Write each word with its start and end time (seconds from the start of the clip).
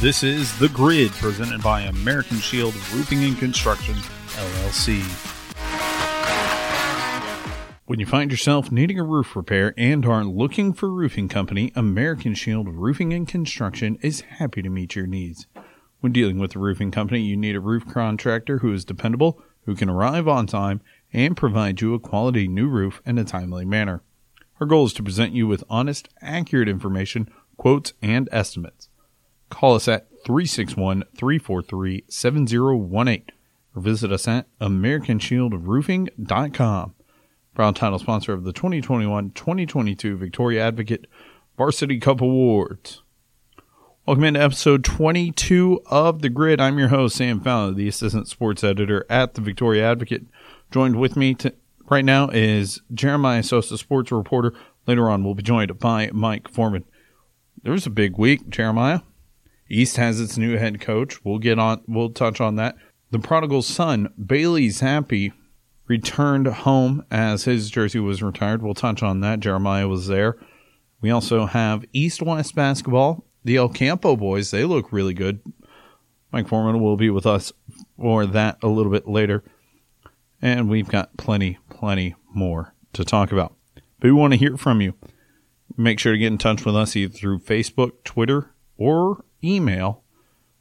This 0.00 0.22
is 0.22 0.58
The 0.58 0.70
Grid, 0.70 1.10
presented 1.10 1.62
by 1.62 1.82
American 1.82 2.38
Shield 2.38 2.74
Roofing 2.90 3.22
and 3.22 3.38
Construction, 3.38 3.96
LLC. 3.96 5.02
When 7.84 8.00
you 8.00 8.06
find 8.06 8.30
yourself 8.30 8.72
needing 8.72 8.98
a 8.98 9.04
roof 9.04 9.36
repair 9.36 9.74
and 9.76 10.06
are 10.06 10.24
looking 10.24 10.72
for 10.72 10.86
a 10.86 10.90
roofing 10.90 11.28
company, 11.28 11.70
American 11.76 12.32
Shield 12.32 12.66
Roofing 12.66 13.12
and 13.12 13.28
Construction 13.28 13.98
is 14.00 14.22
happy 14.22 14.62
to 14.62 14.70
meet 14.70 14.96
your 14.96 15.06
needs. 15.06 15.46
When 16.00 16.14
dealing 16.14 16.38
with 16.38 16.56
a 16.56 16.60
roofing 16.60 16.90
company, 16.90 17.20
you 17.20 17.36
need 17.36 17.54
a 17.54 17.60
roof 17.60 17.86
contractor 17.86 18.60
who 18.60 18.72
is 18.72 18.86
dependable, 18.86 19.42
who 19.66 19.76
can 19.76 19.90
arrive 19.90 20.26
on 20.26 20.46
time, 20.46 20.80
and 21.12 21.36
provide 21.36 21.82
you 21.82 21.92
a 21.92 22.00
quality 22.00 22.48
new 22.48 22.68
roof 22.68 23.02
in 23.04 23.18
a 23.18 23.24
timely 23.24 23.66
manner. 23.66 24.02
Our 24.60 24.66
goal 24.66 24.86
is 24.86 24.94
to 24.94 25.02
present 25.02 25.34
you 25.34 25.46
with 25.46 25.62
honest, 25.68 26.08
accurate 26.22 26.70
information, 26.70 27.28
quotes, 27.58 27.92
and 28.00 28.30
estimates. 28.32 28.89
Call 29.50 29.74
us 29.74 29.88
at 29.88 30.08
361 30.24 31.04
343 31.16 32.04
7018 32.08 33.24
or 33.74 33.82
visit 33.82 34.12
us 34.12 34.26
at 34.26 34.46
AmericanShieldRoofing.com. 34.60 36.94
Proud 37.54 37.76
title 37.76 37.98
sponsor 37.98 38.32
of 38.32 38.44
the 38.44 38.52
2021 38.52 39.32
2022 39.32 40.16
Victoria 40.16 40.66
Advocate 40.66 41.06
Varsity 41.58 41.98
Cup 41.98 42.20
Awards. 42.20 43.02
Welcome 44.06 44.24
into 44.24 44.40
episode 44.40 44.84
22 44.84 45.82
of 45.86 46.22
The 46.22 46.30
Grid. 46.30 46.60
I'm 46.60 46.78
your 46.78 46.88
host, 46.88 47.16
Sam 47.16 47.40
Fowler, 47.40 47.72
the 47.72 47.88
assistant 47.88 48.28
sports 48.28 48.64
editor 48.64 49.04
at 49.10 49.34
the 49.34 49.40
Victoria 49.40 49.90
Advocate. 49.90 50.26
Joined 50.70 50.96
with 50.96 51.16
me 51.16 51.34
to, 51.34 51.52
right 51.90 52.04
now 52.04 52.28
is 52.28 52.80
Jeremiah 52.94 53.42
Sosa, 53.42 53.76
sports 53.76 54.10
reporter. 54.10 54.54
Later 54.86 55.10
on, 55.10 55.22
we'll 55.22 55.34
be 55.34 55.42
joined 55.42 55.78
by 55.78 56.08
Mike 56.12 56.48
Foreman. 56.48 56.84
There 57.62 57.72
was 57.72 57.86
a 57.86 57.90
big 57.90 58.16
week, 58.16 58.48
Jeremiah. 58.48 59.00
East 59.70 59.96
has 59.96 60.20
its 60.20 60.36
new 60.36 60.58
head 60.58 60.80
coach. 60.80 61.24
We'll 61.24 61.38
get 61.38 61.58
on. 61.58 61.82
We'll 61.86 62.10
touch 62.10 62.40
on 62.40 62.56
that. 62.56 62.76
The 63.12 63.20
prodigal 63.20 63.62
son, 63.62 64.12
Bailey 64.24 64.68
Zappe, 64.68 65.32
returned 65.86 66.46
home 66.46 67.04
as 67.10 67.44
his 67.44 67.70
jersey 67.70 68.00
was 68.00 68.22
retired. 68.22 68.62
We'll 68.62 68.74
touch 68.74 69.02
on 69.02 69.20
that. 69.20 69.40
Jeremiah 69.40 69.88
was 69.88 70.08
there. 70.08 70.36
We 71.00 71.10
also 71.10 71.46
have 71.46 71.84
East 71.92 72.20
West 72.20 72.54
basketball. 72.54 73.24
The 73.44 73.56
El 73.56 73.68
Campo 73.70 74.16
boys, 74.16 74.50
they 74.50 74.64
look 74.64 74.92
really 74.92 75.14
good. 75.14 75.40
Mike 76.32 76.48
Foreman 76.48 76.82
will 76.82 76.96
be 76.96 77.10
with 77.10 77.26
us 77.26 77.52
for 77.96 78.26
that 78.26 78.58
a 78.62 78.68
little 78.68 78.92
bit 78.92 79.08
later. 79.08 79.42
And 80.42 80.68
we've 80.68 80.88
got 80.88 81.16
plenty, 81.16 81.58
plenty 81.70 82.14
more 82.34 82.74
to 82.92 83.04
talk 83.04 83.32
about. 83.32 83.54
But 83.74 84.08
we 84.08 84.12
want 84.12 84.32
to 84.32 84.38
hear 84.38 84.56
from 84.56 84.80
you. 84.80 84.94
Make 85.76 85.98
sure 85.98 86.12
to 86.12 86.18
get 86.18 86.26
in 86.26 86.38
touch 86.38 86.64
with 86.64 86.76
us 86.76 86.96
either 86.96 87.12
through 87.12 87.40
Facebook, 87.40 88.04
Twitter, 88.04 88.50
or 88.76 89.24
email. 89.42 90.02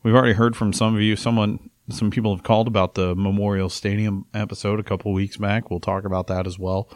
We've 0.04 0.16
already 0.16 0.34
heard 0.34 0.56
from 0.56 0.74
some 0.74 0.96
of 0.96 1.02
you. 1.02 1.16
Someone, 1.16 1.70
some 1.90 2.12
people 2.12 2.36
have 2.36 2.44
called 2.44 2.68
about 2.68 2.96
the 2.96 3.16
Memorial 3.16 3.70
Stadium 3.70 4.26
episode 4.34 4.80
a 4.80 4.84
couple 4.84 5.12
weeks 5.12 5.38
back. 5.38 5.70
We'll 5.70 5.80
talk 5.80 6.06
about 6.06 6.28
that 6.28 6.48
as 6.48 6.58
well. 6.58 6.90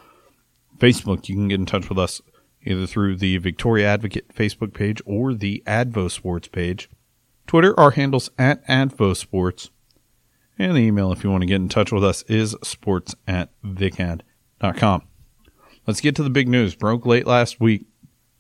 Facebook, 0.78 1.30
you 1.30 1.36
can 1.36 1.48
get 1.48 1.60
in 1.60 1.66
touch 1.66 1.90
with 1.90 2.00
us 2.00 2.22
either 2.66 2.88
through 2.88 3.18
the 3.18 3.38
Victoria 3.38 3.88
Advocate 3.88 4.34
Facebook 4.34 4.74
page 4.74 5.02
or 5.06 5.34
the 5.34 5.62
Advo 5.68 6.10
Sports 6.10 6.48
page. 6.48 6.90
Twitter, 7.48 7.78
our 7.80 7.92
handles 7.92 8.30
at 8.38 8.66
Advo 8.68 9.16
Sports. 9.16 9.70
And 10.58 10.76
the 10.76 10.82
email, 10.82 11.12
if 11.12 11.24
you 11.24 11.32
want 11.32 11.42
to 11.42 11.48
get 11.48 11.56
in 11.56 11.70
touch 11.70 11.92
with 11.92 12.04
us, 12.04 12.24
is 12.24 12.56
sports 12.64 13.16
at 13.28 13.50
vicad.com. 13.64 15.04
Let's 15.86 16.00
get 16.00 16.16
to 16.16 16.24
the 16.24 16.30
big 16.30 16.48
news. 16.48 16.76
Broke 16.76 17.06
late 17.06 17.28
last 17.28 17.60
week. 17.60 17.88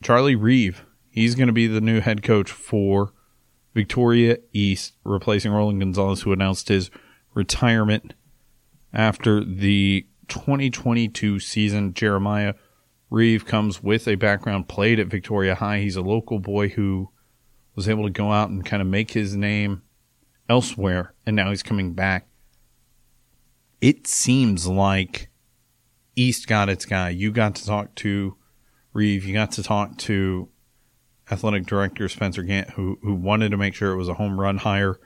Charlie 0.01 0.35
Reeve, 0.35 0.85
he's 1.09 1.35
going 1.35 1.47
to 1.47 1.53
be 1.53 1.67
the 1.67 1.81
new 1.81 1.99
head 1.99 2.23
coach 2.23 2.51
for 2.51 3.13
Victoria 3.73 4.37
East, 4.51 4.93
replacing 5.03 5.51
Roland 5.51 5.79
Gonzalez, 5.79 6.21
who 6.21 6.31
announced 6.31 6.67
his 6.67 6.91
retirement 7.33 8.13
after 8.93 9.43
the 9.43 10.05
2022 10.27 11.39
season. 11.39 11.93
Jeremiah 11.93 12.53
Reeve 13.09 13.45
comes 13.45 13.81
with 13.81 14.07
a 14.07 14.15
background 14.15 14.67
played 14.67 14.99
at 14.99 15.07
Victoria 15.07 15.55
High. 15.55 15.79
He's 15.79 15.95
a 15.95 16.01
local 16.01 16.39
boy 16.39 16.69
who 16.69 17.09
was 17.75 17.89
able 17.89 18.03
to 18.03 18.09
go 18.09 18.31
out 18.31 18.49
and 18.49 18.65
kind 18.65 18.81
of 18.81 18.87
make 18.87 19.11
his 19.11 19.35
name 19.35 19.81
elsewhere, 20.49 21.13
and 21.25 21.35
now 21.35 21.49
he's 21.49 21.63
coming 21.63 21.93
back. 21.93 22.27
It 23.81 24.07
seems 24.07 24.67
like 24.67 25.29
East 26.15 26.47
got 26.47 26.69
its 26.69 26.85
guy. 26.85 27.09
You 27.09 27.31
got 27.31 27.55
to 27.55 27.65
talk 27.65 27.95
to 27.95 28.37
Reeve. 28.93 29.25
You 29.25 29.33
got 29.33 29.51
to 29.53 29.63
talk 29.63 29.97
to 29.99 30.49
athletic 31.31 31.65
director 31.65 32.09
Spencer 32.09 32.43
Gant, 32.43 32.71
who 32.71 32.97
who 33.01 33.13
wanted 33.13 33.49
to 33.49 33.57
make 33.57 33.73
sure 33.73 33.91
it 33.91 33.97
was 33.97 34.09
a 34.09 34.15
home 34.15 34.39
run 34.39 34.57
hire. 34.57 34.99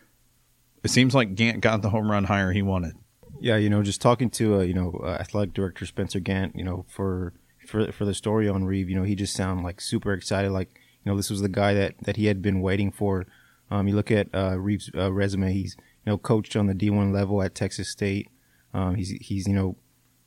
It 0.84 0.90
seems 0.90 1.14
like 1.14 1.36
Gant 1.36 1.62
got 1.62 1.82
the 1.82 1.90
home 1.90 2.10
run 2.10 2.26
hire 2.26 2.52
he 2.52 2.62
wanted. 2.62 2.94
Yeah, 3.40 3.58
you 3.58 3.70
know, 3.70 3.84
just 3.84 4.02
talking 4.02 4.30
to 4.32 4.56
uh, 4.56 4.64
you 4.64 4.74
know 4.74 5.00
uh, 5.04 5.18
athletic 5.20 5.54
director 5.54 5.86
Spencer 5.86 6.20
Gant, 6.20 6.56
you 6.56 6.64
know, 6.64 6.86
for 6.88 7.34
for 7.68 7.92
for 7.92 8.06
the 8.06 8.14
story 8.14 8.48
on 8.50 8.66
Reeve, 8.66 8.90
you 8.90 8.96
know, 8.96 9.04
he 9.04 9.16
just 9.16 9.36
sounded 9.36 9.64
like 9.64 9.82
super 9.82 10.14
excited. 10.14 10.52
Like 10.52 10.70
you 11.04 11.12
know, 11.12 11.18
this 11.18 11.30
was 11.30 11.42
the 11.42 11.50
guy 11.50 11.74
that 11.74 11.96
that 12.04 12.18
he 12.18 12.26
had 12.26 12.42
been 12.42 12.62
waiting 12.62 12.92
for. 12.92 13.26
Um, 13.70 13.88
you 13.88 13.96
look 13.96 14.12
at 14.12 14.28
uh, 14.34 14.58
Reeve's 14.58 14.90
uh, 14.96 15.12
resume; 15.12 15.52
he's 15.54 15.76
you 15.78 16.12
know 16.12 16.18
coached 16.18 16.56
on 16.56 16.68
the 16.68 16.74
D1 16.74 17.14
level 17.14 17.42
at 17.42 17.54
Texas 17.54 17.90
State. 17.90 18.30
Um, 18.74 18.96
he's 18.96 19.10
he's 19.22 19.48
you 19.48 19.54
know 19.54 19.76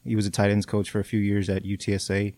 he 0.04 0.14
was 0.14 0.26
a 0.26 0.30
tight 0.30 0.50
ends 0.50 0.66
coach 0.66 0.90
for 0.90 1.00
a 1.00 1.04
few 1.04 1.20
years 1.20 1.48
at 1.48 1.64
UTSA. 1.64 2.34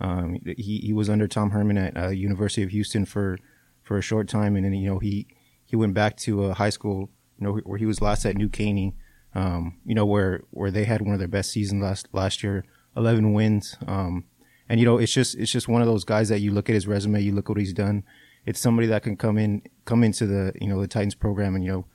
Um, 0.00 0.38
he 0.44 0.78
he 0.78 0.92
was 0.92 1.08
under 1.08 1.28
Tom 1.28 1.50
Herman 1.50 1.78
at 1.78 1.96
uh, 1.96 2.08
University 2.08 2.62
of 2.62 2.70
Houston 2.70 3.04
for 3.04 3.38
for 3.82 3.98
a 3.98 4.02
short 4.02 4.28
time, 4.28 4.56
and 4.56 4.64
then 4.64 4.74
you 4.74 4.88
know 4.88 4.98
he 4.98 5.26
he 5.64 5.76
went 5.76 5.94
back 5.94 6.16
to 6.18 6.44
uh, 6.44 6.54
high 6.54 6.70
school, 6.70 7.10
you 7.38 7.46
know, 7.46 7.56
where 7.64 7.78
he 7.78 7.86
was 7.86 8.00
last 8.00 8.24
at 8.24 8.36
New 8.36 8.48
Caney, 8.48 8.94
um, 9.34 9.78
you 9.84 9.94
know, 9.94 10.06
where 10.06 10.42
where 10.50 10.70
they 10.70 10.84
had 10.84 11.02
one 11.02 11.12
of 11.12 11.18
their 11.18 11.28
best 11.28 11.50
seasons 11.50 11.82
last 11.82 12.08
last 12.12 12.42
year, 12.42 12.64
eleven 12.96 13.32
wins. 13.32 13.76
Um, 13.86 14.24
and 14.68 14.80
you 14.80 14.86
know, 14.86 14.98
it's 14.98 15.12
just 15.12 15.36
it's 15.36 15.52
just 15.52 15.68
one 15.68 15.82
of 15.82 15.88
those 15.88 16.04
guys 16.04 16.28
that 16.28 16.40
you 16.40 16.50
look 16.50 16.68
at 16.68 16.74
his 16.74 16.86
resume, 16.86 17.20
you 17.20 17.32
look 17.32 17.46
at 17.46 17.50
what 17.50 17.58
he's 17.58 17.72
done. 17.72 18.04
It's 18.46 18.60
somebody 18.60 18.86
that 18.88 19.02
can 19.02 19.16
come 19.16 19.38
in 19.38 19.62
come 19.84 20.02
into 20.02 20.26
the 20.26 20.52
you 20.60 20.68
know 20.68 20.80
the 20.80 20.88
Titans 20.88 21.14
program 21.14 21.54
and 21.54 21.64
you 21.64 21.72
know 21.72 21.86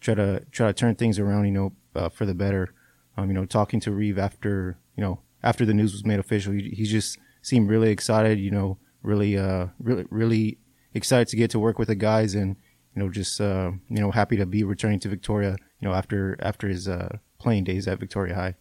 try 0.00 0.14
to 0.14 0.44
try 0.50 0.66
to 0.66 0.72
turn 0.72 0.94
things 0.94 1.18
around, 1.18 1.46
you 1.46 1.52
know, 1.52 1.72
uh, 1.94 2.08
for 2.08 2.26
the 2.26 2.34
better. 2.34 2.74
Um, 3.16 3.28
you 3.28 3.34
know, 3.34 3.46
talking 3.46 3.80
to 3.80 3.92
Reeve 3.92 4.18
after 4.18 4.78
you 4.96 5.02
know 5.02 5.20
after 5.42 5.64
the 5.64 5.74
news 5.74 5.92
was 5.92 6.04
made 6.04 6.18
official, 6.18 6.52
he, 6.52 6.70
he 6.70 6.84
just 6.84 7.18
seemed 7.46 7.68
really 7.68 7.90
excited. 7.90 8.38
You 8.38 8.50
know, 8.50 8.78
really 9.02 9.36
uh 9.36 9.68
really 9.78 10.06
really 10.10 10.58
excited 10.94 11.28
to 11.28 11.36
get 11.36 11.50
to 11.50 11.58
work 11.58 11.78
with 11.78 11.88
the 11.88 11.94
guys 11.94 12.34
and 12.34 12.56
you 12.94 13.02
know 13.02 13.10
just 13.10 13.40
uh 13.40 13.70
you 13.88 14.00
know 14.00 14.10
happy 14.10 14.36
to 14.36 14.46
be 14.46 14.64
returning 14.64 15.00
to 15.00 15.08
Victoria. 15.08 15.56
You 15.80 15.88
know 15.88 15.94
after 15.94 16.36
after 16.40 16.68
his 16.68 16.88
uh 16.88 17.18
playing 17.38 17.64
days 17.64 17.86
at 17.86 18.00
Victoria 18.00 18.34
High. 18.34 18.54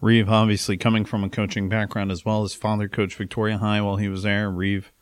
Reeve, 0.00 0.30
obviously 0.30 0.78
coming 0.78 1.04
from 1.04 1.22
a 1.22 1.28
coaching 1.28 1.68
background 1.68 2.10
as 2.10 2.24
well. 2.24 2.42
His 2.42 2.54
father 2.54 2.88
coached 2.88 3.16
Victoria 3.16 3.58
High 3.58 3.82
while 3.82 3.96
he 3.96 4.08
was 4.08 4.22
there. 4.22 4.50
Reeve 4.50 4.92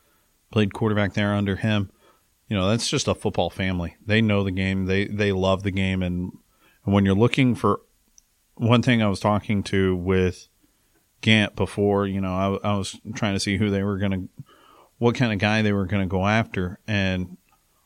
played 0.51 0.73
quarterback 0.73 1.13
there 1.13 1.33
under 1.33 1.55
him. 1.55 1.89
You 2.49 2.57
know, 2.57 2.69
that's 2.69 2.89
just 2.89 3.07
a 3.07 3.15
football 3.15 3.49
family. 3.49 3.95
They 4.05 4.21
know 4.21 4.43
the 4.43 4.51
game. 4.51 4.85
They 4.85 5.05
they 5.05 5.31
love 5.31 5.63
the 5.63 5.71
game. 5.71 6.03
And, 6.03 6.33
and 6.83 6.93
when 6.93 7.05
you're 7.05 7.15
looking 7.15 7.55
for 7.55 7.81
one 8.55 8.81
thing, 8.81 9.01
I 9.01 9.07
was 9.07 9.21
talking 9.21 9.63
to 9.63 9.95
with 9.95 10.48
Gant 11.21 11.55
before. 11.55 12.07
You 12.07 12.21
know, 12.21 12.59
I, 12.63 12.69
I 12.69 12.77
was 12.77 12.99
trying 13.15 13.33
to 13.33 13.39
see 13.39 13.57
who 13.57 13.69
they 13.69 13.83
were 13.83 13.97
going 13.97 14.11
to, 14.11 14.43
what 14.97 15.15
kind 15.15 15.33
of 15.33 15.39
guy 15.39 15.61
they 15.61 15.73
were 15.73 15.85
going 15.85 16.01
to 16.03 16.11
go 16.11 16.27
after, 16.27 16.79
and 16.87 17.37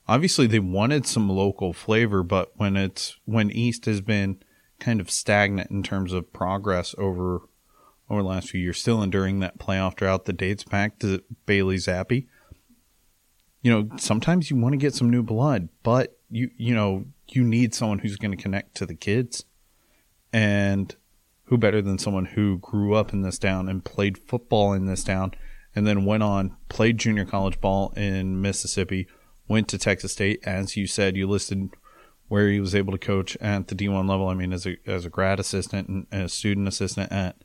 obviously 0.07 0.47
they 0.47 0.59
wanted 0.59 1.05
some 1.05 1.29
local 1.29 1.73
flavor. 1.73 2.23
But 2.23 2.51
when 2.55 2.75
it's 2.75 3.17
when 3.25 3.51
East 3.51 3.85
has 3.85 4.01
been 4.01 4.41
kind 4.79 4.99
of 4.99 5.09
stagnant 5.09 5.71
in 5.71 5.83
terms 5.83 6.13
of 6.13 6.33
progress 6.33 6.93
over 6.97 7.41
over 8.09 8.21
the 8.21 8.27
last 8.27 8.49
few 8.49 8.59
years, 8.59 8.79
still 8.79 9.01
enduring 9.01 9.39
that 9.39 9.57
playoff 9.57 9.95
drought 9.95 10.25
that 10.25 10.37
dates 10.37 10.63
back 10.63 10.99
to 10.99 11.23
Bailey 11.45 11.77
Zappe. 11.77 12.27
You 13.61 13.71
know, 13.71 13.97
sometimes 13.97 14.49
you 14.49 14.57
want 14.57 14.73
to 14.73 14.77
get 14.77 14.93
some 14.93 15.09
new 15.09 15.23
blood, 15.23 15.69
but 15.83 16.17
you 16.29 16.49
you 16.57 16.75
know 16.75 17.05
you 17.29 17.43
need 17.43 17.73
someone 17.73 17.99
who's 17.99 18.17
going 18.17 18.35
to 18.35 18.41
connect 18.41 18.75
to 18.75 18.85
the 18.85 18.95
kids, 18.95 19.45
and 20.31 20.95
who 21.45 21.57
better 21.57 21.81
than 21.81 21.97
someone 21.97 22.25
who 22.25 22.57
grew 22.59 22.93
up 22.95 23.13
in 23.13 23.21
this 23.21 23.37
town 23.37 23.67
and 23.67 23.83
played 23.83 24.17
football 24.17 24.73
in 24.73 24.85
this 24.85 25.03
town, 25.03 25.33
and 25.75 25.85
then 25.85 26.05
went 26.05 26.23
on 26.23 26.55
played 26.69 26.97
junior 26.97 27.25
college 27.25 27.59
ball 27.59 27.93
in 27.95 28.41
Mississippi, 28.41 29.07
went 29.47 29.67
to 29.69 29.77
Texas 29.77 30.13
State, 30.13 30.39
as 30.43 30.77
you 30.77 30.87
said, 30.87 31.15
you 31.15 31.27
listed 31.27 31.69
where 32.27 32.49
he 32.49 32.59
was 32.59 32.73
able 32.73 32.91
to 32.91 32.97
coach 32.97 33.37
at 33.37 33.67
the 33.67 33.75
D1 33.75 34.09
level. 34.09 34.27
I 34.27 34.33
mean, 34.33 34.53
as 34.53 34.65
a 34.65 34.77
as 34.87 35.05
a 35.05 35.09
grad 35.09 35.39
assistant 35.39 36.07
and 36.11 36.23
a 36.23 36.29
student 36.29 36.67
assistant 36.67 37.11
at 37.11 37.35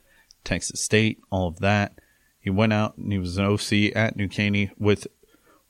Texas 0.45 0.81
State, 0.81 1.21
all 1.31 1.49
of 1.49 1.59
that. 1.61 1.99
He 2.41 2.51
went 2.51 2.73
out 2.73 2.97
and 2.97 3.13
he 3.13 3.19
was 3.19 3.37
an 3.37 3.45
OC 3.45 3.95
at 3.95 4.17
New 4.17 4.29
Caney 4.29 4.71
with 4.79 5.07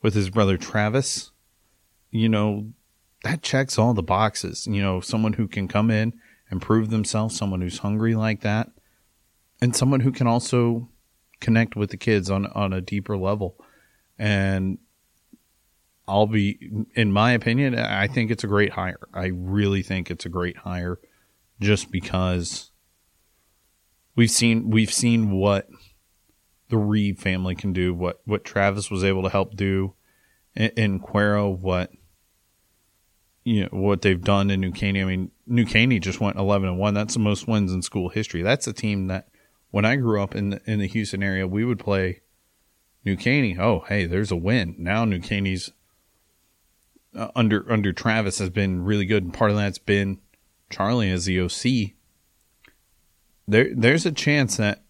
with 0.03 0.15
his 0.15 0.31
brother 0.31 0.57
Travis. 0.57 1.33
You 2.11 2.29
know, 2.29 2.69
that 3.25 3.43
checks 3.43 3.79
all 3.79 3.95
the 3.95 4.03
boxes. 4.03 4.67
You 4.67 4.83
know, 4.83 5.01
someone 5.01 5.33
who 5.33 5.49
can 5.49 5.67
come 5.67 5.91
in 5.91 6.13
and 6.51 6.63
prove 6.63 6.91
themselves, 6.91 7.37
someone 7.37 7.61
who's 7.61 7.79
hungry 7.79 8.15
like 8.15 8.41
that, 8.41 8.71
and 9.61 9.75
someone 9.75 10.01
who 10.01 10.13
can 10.13 10.27
also 10.27 10.89
connect 11.41 11.77
with 11.77 11.91
the 11.91 11.97
kids 11.97 12.31
on 12.31 12.47
on 12.47 12.73
a 12.73 12.81
deeper 12.81 13.17
level. 13.17 13.57
And 14.19 14.79
I'll 16.09 16.27
be, 16.27 16.87
in 16.95 17.13
my 17.13 17.33
opinion, 17.33 17.79
I 17.79 18.07
think 18.07 18.31
it's 18.31 18.45
a 18.45 18.49
great 18.49 18.73
hire. 18.73 19.01
I 19.13 19.27
really 19.27 19.83
think 19.83 20.11
it's 20.11 20.25
a 20.25 20.31
great 20.31 20.57
hire, 20.57 20.99
just 21.61 21.91
because 21.91 22.71
we've 24.17 24.31
seen 24.31 24.71
we've 24.71 24.93
seen 24.93 25.31
what 25.31 25.69
the 26.71 26.79
Reeve 26.79 27.19
family 27.19 27.55
can 27.55 27.73
do, 27.73 27.95
what 27.95 28.21
what 28.25 28.45
Travis 28.45 28.91
was 28.91 29.05
able 29.05 29.23
to 29.23 29.29
help 29.29 29.55
do 29.55 29.95
in, 30.55 30.71
in 30.77 31.01
Cuero, 31.01 31.57
what 31.57 31.91
you 33.49 33.63
know 33.63 33.69
what 33.71 34.03
they've 34.03 34.21
done 34.21 34.51
in 34.51 34.61
New 34.61 34.73
Caney. 34.73 35.01
I 35.01 35.07
mean, 35.07 35.31
New 35.47 35.65
Caney 35.65 35.99
just 35.99 36.21
went 36.21 36.37
eleven 36.37 36.69
and 36.69 36.79
one. 36.79 36.93
That's 36.93 37.15
the 37.15 37.21
most 37.21 37.49
wins 37.49 37.73
in 37.73 37.81
school 37.81 38.11
history. 38.11 38.43
That's 38.43 38.67
a 38.67 38.75
team 38.75 39.07
that 39.07 39.29
when 39.71 39.87
I 39.87 39.97
grew 39.97 40.23
up 40.23 40.35
in 40.35 40.51
the, 40.51 40.61
in 40.67 40.81
the 40.81 40.87
Houston 40.87 41.23
area, 41.23 41.49
we 41.49 41.65
would 41.65 41.79
play 41.79 42.21
New 43.07 43.17
Caney. 43.17 43.57
Oh, 43.59 43.85
hey, 43.89 44.05
there's 44.05 44.31
a 44.31 44.37
win. 44.37 44.75
Now 44.79 45.07
New 45.07 45.21
Caney's 45.21 45.73
uh, 47.17 47.29
under 47.35 47.65
under 47.73 47.91
Travis 47.95 48.39
has 48.39 48.51
been 48.51 48.85
really 48.85 49.07
good, 49.07 49.25
and 49.25 49.33
part 49.33 49.51
of 49.51 49.57
that's 49.57 49.79
been 49.79 50.19
Charlie 50.69 51.11
as 51.11 51.25
the 51.25 51.41
OC. 51.41 51.95
There, 53.47 53.71
there's 53.75 54.05
a 54.05 54.13
chance 54.13 54.59
that 54.59 54.85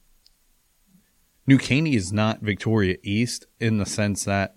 New 1.46 1.58
Caney 1.58 1.94
is 1.94 2.12
not 2.12 2.40
Victoria 2.40 2.96
East 3.04 3.46
in 3.60 3.78
the 3.78 3.86
sense 3.86 4.24
that 4.24 4.56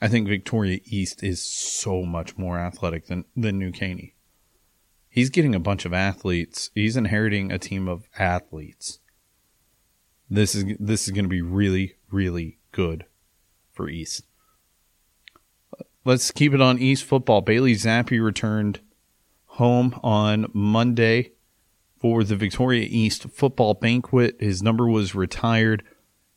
I 0.00 0.08
think 0.08 0.28
Victoria 0.28 0.80
East 0.84 1.22
is 1.22 1.42
so 1.42 2.02
much 2.02 2.38
more 2.38 2.58
athletic 2.58 3.06
than 3.06 3.24
than 3.36 3.58
New 3.58 3.70
Caney. 3.70 4.14
He's 5.08 5.30
getting 5.30 5.54
a 5.54 5.60
bunch 5.60 5.84
of 5.84 5.92
athletes. 5.92 6.70
He's 6.74 6.96
inheriting 6.96 7.50
a 7.50 7.58
team 7.58 7.88
of 7.88 8.08
athletes. 8.18 9.00
This 10.30 10.54
is 10.54 10.64
this 10.78 11.06
is 11.06 11.12
going 11.12 11.24
to 11.24 11.28
be 11.28 11.42
really 11.42 11.96
really 12.10 12.58
good 12.72 13.04
for 13.72 13.88
East. 13.88 14.24
Let's 16.04 16.30
keep 16.30 16.54
it 16.54 16.62
on 16.62 16.78
East 16.78 17.04
football. 17.04 17.42
Bailey 17.42 17.74
Zappe 17.74 18.22
returned 18.22 18.80
home 19.44 19.98
on 20.02 20.46
Monday 20.54 21.32
for 21.98 22.24
the 22.24 22.36
Victoria 22.36 22.86
East 22.88 23.24
football 23.30 23.74
banquet. 23.74 24.36
His 24.40 24.62
number 24.62 24.88
was 24.88 25.14
retired. 25.14 25.82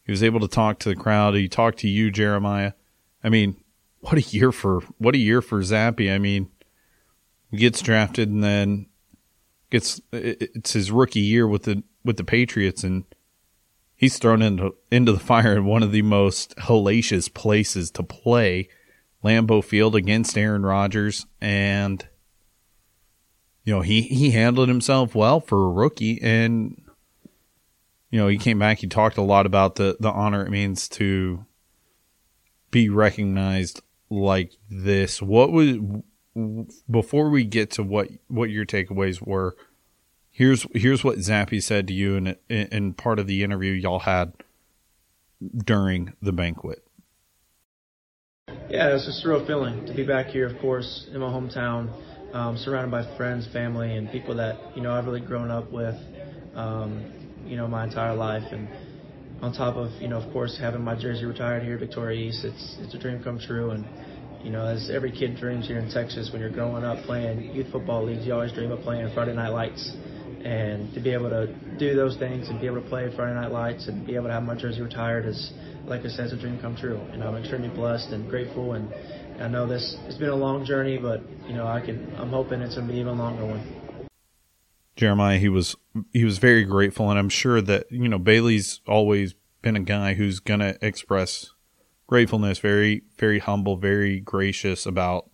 He 0.05 0.11
was 0.11 0.21
able 0.21 0.41
to 0.41 0.49
talk 0.49 0.79
to 0.79 0.89
the 0.89 0.95
crowd. 0.95 1.35
He 1.35 1.47
talked 1.47 1.79
to 1.79 1.87
you, 1.87 2.11
Jeremiah. 2.11 2.73
I 3.23 3.29
mean, 3.29 3.57
what 3.99 4.17
a 4.17 4.21
year 4.21 4.51
for 4.51 4.81
what 4.97 5.15
a 5.15 5.19
year 5.19 5.41
for 5.41 5.61
Zappe. 5.61 6.13
I 6.13 6.17
mean, 6.17 6.49
he 7.51 7.57
gets 7.57 7.81
drafted 7.81 8.29
and 8.29 8.43
then 8.43 8.87
gets 9.69 10.01
it's 10.11 10.73
his 10.73 10.91
rookie 10.91 11.19
year 11.19 11.47
with 11.47 11.63
the 11.63 11.83
with 12.03 12.17
the 12.17 12.23
Patriots 12.23 12.83
and 12.83 13.05
he's 13.95 14.17
thrown 14.17 14.41
into 14.41 14.75
into 14.91 15.13
the 15.13 15.19
fire 15.19 15.55
in 15.55 15.65
one 15.65 15.81
of 15.81 15.91
the 15.91 16.01
most 16.01 16.55
hellacious 16.57 17.33
places 17.33 17.89
to 17.91 18.03
play 18.03 18.67
Lambeau 19.23 19.63
Field 19.63 19.95
against 19.95 20.37
Aaron 20.37 20.63
Rodgers, 20.63 21.25
and 21.39 22.05
you 23.63 23.73
know 23.73 23.81
he 23.81 24.01
he 24.01 24.31
handled 24.31 24.67
himself 24.67 25.15
well 25.15 25.39
for 25.39 25.65
a 25.65 25.71
rookie, 25.71 26.21
and 26.21 26.81
you 28.11 28.19
know 28.19 28.27
he 28.27 28.37
came 28.37 28.59
back. 28.59 28.79
He 28.79 28.87
talked 28.87 29.17
a 29.17 29.21
lot 29.21 29.45
about 29.45 29.75
the 29.75 29.95
the 29.99 30.11
honor 30.11 30.45
it 30.45 30.51
means 30.51 30.89
to 30.89 31.45
be 32.73 32.89
recognized 32.89 33.81
like 34.09 34.51
this. 34.69 35.21
What 35.21 35.51
was 35.53 35.77
before 36.89 37.29
we 37.29 37.45
get 37.45 37.71
to 37.71 37.83
what 37.83 38.09
what 38.27 38.49
your 38.49 38.65
takeaways 38.65 39.25
were? 39.25 39.55
Here's 40.31 40.65
here's 40.73 41.03
what 41.03 41.19
Zappe 41.19 41.61
said 41.63 41.87
to 41.87 41.93
you 41.93 42.15
in 42.15 42.35
in 42.49 42.93
part 42.95 43.19
of 43.19 43.27
the 43.27 43.43
interview 43.43 43.71
y'all 43.71 43.99
had 43.99 44.33
during 45.55 46.13
the 46.21 46.33
banquet. 46.33 46.85
Yeah, 48.69 48.95
it's 48.95 49.05
just 49.05 49.23
a 49.23 49.27
surreal 49.27 49.45
feeling 49.45 49.85
to 49.85 49.93
be 49.93 50.03
back 50.03 50.27
here, 50.27 50.47
of 50.47 50.59
course, 50.59 51.07
in 51.13 51.19
my 51.19 51.27
hometown, 51.27 51.89
um, 52.33 52.57
surrounded 52.57 52.89
by 52.89 53.03
friends, 53.15 53.45
family, 53.53 53.95
and 53.95 54.11
people 54.11 54.35
that 54.35 54.75
you 54.75 54.81
know 54.81 54.93
I've 54.93 55.05
really 55.05 55.21
grown 55.21 55.51
up 55.51 55.71
with, 55.71 55.95
um, 56.55 57.03
you 57.45 57.55
know, 57.55 57.67
my 57.67 57.83
entire 57.83 58.15
life. 58.15 58.51
And 58.51 58.67
on 59.43 59.51
top 59.51 59.75
of 59.75 59.91
you 60.01 60.07
know, 60.07 60.17
of 60.17 60.31
course, 60.31 60.57
having 60.57 60.81
my 60.81 60.95
jersey 60.95 61.25
retired 61.25 61.63
here, 61.63 61.73
at 61.73 61.81
Victoria 61.81 62.29
East, 62.29 62.45
it's 62.45 62.77
it's 62.79 62.93
a 62.93 62.97
dream 62.97 63.21
come 63.21 63.37
true. 63.37 63.71
And 63.71 63.85
you 64.41 64.51
know, 64.51 64.65
as 64.65 64.89
every 64.89 65.11
kid 65.11 65.35
dreams 65.35 65.67
here 65.67 65.79
in 65.79 65.91
Texas, 65.91 66.29
when 66.31 66.39
you're 66.41 66.49
growing 66.49 66.85
up 66.85 67.03
playing 67.03 67.53
youth 67.53 67.69
football 67.69 68.05
leagues, 68.05 68.25
you 68.25 68.33
always 68.33 68.53
dream 68.53 68.71
of 68.71 68.79
playing 68.79 69.13
Friday 69.13 69.33
Night 69.33 69.49
Lights. 69.49 69.95
And 70.45 70.93
to 70.93 70.99
be 70.99 71.13
able 71.13 71.29
to 71.29 71.47
do 71.77 71.95
those 71.95 72.17
things 72.17 72.49
and 72.49 72.59
be 72.59 72.67
able 72.67 72.81
to 72.81 72.89
play 72.89 73.13
Friday 73.15 73.33
Night 73.33 73.51
Lights 73.51 73.87
and 73.87 74.05
be 74.05 74.15
able 74.15 74.27
to 74.27 74.33
have 74.33 74.43
my 74.43 74.55
jersey 74.55 74.81
retired 74.81 75.25
is 75.25 75.51
like 75.85 76.01
I 76.01 76.07
said, 76.07 76.25
it's 76.25 76.33
a 76.33 76.37
dream 76.37 76.59
come 76.61 76.75
true. 76.77 76.99
And 77.11 77.21
I'm 77.21 77.35
extremely 77.35 77.69
blessed 77.69 78.09
and 78.09 78.29
grateful. 78.29 78.73
And 78.73 78.93
I 79.41 79.49
know 79.49 79.67
this 79.67 79.97
it's 80.05 80.17
been 80.17 80.29
a 80.29 80.35
long 80.35 80.65
journey, 80.65 80.97
but 80.97 81.21
you 81.47 81.53
know 81.53 81.67
I 81.67 81.81
can 81.81 82.15
I'm 82.15 82.29
hoping 82.29 82.61
it's 82.61 82.75
gonna 82.75 82.87
be 82.87 82.99
even 82.99 83.17
longer 83.17 83.45
one. 83.45 84.07
Jeremiah, 84.95 85.39
he 85.39 85.49
was 85.49 85.75
he 86.11 86.25
was 86.25 86.37
very 86.37 86.63
grateful, 86.63 87.09
and 87.09 87.19
I'm 87.19 87.29
sure 87.29 87.61
that 87.61 87.91
you 87.91 88.07
know 88.07 88.19
Bailey's 88.19 88.81
always 88.87 89.35
been 89.61 89.75
a 89.75 89.81
guy 89.81 90.13
who's 90.13 90.39
gonna 90.39 90.75
express 90.81 91.51
gratefulness, 92.07 92.59
very 92.59 93.03
very 93.17 93.39
humble, 93.39 93.77
very 93.77 94.19
gracious 94.19 94.85
about 94.85 95.29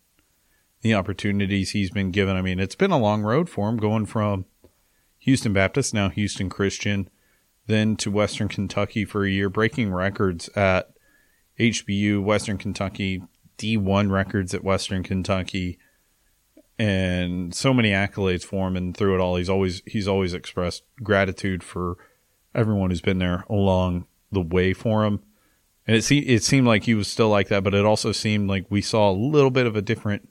the 0.81 0.93
opportunities 0.93 1.71
he's 1.71 1.91
been 1.91 2.11
given. 2.11 2.35
I 2.35 2.41
mean, 2.41 2.59
it's 2.59 2.75
been 2.75 2.91
a 2.91 2.97
long 2.97 3.23
road 3.23 3.49
for 3.49 3.67
him 3.69 3.77
going 3.77 4.05
from 4.05 4.45
Houston 5.19 5.53
Baptist 5.53 5.93
now 5.93 6.09
Houston 6.09 6.49
Christian 6.49 7.09
then 7.69 7.95
to 7.97 8.09
Western 8.09 8.47
Kentucky 8.47 9.05
for 9.05 9.23
a 9.23 9.29
year, 9.29 9.47
breaking 9.47 9.93
records 9.93 10.49
at 10.55 10.89
HBU, 11.59 12.23
Western 12.23 12.57
Kentucky, 12.57 13.21
D1 13.59 14.09
records 14.09 14.55
at 14.55 14.63
Western 14.63 15.03
Kentucky, 15.03 15.77
and 16.79 17.53
so 17.53 17.73
many 17.73 17.91
accolades 17.91 18.43
for 18.43 18.67
him. 18.67 18.77
And 18.77 18.95
through 18.95 19.15
it 19.15 19.19
all, 19.19 19.35
he's 19.35 19.49
always 19.49 19.83
he's 19.85 20.07
always 20.07 20.33
expressed 20.33 20.83
gratitude 21.03 21.61
for 21.61 21.97
everyone 22.55 22.89
who's 22.89 23.01
been 23.01 23.19
there 23.19 23.45
along 23.49 24.07
the 24.31 24.41
way 24.41 24.73
for 24.73 25.03
him. 25.03 25.21
And 25.85 25.97
it 25.97 26.03
se- 26.03 26.19
it 26.19 26.43
seemed 26.43 26.65
like 26.65 26.83
he 26.83 26.95
was 26.95 27.07
still 27.07 27.29
like 27.29 27.49
that, 27.49 27.63
but 27.63 27.73
it 27.73 27.85
also 27.85 28.11
seemed 28.11 28.49
like 28.49 28.65
we 28.69 28.81
saw 28.81 29.11
a 29.11 29.13
little 29.13 29.51
bit 29.51 29.67
of 29.67 29.75
a 29.75 29.81
different. 29.81 30.29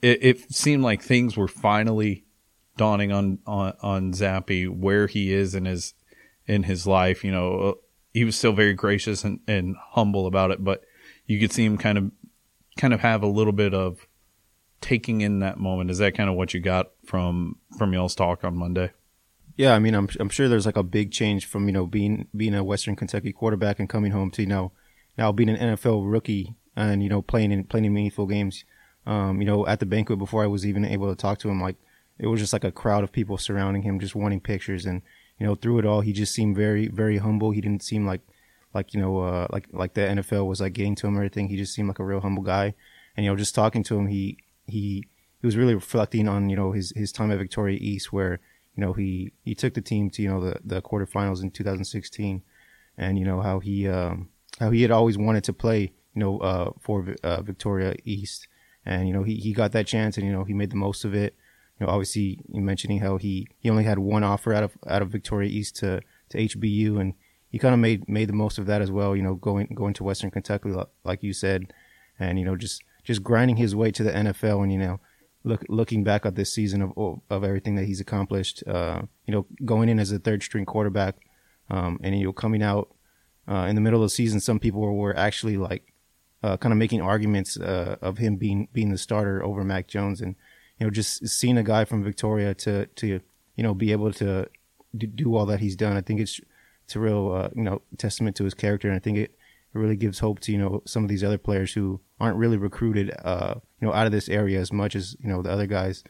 It, 0.00 0.18
it 0.22 0.54
seemed 0.54 0.82
like 0.82 1.02
things 1.02 1.36
were 1.36 1.48
finally 1.48 2.24
dawning 2.78 3.12
on 3.12 3.38
on 3.46 3.74
on 3.82 4.12
Zappe 4.12 4.68
where 4.70 5.06
he 5.06 5.32
is 5.32 5.54
in 5.54 5.66
his 5.66 5.94
in 6.46 6.62
his 6.62 6.86
life. 6.86 7.22
You 7.24 7.32
know, 7.32 7.58
uh, 7.58 7.72
he 8.14 8.24
was 8.24 8.36
still 8.36 8.52
very 8.52 8.72
gracious 8.72 9.24
and, 9.24 9.40
and 9.46 9.76
humble 9.90 10.26
about 10.26 10.50
it, 10.50 10.64
but 10.64 10.82
you 11.26 11.38
could 11.38 11.52
see 11.52 11.64
him 11.64 11.76
kind 11.76 11.98
of 11.98 12.10
kind 12.78 12.94
of 12.94 13.00
have 13.00 13.22
a 13.22 13.26
little 13.26 13.52
bit 13.52 13.74
of 13.74 14.06
taking 14.80 15.20
in 15.20 15.40
that 15.40 15.58
moment. 15.58 15.90
Is 15.90 15.98
that 15.98 16.16
kind 16.16 16.28
of 16.28 16.36
what 16.36 16.54
you 16.54 16.60
got 16.60 16.90
from 17.04 17.56
from 17.78 17.92
y'all's 17.92 18.14
talk 18.14 18.44
on 18.44 18.56
Monday? 18.56 18.92
Yeah, 19.56 19.74
I 19.74 19.78
mean, 19.78 19.94
I'm 19.94 20.08
I'm 20.20 20.28
sure 20.28 20.48
there's 20.48 20.66
like 20.66 20.76
a 20.76 20.82
big 20.82 21.12
change 21.12 21.46
from 21.46 21.66
you 21.66 21.72
know 21.72 21.86
being 21.86 22.28
being 22.36 22.54
a 22.54 22.64
Western 22.64 22.96
Kentucky 22.96 23.32
quarterback 23.32 23.78
and 23.78 23.88
coming 23.88 24.12
home 24.12 24.30
to 24.32 24.42
you 24.42 24.48
know 24.48 24.72
now 25.16 25.32
being 25.32 25.48
an 25.48 25.76
NFL 25.76 26.10
rookie 26.10 26.54
and 26.74 27.02
you 27.02 27.08
know 27.08 27.22
playing 27.22 27.52
in 27.52 27.64
playing 27.64 27.84
in 27.84 27.94
meaningful 27.94 28.26
games. 28.26 28.64
Um, 29.06 29.40
you 29.40 29.46
know, 29.46 29.66
at 29.68 29.78
the 29.78 29.86
banquet 29.86 30.18
before 30.18 30.42
I 30.42 30.48
was 30.48 30.66
even 30.66 30.84
able 30.84 31.08
to 31.08 31.14
talk 31.14 31.38
to 31.38 31.48
him, 31.48 31.60
like 31.60 31.76
it 32.18 32.26
was 32.26 32.40
just 32.40 32.52
like 32.52 32.64
a 32.64 32.72
crowd 32.72 33.04
of 33.04 33.12
people 33.12 33.38
surrounding 33.38 33.82
him, 33.82 34.00
just 34.00 34.16
wanting 34.16 34.40
pictures 34.40 34.84
and 34.84 35.02
you 35.38 35.46
know, 35.46 35.54
through 35.54 35.78
it 35.78 35.86
all, 35.86 36.00
he 36.00 36.12
just 36.12 36.34
seemed 36.34 36.56
very, 36.56 36.88
very 36.88 37.18
humble. 37.18 37.50
He 37.50 37.60
didn't 37.60 37.82
seem 37.82 38.06
like, 38.06 38.22
like 38.72 38.94
you 38.94 39.00
know, 39.00 39.20
uh, 39.20 39.46
like 39.50 39.68
like 39.72 39.94
the 39.94 40.02
NFL 40.02 40.46
was 40.46 40.60
like 40.60 40.72
getting 40.72 40.94
to 40.96 41.06
him 41.06 41.16
or 41.16 41.20
anything. 41.20 41.48
He 41.48 41.56
just 41.56 41.74
seemed 41.74 41.88
like 41.88 41.98
a 41.98 42.04
real 42.04 42.20
humble 42.20 42.42
guy. 42.42 42.74
And 43.16 43.24
you 43.24 43.30
know, 43.30 43.36
just 43.36 43.54
talking 43.54 43.82
to 43.84 43.98
him, 43.98 44.06
he 44.06 44.38
he 44.66 45.04
he 45.40 45.46
was 45.46 45.56
really 45.56 45.74
reflecting 45.74 46.28
on 46.28 46.48
you 46.50 46.56
know 46.56 46.72
his 46.72 46.92
his 46.96 47.12
time 47.12 47.30
at 47.30 47.38
Victoria 47.38 47.78
East, 47.80 48.12
where 48.12 48.40
you 48.76 48.80
know 48.80 48.92
he 48.92 49.32
he 49.44 49.54
took 49.54 49.74
the 49.74 49.80
team 49.80 50.10
to 50.10 50.22
you 50.22 50.28
know 50.28 50.40
the 50.40 50.58
the 50.64 50.82
quarterfinals 50.82 51.42
in 51.42 51.50
2016, 51.50 52.42
and 52.98 53.18
you 53.18 53.24
know 53.24 53.40
how 53.40 53.60
he 53.60 53.88
um, 53.88 54.28
how 54.60 54.70
he 54.70 54.82
had 54.82 54.90
always 54.90 55.18
wanted 55.18 55.44
to 55.44 55.52
play 55.52 55.92
you 56.14 56.20
know 56.20 56.38
uh, 56.38 56.70
for 56.80 57.14
uh, 57.22 57.42
Victoria 57.42 57.94
East, 58.04 58.48
and 58.84 59.08
you 59.08 59.14
know 59.14 59.22
he 59.22 59.36
he 59.36 59.52
got 59.52 59.72
that 59.72 59.86
chance, 59.86 60.16
and 60.16 60.26
you 60.26 60.32
know 60.32 60.44
he 60.44 60.54
made 60.54 60.70
the 60.70 60.76
most 60.76 61.04
of 61.04 61.14
it 61.14 61.34
you 61.78 61.86
know, 61.86 61.92
obviously 61.92 62.40
you 62.48 62.60
mentioning 62.60 63.00
how 63.00 63.16
he, 63.16 63.48
he 63.58 63.68
only 63.68 63.84
had 63.84 63.98
one 63.98 64.24
offer 64.24 64.54
out 64.54 64.62
of 64.62 64.72
out 64.86 65.02
of 65.02 65.10
Victoria 65.10 65.50
East 65.50 65.76
to, 65.76 66.00
to 66.30 66.38
HBU, 66.38 67.00
and 67.00 67.14
he 67.50 67.58
kind 67.58 67.74
of 67.74 67.80
made 67.80 68.08
made 68.08 68.28
the 68.28 68.34
most 68.34 68.58
of 68.58 68.66
that 68.66 68.80
as 68.80 68.90
well. 68.90 69.14
You 69.14 69.22
know, 69.22 69.34
going 69.34 69.68
going 69.74 69.94
to 69.94 70.04
Western 70.04 70.30
Kentucky, 70.30 70.72
like 71.04 71.22
you 71.22 71.32
said, 71.32 71.72
and 72.18 72.38
you 72.38 72.44
know 72.44 72.56
just 72.56 72.82
just 73.06 73.22
grinding 73.22 73.56
his 73.56 73.74
way 73.74 73.90
to 73.92 74.02
the 74.02 74.10
NFL, 74.10 74.62
and 74.62 74.72
you 74.72 74.78
know, 74.78 75.00
look 75.44 75.64
looking 75.68 76.02
back 76.02 76.26
at 76.26 76.34
this 76.34 76.52
season 76.52 76.82
of 76.82 77.20
of 77.30 77.44
everything 77.44 77.76
that 77.76 77.84
he's 77.84 78.00
accomplished. 78.00 78.62
Uh, 78.66 79.02
you 79.26 79.32
know, 79.32 79.46
going 79.64 79.88
in 79.88 80.00
as 80.00 80.10
a 80.10 80.18
third 80.18 80.42
string 80.42 80.66
quarterback, 80.66 81.14
um, 81.70 82.00
and 82.02 82.18
you 82.18 82.26
know 82.26 82.32
coming 82.32 82.62
out 82.62 82.94
uh, 83.48 83.66
in 83.68 83.76
the 83.76 83.80
middle 83.80 84.02
of 84.02 84.06
the 84.06 84.14
season, 84.14 84.40
some 84.40 84.58
people 84.58 84.80
were, 84.80 84.92
were 84.92 85.16
actually 85.16 85.56
like 85.56 85.94
uh, 86.42 86.56
kind 86.56 86.72
of 86.72 86.78
making 86.78 87.00
arguments 87.00 87.56
uh, 87.56 87.96
of 88.02 88.18
him 88.18 88.36
being 88.36 88.68
being 88.72 88.90
the 88.90 88.98
starter 88.98 89.42
over 89.42 89.62
Mac 89.62 89.86
Jones, 89.86 90.20
and 90.20 90.34
you 90.78 90.86
know, 90.86 90.90
just 90.90 91.26
seeing 91.28 91.56
a 91.56 91.62
guy 91.62 91.84
from 91.84 92.02
Victoria 92.02 92.54
to 92.54 92.86
to 92.86 93.06
you 93.06 93.62
know 93.62 93.72
be 93.72 93.92
able 93.92 94.12
to 94.14 94.48
do 94.96 95.36
all 95.36 95.46
that 95.46 95.60
he's 95.60 95.76
done. 95.76 95.96
I 95.96 96.00
think 96.00 96.20
it's 96.20 96.40
it's 96.84 96.96
a 96.96 97.00
real 97.00 97.32
uh, 97.32 97.48
you 97.54 97.62
know 97.62 97.82
testament 97.98 98.34
to 98.36 98.44
his 98.44 98.54
character, 98.54 98.88
and 98.88 98.96
I 98.96 99.00
think 99.00 99.16
it 99.16 99.35
really 99.76 99.96
gives 99.96 100.18
hope 100.18 100.40
to 100.40 100.52
you 100.52 100.58
know 100.58 100.82
some 100.86 101.02
of 101.02 101.08
these 101.08 101.24
other 101.24 101.38
players 101.38 101.72
who 101.72 102.00
aren't 102.20 102.36
really 102.36 102.56
recruited 102.56 103.12
uh, 103.24 103.54
you 103.80 103.86
know 103.86 103.94
out 103.94 104.06
of 104.06 104.12
this 104.12 104.28
area 104.28 104.60
as 104.60 104.72
much 104.72 104.94
as 104.94 105.16
you 105.20 105.28
know 105.28 105.42
the 105.42 105.50
other 105.50 105.66
guys. 105.66 106.04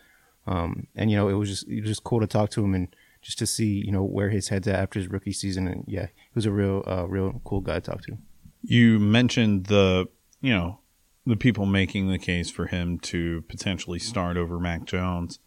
Um, 0.47 0.87
and 0.95 1.11
you 1.11 1.17
know 1.17 1.29
it 1.29 1.35
was 1.35 1.49
just 1.49 1.69
it 1.69 1.81
was 1.81 1.91
just 1.91 2.05
cool 2.05 2.21
to 2.21 2.27
talk 2.27 2.51
to 2.51 2.65
him 2.65 2.75
and 2.75 2.95
just 3.23 3.39
to 3.39 3.47
see 3.47 3.83
you 3.85 3.93
know 3.93 4.05
where 4.05 4.31
his 4.31 4.49
head's 4.49 4.69
at 4.69 4.77
after 4.77 4.99
his 4.99 5.09
rookie 5.09 5.33
season. 5.33 5.67
And 5.67 5.85
yeah, 5.87 6.07
he 6.07 6.33
was 6.35 6.47
a 6.47 6.53
real 6.53 6.85
uh, 6.87 7.07
real 7.09 7.41
cool 7.45 7.61
guy 7.61 7.75
to 7.75 7.81
talk 7.81 8.03
to. 8.03 8.17
You 8.63 8.99
mentioned 8.99 9.67
the 9.67 10.09
you 10.41 10.55
know 10.55 10.81
the 11.27 11.37
people 11.37 11.67
making 11.67 12.09
the 12.09 12.19
case 12.19 12.51
for 12.51 12.67
him 12.67 12.99
to 13.01 13.43
potentially 13.49 13.99
start 13.99 14.37
over 14.37 14.61
Mac 14.61 14.85
Jones. 14.85 15.41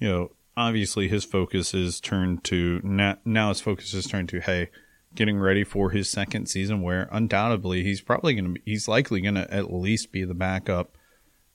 You 0.00 0.08
know, 0.08 0.30
obviously 0.56 1.08
his 1.08 1.24
focus 1.24 1.72
is 1.72 2.00
turned 2.00 2.42
to 2.44 2.80
now, 2.82 3.18
now 3.24 3.48
his 3.50 3.60
focus 3.60 3.94
is 3.94 4.06
turned 4.06 4.28
to 4.30 4.40
hey 4.40 4.70
getting 5.14 5.38
ready 5.38 5.64
for 5.64 5.90
his 5.90 6.10
second 6.10 6.46
season 6.46 6.82
where 6.82 7.08
undoubtedly 7.12 7.82
he's 7.82 8.00
probably 8.00 8.34
going 8.34 8.44
to 8.44 8.50
be 8.50 8.62
he's 8.64 8.88
likely 8.88 9.20
going 9.20 9.34
to 9.34 9.52
at 9.52 9.72
least 9.72 10.12
be 10.12 10.24
the 10.24 10.34
backup. 10.34 10.96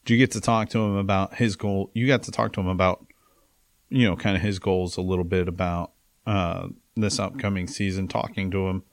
Do 0.06 0.14
you 0.14 0.20
get 0.20 0.32
to 0.32 0.42
talk 0.42 0.70
to 0.70 0.80
him 0.80 0.96
about 0.96 1.36
his 1.36 1.56
goal? 1.56 1.92
You 1.94 2.08
got 2.08 2.24
to 2.24 2.32
talk 2.32 2.54
to 2.54 2.62
him 2.62 2.68
about 2.68 3.06
you 3.90 4.08
know 4.08 4.16
kind 4.16 4.36
of 4.36 4.42
his 4.42 4.60
goals 4.60 4.98
a 4.98 5.02
little 5.02 5.26
bit 5.26 5.48
about 5.48 5.92
uh, 6.26 6.68
this 6.96 7.20
upcoming 7.20 7.68
season 7.68 8.08
talking 8.08 8.50
to 8.52 8.68
him. 8.68 8.84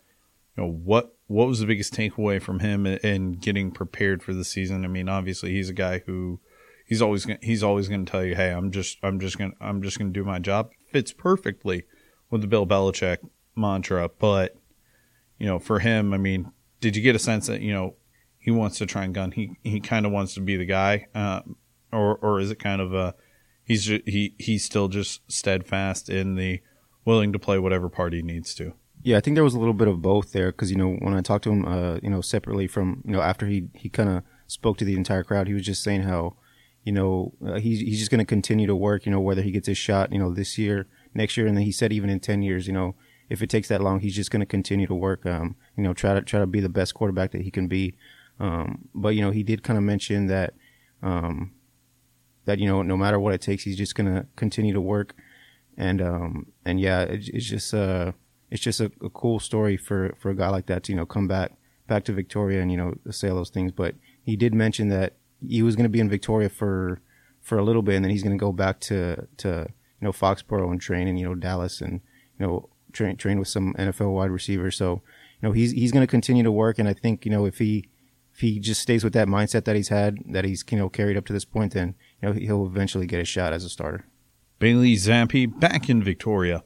You 0.57 0.65
know 0.65 0.71
what 0.71 1.15
what 1.29 1.49
was 1.49 1.61
the 1.61 1.67
biggest 1.67 1.95
takeaway 1.95 2.41
from 2.41 2.61
him 2.61 2.87
in 2.87 3.33
getting 3.33 3.71
prepared 3.71 4.23
for 4.23 4.33
the 4.33 4.45
season? 4.45 4.85
I 4.85 4.89
mean 4.89 5.09
obviously 5.09 5.53
he's 5.53 5.71
a 5.71 5.75
guy 5.75 6.01
who 6.07 6.41
he's 6.87 7.03
always 7.03 7.25
gonna, 7.25 7.39
he's 7.43 7.63
always 7.63 7.89
going 7.89 8.05
to 8.05 8.11
tell 8.11 8.25
you 8.25 8.37
hey 8.37 8.51
i'm 8.51 8.71
just 8.71 8.99
i'm 9.03 9.19
just 9.19 9.37
going 9.37 9.53
i'm 9.61 9.83
just 9.83 9.99
going 9.99 10.13
to 10.13 10.19
do 10.19 10.25
my 10.25 10.39
job. 10.39 10.71
Fits 10.91 11.13
perfectly 11.13 11.85
with 12.31 12.41
the 12.41 12.47
bill 12.47 12.67
belichick 12.67 13.19
mantra, 13.57 14.11
but 14.19 14.57
you 15.39 15.47
know, 15.47 15.59
for 15.59 15.81
him, 15.81 16.15
I 16.15 16.19
mean, 16.19 16.53
did 16.81 16.97
you 16.97 17.03
get 17.03 17.17
a 17.17 17.19
sense 17.19 17.47
that 17.47 17.61
you 17.61 17.73
know 17.73 17.95
he 18.39 18.51
wants 18.51 18.79
to 18.79 18.87
try 18.87 19.05
and 19.05 19.15
gun? 19.15 19.33
He 19.33 19.57
he 19.63 19.81
kind 19.81 20.07
of 20.07 20.13
wants 20.13 20.35
to 20.35 20.41
be 20.41 20.57
the 20.57 20.65
guy, 20.65 21.07
uh, 21.15 21.41
or 21.93 22.17
or 22.17 22.41
is 22.41 22.51
it 22.51 22.59
kind 22.59 22.81
of 22.81 22.95
a 22.95 23.15
he's 23.65 23.85
just, 23.85 24.07
he 24.07 24.35
he's 24.39 24.65
still 24.65 24.89
just 24.89 25.21
steadfast 25.31 26.09
in 26.09 26.37
the 26.37 26.61
willing 27.05 27.33
to 27.33 27.39
play 27.39 27.59
whatever 27.59 27.89
part 27.89 28.13
he 28.13 28.23
needs 28.23 28.55
to. 28.55 28.75
Yeah, 29.03 29.19
I 29.19 29.21
think 29.21 29.37
there 29.37 29.45
was 29.45 29.55
a 29.55 29.59
little 29.59 29.75
bit 29.75 29.89
of 29.89 30.03
both 30.03 30.33
there 30.33 30.51
because 30.51 30.71
you 30.71 30.77
know 30.77 30.95
when 30.95 31.15
I 31.15 31.21
talked 31.21 31.45
to 31.45 31.53
him, 31.53 31.65
uh, 31.67 31.99
you 32.03 32.11
know, 32.11 32.21
separately 32.21 32.67
from 32.67 33.03
you 33.05 33.13
know 33.13 33.21
after 33.21 33.47
he 33.47 33.69
he 33.75 33.89
kind 33.89 34.09
of 34.09 34.23
spoke 34.47 34.79
to 34.79 34.85
the 34.85 34.97
entire 34.97 35.23
crowd, 35.23 35.49
he 35.49 35.55
was 35.55 35.65
just 35.65 35.83
saying 35.83 36.03
how 36.03 36.37
you 36.83 36.93
know 36.93 37.33
uh, 37.47 37.55
he's 37.55 37.81
he's 37.81 37.99
just 37.99 38.11
going 38.11 38.19
to 38.19 38.25
continue 38.25 38.67
to 38.67 38.77
work, 38.77 39.07
you 39.07 39.13
know, 39.13 39.21
whether 39.21 39.43
he 39.43 39.51
gets 39.51 39.69
his 39.69 39.79
shot, 39.79 40.13
you 40.13 40.19
know, 40.19 40.33
this 40.33 40.59
year, 40.59 40.87
next 41.15 41.37
year, 41.37 41.47
and 41.47 41.57
then 41.57 41.65
he 41.65 41.73
said 41.73 41.93
even 41.93 42.11
in 42.11 42.21
ten 42.21 42.43
years, 42.43 42.67
you 42.67 42.73
know, 42.73 42.95
if 43.29 43.43
it 43.43 43.51
takes 43.51 43.69
that 43.69 43.81
long, 43.81 44.01
he's 44.01 44.15
just 44.15 44.31
going 44.31 44.41
to 44.41 44.47
continue 44.47 44.87
to 44.87 44.95
work. 44.95 45.27
Um, 45.27 45.57
you 45.77 45.83
know, 45.83 45.93
try 45.93 46.15
to 46.15 46.23
try 46.23 46.41
to 46.41 46.47
be 46.47 46.61
the 46.61 46.69
best 46.69 46.95
quarterback 46.95 47.33
that 47.33 47.43
he 47.43 47.51
can 47.51 47.69
be. 47.69 47.95
Um, 48.39 48.89
but 48.95 49.11
you 49.11 49.23
know, 49.23 49.31
he 49.31 49.43
did 49.43 49.63
kind 49.63 49.77
of 49.77 49.85
mention 49.85 50.27
that 50.27 50.55
um, 51.03 51.53
that 52.45 52.59
you 52.59 52.67
know, 52.67 52.83
no 52.83 52.97
matter 52.97 53.19
what 53.19 53.35
it 53.35 53.41
takes, 53.41 53.65
he's 53.65 53.77
just 53.77 53.95
going 53.95 54.13
to 54.13 54.27
continue 54.37 54.73
to 54.73 54.81
work. 54.81 55.15
And 55.77 56.01
um, 56.01 56.47
and 56.65 56.81
yeah, 56.81 57.03
it, 57.03 57.29
it's 57.29 57.47
just 57.47 57.75
uh, 57.75 58.13
it's 58.51 58.63
just 58.63 58.81
a, 58.81 58.91
a, 59.03 59.11
cool 59.11 59.39
story 59.39 59.77
for 59.77 60.15
for 60.19 60.31
a 60.31 60.35
guy 60.35 60.49
like 60.49 60.67
that 60.67 60.85
to 60.85 60.93
you 60.93 60.97
know 60.97 61.07
come 61.07 61.29
back 61.29 61.53
back 61.87 62.05
to 62.05 62.13
Victoria 62.13 62.63
and 62.63 62.71
you 62.71 62.77
know 62.77 62.95
say 63.11 63.29
all 63.29 63.37
those 63.37 63.51
things. 63.51 63.73
But 63.73 63.95
he 64.23 64.37
did 64.37 64.55
mention 64.55 64.89
that 64.89 65.15
he 65.47 65.63
was 65.63 65.77
going 65.77 65.85
to 65.85 65.91
be 65.91 66.01
in 66.01 66.09
Victoria 66.09 66.49
for 66.49 67.01
for 67.43 67.59
a 67.59 67.65
little 67.65 67.83
bit, 67.83 67.97
and 67.97 68.05
then 68.05 68.11
he's 68.11 68.23
going 68.23 68.37
to 68.37 68.41
go 68.41 68.53
back 68.53 68.81
to 68.81 69.27
to 69.39 69.67
you 70.01 70.05
know 70.05 70.13
Foxborough 70.13 70.71
and 70.71 70.81
train 70.81 71.09
in 71.09 71.17
you 71.17 71.29
know 71.29 71.35
Dallas 71.35 71.81
and 71.81 72.01
you 72.39 72.47
know 72.47 72.69
train 72.97 73.17
train 73.17 73.39
with 73.39 73.49
some 73.49 73.75
NFL 73.75 74.13
wide 74.13 74.31
receivers. 74.31 74.77
So, 74.77 75.03
you 75.41 75.49
know, 75.49 75.53
he's 75.53 75.73
he's 75.73 75.93
going 75.93 76.03
to 76.03 76.11
continue 76.11 76.43
to 76.43 76.53
work, 76.53 76.79
and 76.79 76.89
I 76.89 76.95
think 76.95 77.25
you 77.25 77.31
know 77.31 77.47
if 77.47 77.59
he 77.59 77.89
if 78.35 78.41
he 78.41 78.59
just 78.59 78.81
stays 78.81 79.05
with 79.05 79.13
that 79.15 79.29
mindset 79.29 79.65
that 79.65 79.77
he's 79.77 79.89
had, 79.89 80.19
that 80.27 80.45
he's 80.45 80.65
you 80.71 80.79
know 80.79 80.89
carried 80.89 81.17
up 81.17 81.27
to 81.27 81.33
this 81.33 81.45
point, 81.45 81.75
then 81.75 81.95
you 82.21 82.29
know 82.29 82.35
he'll 82.35 82.67
eventually 82.67 83.07
get 83.07 83.21
a 83.21 83.25
shot 83.25 83.53
as 83.53 83.65
a 83.65 83.69
starter. 83.69 84.05
Bailey 84.59 84.95
Zappe 84.95 85.59
back 85.61 85.89
in 85.91 86.03
Victoria. 86.03 86.65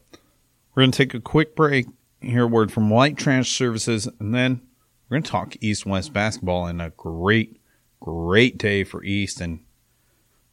We're 0.74 0.82
going 0.82 0.92
to 0.92 0.96
take 0.96 1.14
a 1.14 1.20
quick 1.20 1.56
break, 1.56 1.86
hear 2.20 2.44
a 2.44 2.46
word 2.46 2.70
from 2.70 2.88
White 2.88 3.18
Trash 3.18 3.50
Services, 3.50 4.08
and 4.20 4.32
then 4.34 4.62
we're 5.08 5.16
going 5.16 5.24
to 5.24 5.30
talk 5.30 5.56
East 5.60 5.84
West 5.84 6.12
basketball 6.12 6.66
and 6.66 6.80
a 6.80 6.90
great, 6.90 7.60
great 7.98 8.56
day 8.56 8.84
for 8.84 9.02
East 9.02 9.40
and, 9.40 9.60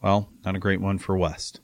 well, 0.01 0.31
not 0.43 0.55
a 0.55 0.59
great 0.59 0.81
one 0.81 0.97
for 0.97 1.15
West. 1.15 1.59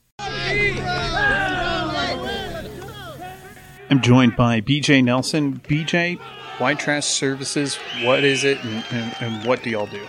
I'm 3.93 4.01
joined 4.01 4.35
by 4.35 4.59
BJ 4.59 5.03
Nelson. 5.03 5.59
BJ, 5.59 6.17
White 6.57 6.79
Trash 6.79 7.05
Services, 7.05 7.75
what 8.01 8.23
is 8.23 8.43
it 8.43 8.57
and, 8.63 8.83
and, 8.89 9.15
and, 9.19 9.45
what 9.45 9.61
do 9.61 9.69
y'all 9.69 9.85
do? 9.85 10.01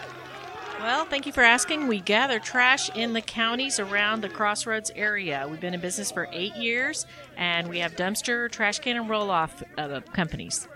Well, 0.80 1.04
thank 1.04 1.26
you 1.26 1.32
for 1.32 1.42
asking. 1.42 1.86
We 1.86 2.00
gather 2.00 2.38
trash 2.38 2.88
in 2.96 3.12
the 3.12 3.20
counties 3.20 3.78
around 3.78 4.22
the 4.22 4.30
Crossroads 4.30 4.90
area. 4.96 5.46
We've 5.50 5.60
been 5.60 5.74
in 5.74 5.80
business 5.80 6.10
for 6.10 6.30
eight 6.32 6.56
years, 6.56 7.04
and 7.36 7.68
we 7.68 7.80
have 7.80 7.94
dumpster, 7.94 8.50
trash 8.50 8.78
can, 8.78 8.96
and 8.96 9.10
roll 9.10 9.30
off 9.30 9.62
uh, 9.76 10.00
companies. 10.14 10.66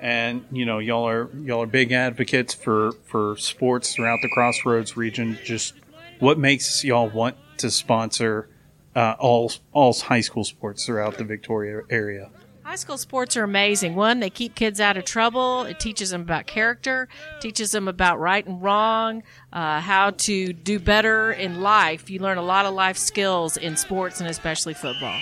And 0.00 0.46
you 0.50 0.64
know, 0.64 0.78
y'all 0.78 1.06
are 1.06 1.28
y'all 1.42 1.64
are 1.64 1.66
big 1.66 1.92
advocates 1.92 2.54
for 2.54 2.92
for 3.04 3.36
sports 3.36 3.94
throughout 3.94 4.20
the 4.22 4.30
Crossroads 4.30 4.96
region. 4.96 5.36
Just 5.44 5.74
what 6.20 6.38
makes 6.38 6.84
y'all 6.84 7.10
want 7.10 7.36
to 7.58 7.70
sponsor 7.70 8.48
uh, 8.94 9.16
all 9.18 9.52
all 9.72 9.92
high 9.94 10.20
school 10.20 10.44
sports 10.44 10.86
throughout 10.86 11.18
the 11.18 11.24
Victoria 11.24 11.82
area. 11.90 12.30
High 12.62 12.76
school 12.76 12.96
sports 12.96 13.36
are 13.36 13.44
amazing. 13.44 13.94
One, 13.94 14.20
they 14.20 14.30
keep 14.30 14.54
kids 14.54 14.80
out 14.80 14.96
of 14.96 15.04
trouble. 15.04 15.64
It 15.64 15.78
teaches 15.78 16.08
them 16.08 16.22
about 16.22 16.46
character, 16.46 17.08
teaches 17.38 17.72
them 17.72 17.88
about 17.88 18.18
right 18.18 18.44
and 18.46 18.62
wrong, 18.62 19.22
uh, 19.52 19.80
how 19.80 20.10
to 20.10 20.54
do 20.54 20.78
better 20.78 21.30
in 21.30 21.60
life. 21.60 22.08
You 22.08 22.20
learn 22.20 22.38
a 22.38 22.42
lot 22.42 22.64
of 22.64 22.72
life 22.72 22.96
skills 22.96 23.58
in 23.58 23.76
sports 23.76 24.20
and 24.20 24.30
especially 24.30 24.72
football. 24.72 25.20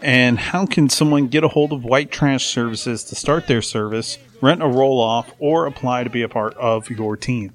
And 0.00 0.38
how 0.38 0.64
can 0.64 0.88
someone 0.88 1.28
get 1.28 1.44
a 1.44 1.48
hold 1.48 1.72
of 1.72 1.84
White 1.84 2.10
Trash 2.10 2.46
Services 2.46 3.04
to 3.04 3.14
start 3.14 3.46
their 3.46 3.62
service, 3.62 4.18
rent 4.40 4.62
a 4.62 4.66
roll 4.66 5.00
off, 5.00 5.32
or 5.38 5.66
apply 5.66 6.04
to 6.04 6.10
be 6.10 6.22
a 6.22 6.28
part 6.28 6.54
of 6.54 6.88
your 6.88 7.16
team? 7.16 7.52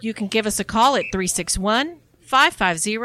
You 0.00 0.14
can 0.14 0.28
give 0.28 0.46
us 0.46 0.58
a 0.60 0.64
call 0.64 0.96
at 0.96 1.04
361 1.12 1.99
550 2.30 2.96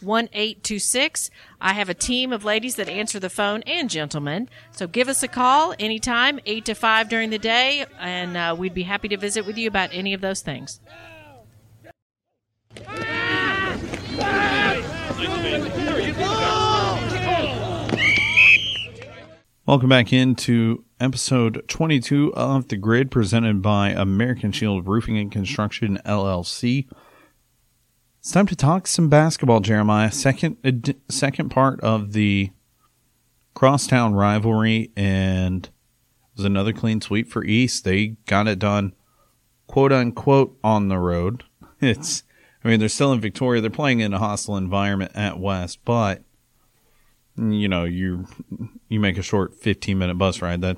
1826. 0.00 1.30
I 1.60 1.74
have 1.74 1.90
a 1.90 1.94
team 1.94 2.32
of 2.32 2.46
ladies 2.46 2.76
that 2.76 2.88
answer 2.88 3.20
the 3.20 3.28
phone 3.28 3.62
and 3.66 3.90
gentlemen. 3.90 4.48
So 4.72 4.86
give 4.86 5.06
us 5.06 5.22
a 5.22 5.28
call 5.28 5.74
anytime, 5.78 6.40
8 6.46 6.64
to 6.64 6.74
5 6.74 7.10
during 7.10 7.28
the 7.28 7.38
day, 7.38 7.84
and 7.98 8.38
uh, 8.38 8.56
we'd 8.58 8.72
be 8.72 8.84
happy 8.84 9.08
to 9.08 9.18
visit 9.18 9.44
with 9.44 9.58
you 9.58 9.68
about 9.68 9.90
any 9.92 10.14
of 10.14 10.22
those 10.22 10.40
things. 10.40 10.80
Welcome 19.66 19.90
back 19.90 20.10
into 20.10 20.84
episode 20.98 21.64
22 21.68 22.32
of 22.32 22.68
The 22.68 22.78
Grid 22.78 23.10
presented 23.10 23.60
by 23.60 23.90
American 23.90 24.52
Shield 24.52 24.86
Roofing 24.86 25.18
and 25.18 25.30
Construction 25.30 25.98
LLC. 26.06 26.88
It's 28.20 28.32
time 28.32 28.46
to 28.48 28.56
talk 28.56 28.86
some 28.86 29.08
basketball, 29.08 29.60
Jeremiah. 29.60 30.12
Second 30.12 30.94
second 31.08 31.48
part 31.48 31.80
of 31.80 32.12
the 32.12 32.50
crosstown 33.54 34.12
rivalry, 34.12 34.90
and 34.94 35.64
it 35.64 36.36
was 36.36 36.44
another 36.44 36.74
clean 36.74 37.00
sweep 37.00 37.28
for 37.30 37.42
East. 37.42 37.84
They 37.84 38.08
got 38.26 38.46
it 38.46 38.58
done, 38.58 38.94
quote 39.66 39.90
unquote, 39.90 40.58
on 40.62 40.88
the 40.88 40.98
road. 40.98 41.44
It's, 41.82 42.24
I 42.62 42.68
mean, 42.68 42.78
they're 42.78 42.90
still 42.90 43.10
in 43.14 43.22
Victoria. 43.22 43.62
They're 43.62 43.70
playing 43.70 44.00
in 44.00 44.12
a 44.12 44.18
hostile 44.18 44.58
environment 44.58 45.12
at 45.14 45.40
West, 45.40 45.78
but 45.86 46.22
you 47.38 47.68
know, 47.68 47.84
you 47.84 48.26
you 48.90 49.00
make 49.00 49.16
a 49.16 49.22
short 49.22 49.54
fifteen 49.54 49.96
minute 49.96 50.18
bus 50.18 50.42
ride. 50.42 50.60
That 50.60 50.76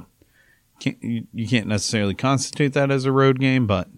can't 0.78 1.02
you, 1.02 1.26
you 1.34 1.48
can't 1.48 1.66
necessarily 1.66 2.14
constitute 2.14 2.72
that 2.74 2.92
as 2.92 3.04
a 3.04 3.10
road 3.10 3.40
game, 3.40 3.66
but 3.66 3.88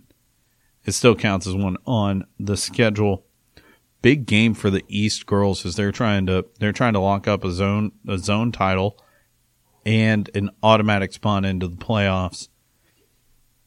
it 0.87 0.93
still 0.93 1.15
counts 1.15 1.47
as 1.47 1.55
one 1.55 1.77
on 1.85 2.25
the 2.41 2.57
schedule 2.57 3.27
big 4.05 4.27
game 4.27 4.53
for 4.53 4.69
the 4.69 4.85
East 4.87 5.25
girls 5.25 5.65
as 5.65 5.77
they're 5.77 5.91
trying 5.91 6.27
to 6.27 6.45
they're 6.61 6.75
trying 6.75 6.93
to 6.93 7.01
lock 7.01 7.27
up 7.27 7.43
a 7.43 7.51
zone 7.51 7.91
a 8.07 8.19
zone 8.19 8.53
title 8.53 9.03
and 9.87 10.29
an 10.35 10.51
automatic 10.63 11.11
spot 11.15 11.47
into 11.47 11.67
the 11.67 11.77
playoffs. 11.77 12.49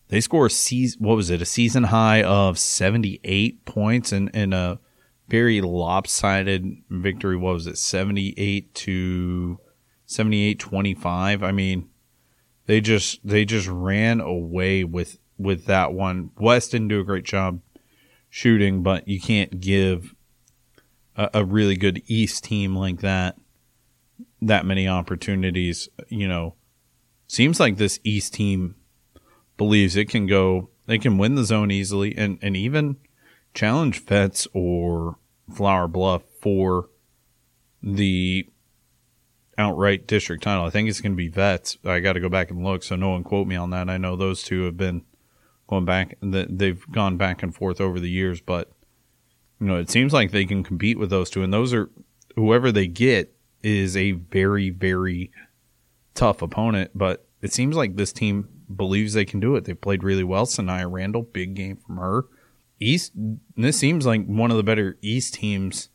They 0.09 0.21
score 0.21 0.45
a 0.45 0.49
season, 0.51 1.03
what 1.03 1.15
was 1.15 1.31
it, 1.31 1.41
a 1.41 1.45
season 1.45 1.85
high 1.85 2.21
of 2.21 2.59
78 2.59 3.65
points 3.65 4.11
and 4.11 4.29
in, 4.29 4.43
in 4.43 4.53
a 4.53 4.79
very 5.27 5.59
lopsided 5.59 6.83
victory. 6.87 7.35
What 7.35 7.55
was 7.55 7.65
it, 7.65 7.79
78 7.79 8.75
to 8.75 9.59
78 10.05 10.59
25? 10.59 11.41
I 11.41 11.51
mean, 11.51 11.89
they 12.67 12.79
just 12.79 13.25
they 13.27 13.43
just 13.43 13.67
ran 13.67 14.21
away 14.21 14.83
with 14.83 15.17
with 15.39 15.65
that 15.65 15.93
one. 15.93 16.29
West 16.37 16.71
didn't 16.71 16.89
do 16.89 16.99
a 16.99 17.03
great 17.03 17.25
job 17.25 17.59
shooting, 18.29 18.83
but 18.83 19.07
you 19.07 19.19
can't 19.19 19.59
give 19.59 20.13
a, 21.17 21.29
a 21.33 21.45
really 21.45 21.75
good 21.75 22.01
East 22.07 22.43
team 22.45 22.75
like 22.75 23.01
that 23.01 23.37
that 24.41 24.65
many 24.65 24.87
opportunities. 24.87 25.89
You 26.09 26.27
know, 26.27 26.55
seems 27.27 27.59
like 27.59 27.77
this 27.77 27.99
East 28.03 28.33
team 28.33 28.75
believes 29.57 29.95
it 29.95 30.09
can 30.09 30.27
go, 30.27 30.69
they 30.85 30.97
can 30.97 31.17
win 31.17 31.35
the 31.35 31.43
zone 31.43 31.71
easily 31.71 32.15
and, 32.15 32.37
and 32.41 32.55
even 32.55 32.97
challenge 33.53 34.03
Vets 34.05 34.47
or 34.53 35.17
Flour 35.53 35.87
Bluff 35.87 36.23
for 36.39 36.89
the 37.81 38.47
outright 39.57 40.05
district 40.05 40.43
title. 40.43 40.65
I 40.65 40.69
think 40.69 40.87
it's 40.87 41.01
going 41.01 41.13
to 41.13 41.17
be 41.17 41.29
Vets. 41.29 41.77
I 41.83 41.99
got 41.99 42.13
to 42.13 42.19
go 42.19 42.29
back 42.29 42.51
and 42.51 42.63
look, 42.63 42.83
so 42.83 42.95
no 42.95 43.09
one 43.09 43.23
quote 43.23 43.47
me 43.47 43.55
on 43.55 43.71
that. 43.71 43.89
I 43.89 43.97
know 43.97 44.15
those 44.15 44.43
two 44.43 44.63
have 44.65 44.77
been 44.77 45.03
going 45.67 45.85
back, 45.85 46.17
they've 46.21 46.89
gone 46.91 47.17
back 47.17 47.43
and 47.43 47.53
forth 47.53 47.81
over 47.81 47.99
the 47.99 48.09
years, 48.09 48.39
but 48.39 48.71
you 49.59 49.67
know, 49.67 49.77
it 49.77 49.89
seems 49.89 50.13
like 50.13 50.31
they 50.31 50.45
can 50.45 50.63
compete 50.63 50.99
with 50.99 51.09
those 51.09 51.29
two, 51.29 51.43
and 51.43 51.53
those 51.53 51.73
are 51.73 51.89
whoever 52.35 52.71
they 52.71 52.87
get 52.87 53.33
is 53.63 53.97
a 53.97 54.11
very, 54.11 54.69
very 54.69 55.31
tough 56.13 56.41
opponent. 56.41 56.91
But 56.93 57.25
it 57.41 57.53
seems 57.53 57.75
like 57.75 57.95
this 57.95 58.13
team 58.13 58.47
believes 58.73 59.13
they 59.13 59.25
can 59.25 59.39
do 59.39 59.55
it. 59.55 59.65
They 59.65 59.73
played 59.73 60.03
really 60.03 60.23
well. 60.23 60.45
Sanaya 60.45 60.91
Randall, 60.91 61.23
big 61.23 61.55
game 61.55 61.77
from 61.77 61.97
her. 61.97 62.25
East, 62.79 63.13
this 63.55 63.77
seems 63.77 64.05
like 64.05 64.25
one 64.25 64.51
of 64.51 64.57
the 64.57 64.63
better 64.63 64.97
East 65.01 65.35
teams 65.35 65.89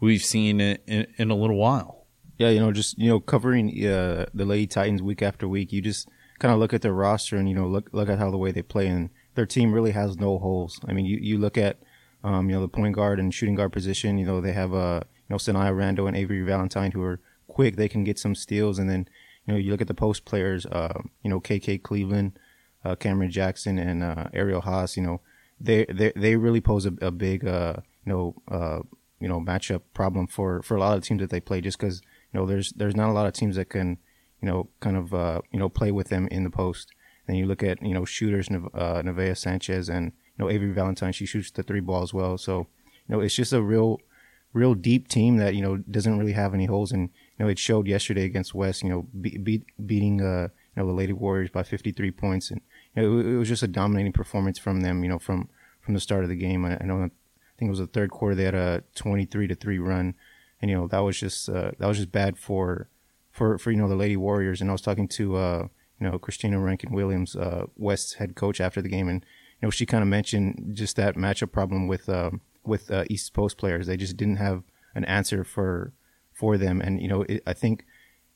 we've 0.00 0.24
seen 0.24 0.60
in, 0.60 0.78
in, 0.86 1.06
in 1.16 1.30
a 1.30 1.36
little 1.36 1.56
while. 1.56 2.06
Yeah, 2.38 2.50
you 2.50 2.60
know, 2.60 2.72
just 2.72 2.98
you 2.98 3.08
know, 3.08 3.20
covering 3.20 3.68
uh, 3.84 4.26
the 4.32 4.44
Lady 4.44 4.66
Titans 4.66 5.02
week 5.02 5.22
after 5.22 5.46
week, 5.48 5.72
you 5.72 5.80
just 5.80 6.08
kind 6.38 6.52
of 6.52 6.60
look 6.60 6.72
at 6.72 6.82
their 6.82 6.92
roster 6.92 7.36
and 7.36 7.48
you 7.48 7.54
know 7.54 7.66
look 7.66 7.90
look 7.92 8.08
at 8.08 8.18
how 8.18 8.30
the 8.30 8.36
way 8.36 8.52
they 8.52 8.62
play, 8.62 8.86
and 8.86 9.10
their 9.34 9.46
team 9.46 9.72
really 9.72 9.90
has 9.90 10.16
no 10.16 10.38
holes. 10.38 10.80
I 10.86 10.92
mean, 10.92 11.04
you 11.04 11.18
you 11.20 11.38
look 11.38 11.58
at 11.58 11.78
um, 12.28 12.50
you 12.50 12.56
know 12.56 12.62
the 12.62 12.68
point 12.68 12.94
guard 12.94 13.18
and 13.18 13.32
shooting 13.32 13.54
guard 13.54 13.72
position. 13.72 14.18
You 14.18 14.26
know 14.26 14.40
they 14.40 14.52
have 14.52 14.74
uh 14.74 15.00
you 15.04 15.30
know 15.30 15.36
Sanaya 15.36 15.74
Randall 15.74 16.06
and 16.06 16.16
Avery 16.16 16.42
Valentine 16.42 16.92
who 16.92 17.02
are 17.02 17.20
quick. 17.46 17.76
They 17.76 17.88
can 17.88 18.04
get 18.04 18.18
some 18.18 18.34
steals, 18.34 18.78
and 18.78 18.88
then 18.90 19.08
you 19.46 19.54
know 19.54 19.58
you 19.58 19.70
look 19.70 19.80
at 19.80 19.88
the 19.88 19.94
post 19.94 20.26
players. 20.26 20.66
Uh, 20.66 21.00
you 21.22 21.30
know 21.30 21.40
KK 21.40 21.82
Cleveland, 21.82 22.38
uh, 22.84 22.96
Cameron 22.96 23.30
Jackson, 23.30 23.78
and 23.78 24.02
uh, 24.02 24.26
Ariel 24.34 24.60
Haas. 24.60 24.96
You 24.96 25.04
know 25.04 25.20
they 25.58 25.86
they 25.86 26.12
they 26.14 26.36
really 26.36 26.60
pose 26.60 26.84
a, 26.84 26.92
a 27.00 27.10
big 27.10 27.46
uh 27.46 27.76
you 28.04 28.12
know 28.12 28.34
uh 28.48 28.80
you 29.20 29.28
know 29.28 29.40
matchup 29.40 29.82
problem 29.94 30.26
for 30.26 30.62
for 30.62 30.76
a 30.76 30.80
lot 30.80 30.96
of 30.96 31.02
teams 31.02 31.20
that 31.20 31.30
they 31.30 31.40
play 31.40 31.60
just 31.60 31.78
because 31.78 32.02
you 32.32 32.38
know 32.38 32.46
there's 32.46 32.72
there's 32.72 32.94
not 32.94 33.08
a 33.08 33.12
lot 33.12 33.26
of 33.26 33.32
teams 33.32 33.56
that 33.56 33.70
can 33.70 33.98
you 34.42 34.46
know 34.46 34.68
kind 34.80 34.96
of 34.96 35.14
uh 35.14 35.40
you 35.50 35.58
know 35.58 35.68
play 35.68 35.90
with 35.90 36.08
them 36.08 36.28
in 36.28 36.44
the 36.44 36.50
post. 36.50 36.92
And 37.26 37.36
you 37.36 37.44
look 37.44 37.62
at 37.62 37.82
you 37.82 37.92
know 37.92 38.06
shooters, 38.06 38.48
uh, 38.50 39.02
Nevaeh 39.02 39.36
Sanchez 39.36 39.90
and 39.90 40.12
you 40.38 40.44
know 40.44 40.50
Avery 40.50 40.72
Valentine. 40.72 41.12
She 41.12 41.26
shoots 41.26 41.50
the 41.50 41.62
three 41.62 41.80
ball 41.80 42.02
as 42.02 42.14
well. 42.14 42.38
So 42.38 42.66
you 43.08 43.16
know 43.16 43.20
it's 43.20 43.34
just 43.34 43.52
a 43.52 43.62
real 43.62 44.00
real 44.52 44.74
deep 44.74 45.08
team 45.08 45.36
that 45.36 45.54
you 45.54 45.62
know 45.62 45.76
doesn't 45.76 46.18
really 46.18 46.32
have 46.32 46.54
any 46.54 46.66
holes. 46.66 46.92
And 46.92 47.10
you 47.38 47.44
know 47.44 47.50
it 47.50 47.58
showed 47.58 47.86
yesterday 47.86 48.24
against 48.24 48.54
West. 48.54 48.82
You 48.82 48.90
know 48.90 49.06
be, 49.20 49.38
be, 49.38 49.62
beating 49.84 50.20
uh 50.20 50.48
you 50.76 50.82
know 50.82 50.86
the 50.86 50.94
Lady 50.94 51.12
Warriors 51.12 51.50
by 51.50 51.62
53 51.62 52.10
points 52.12 52.50
and 52.50 52.60
you 52.94 53.02
know, 53.02 53.18
it, 53.18 53.26
it, 53.26 53.38
was 53.38 53.48
just 53.48 53.62
a 53.62 53.68
dominating 53.68 54.12
performance 54.12 54.58
from 54.58 54.80
them. 54.80 55.02
You 55.02 55.10
know, 55.10 55.18
from 55.18 55.48
from 55.80 55.94
the 55.94 56.00
start 56.00 56.22
of 56.22 56.28
the 56.28 56.36
game. 56.36 56.64
I, 56.64 56.78
I 56.80 56.84
know, 56.84 57.02
I 57.02 57.10
think 57.58 57.68
it 57.68 57.70
was 57.70 57.78
the 57.78 57.86
third 57.86 58.10
quarter 58.10 58.34
they 58.34 58.44
had 58.44 58.54
a 58.54 58.82
23 58.94 59.48
to 59.48 59.54
three 59.54 59.78
run, 59.78 60.14
and 60.60 60.70
you 60.70 60.76
know 60.76 60.86
that 60.88 60.98
was 60.98 61.18
just 61.18 61.48
uh, 61.48 61.72
that 61.78 61.86
was 61.86 61.96
just 61.98 62.12
bad 62.12 62.38
for 62.38 62.88
for 63.30 63.58
for 63.58 63.70
you 63.70 63.78
know 63.78 63.88
the 63.88 63.96
Lady 63.96 64.16
Warriors. 64.16 64.60
And 64.60 64.70
I 64.70 64.72
was 64.72 64.82
talking 64.82 65.08
to 65.08 65.36
uh, 65.36 65.68
you 66.00 66.08
know 66.08 66.18
Christina 66.18 66.58
Rankin 66.58 66.92
Williams, 66.92 67.36
uh, 67.36 67.66
West's 67.76 68.14
head 68.14 68.34
coach, 68.34 68.60
after 68.60 68.82
the 68.82 68.88
game, 68.88 69.08
and 69.08 69.24
know 69.66 69.70
she 69.70 69.86
kind 69.86 70.02
of 70.02 70.08
mentioned 70.08 70.70
just 70.74 70.96
that 70.96 71.16
matchup 71.16 71.52
problem 71.52 71.88
with 71.88 72.08
um, 72.08 72.40
with 72.64 72.90
uh, 72.90 73.04
East 73.10 73.32
Post 73.32 73.58
players. 73.58 73.86
They 73.86 73.96
just 73.96 74.16
didn't 74.16 74.36
have 74.36 74.62
an 74.94 75.04
answer 75.04 75.44
for 75.44 75.92
for 76.32 76.56
them, 76.56 76.80
and 76.80 77.00
you 77.00 77.08
know 77.08 77.22
it, 77.22 77.42
I 77.46 77.52
think 77.52 77.84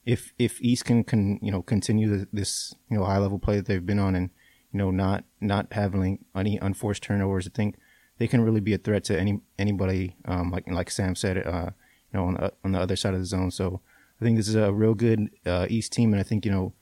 if 0.04 0.32
if 0.38 0.60
East 0.60 0.84
can, 0.84 1.04
can 1.04 1.38
you 1.42 1.52
know 1.52 1.62
continue 1.62 2.26
this 2.32 2.74
you 2.90 2.98
know 2.98 3.04
high 3.04 3.18
level 3.18 3.38
play 3.38 3.56
that 3.56 3.66
they've 3.66 3.84
been 3.84 3.98
on 3.98 4.14
and 4.14 4.30
you 4.72 4.78
know 4.78 4.90
not 4.90 5.24
not 5.40 5.72
having 5.72 6.24
any 6.34 6.58
unforced 6.58 7.02
turnovers, 7.02 7.46
I 7.46 7.50
think 7.54 7.76
they 8.18 8.26
can 8.26 8.40
really 8.40 8.60
be 8.60 8.74
a 8.74 8.78
threat 8.78 9.04
to 9.04 9.18
any 9.18 9.40
anybody. 9.58 10.16
Um, 10.24 10.50
like 10.50 10.68
like 10.68 10.90
Sam 10.90 11.14
said, 11.14 11.38
uh, 11.46 11.70
you 12.12 12.18
know 12.18 12.26
on 12.26 12.34
the, 12.34 12.52
on 12.64 12.72
the 12.72 12.80
other 12.80 12.96
side 12.96 13.14
of 13.14 13.20
the 13.20 13.26
zone. 13.26 13.50
So 13.50 13.80
I 14.20 14.24
think 14.24 14.36
this 14.36 14.48
is 14.48 14.54
a 14.54 14.72
real 14.72 14.94
good 14.94 15.30
uh, 15.46 15.66
East 15.68 15.92
team, 15.92 16.12
and 16.12 16.20
I 16.20 16.24
think 16.24 16.44
you 16.44 16.52
know 16.52 16.72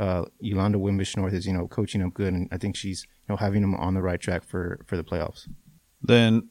uh, 0.00 0.24
Yolanda 0.40 0.78
Wimbish 0.78 1.14
North 1.16 1.34
is 1.34 1.46
you 1.46 1.52
know 1.52 1.68
coaching 1.68 2.00
them 2.00 2.10
good, 2.10 2.32
and 2.32 2.48
I 2.50 2.56
think 2.56 2.74
she's 2.74 3.06
you 3.28 3.32
know 3.32 3.36
having 3.36 3.60
them 3.60 3.74
on 3.74 3.94
the 3.94 4.02
right 4.02 4.18
track 4.18 4.44
for 4.44 4.80
for 4.86 4.96
the 4.96 5.04
playoffs. 5.04 5.46
Then 6.02 6.48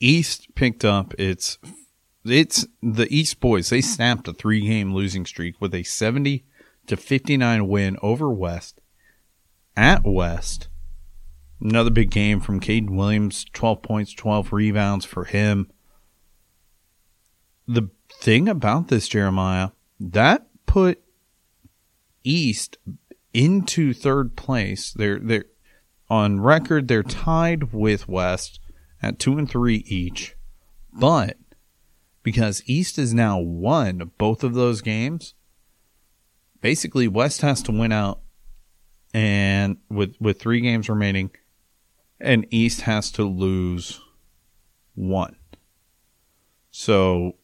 East 0.00 0.54
picked 0.54 0.84
up 0.84 1.12
its 1.18 1.58
it's 2.24 2.66
the 2.82 3.06
East 3.14 3.40
boys. 3.40 3.68
They 3.68 3.82
snapped 3.82 4.26
a 4.28 4.32
three 4.32 4.66
game 4.66 4.94
losing 4.94 5.26
streak 5.26 5.60
with 5.60 5.74
a 5.74 5.82
70 5.82 6.44
to 6.86 6.96
59 6.96 7.68
win 7.68 7.98
over 8.00 8.30
West 8.30 8.80
at 9.76 10.04
West. 10.04 10.68
Another 11.60 11.90
big 11.90 12.10
game 12.10 12.40
from 12.40 12.60
Caden 12.60 12.96
Williams, 12.96 13.44
12 13.52 13.82
points, 13.82 14.14
12 14.14 14.52
rebounds 14.52 15.04
for 15.04 15.24
him. 15.24 15.70
The 17.66 17.90
thing 18.20 18.48
about 18.48 18.88
this, 18.88 19.08
Jeremiah, 19.08 19.70
that 20.00 20.46
put 20.66 21.02
East 22.24 22.78
into 23.32 23.92
third 23.92 24.36
place. 24.36 24.92
They're 24.92 25.18
they're 25.18 25.46
on 26.08 26.40
record. 26.40 26.88
They're 26.88 27.02
tied 27.02 27.72
with 27.72 28.08
West 28.08 28.60
at 29.02 29.18
two 29.18 29.38
and 29.38 29.48
three 29.48 29.84
each, 29.86 30.36
but 30.92 31.36
because 32.22 32.62
East 32.66 32.96
has 32.96 33.14
now 33.14 33.38
won 33.38 34.10
both 34.18 34.42
of 34.42 34.54
those 34.54 34.80
games, 34.80 35.34
basically 36.60 37.08
West 37.08 37.40
has 37.42 37.62
to 37.62 37.72
win 37.72 37.92
out, 37.92 38.20
and 39.14 39.78
with 39.88 40.14
with 40.20 40.40
three 40.40 40.60
games 40.60 40.88
remaining, 40.88 41.30
and 42.20 42.46
East 42.50 42.82
has 42.82 43.10
to 43.12 43.24
lose 43.24 44.00
one. 44.94 45.36
So 46.70 47.36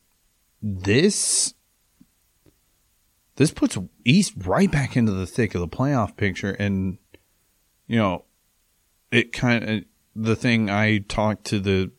this 0.62 1.54
this 3.36 3.50
puts 3.50 3.76
East 4.04 4.34
right 4.44 4.70
back 4.70 4.96
into 4.96 5.12
the 5.12 5.26
thick 5.26 5.54
of 5.54 5.60
the 5.60 5.68
playoff 5.68 6.16
picture, 6.16 6.52
and 6.52 6.98
you 7.86 7.98
know, 7.98 8.24
it 9.10 9.32
kind 9.32 9.64
of 9.64 9.84
the 10.14 10.36
thing 10.36 10.70
I 10.70 10.98
talked 10.98 11.44
to 11.46 11.58
the 11.58 11.90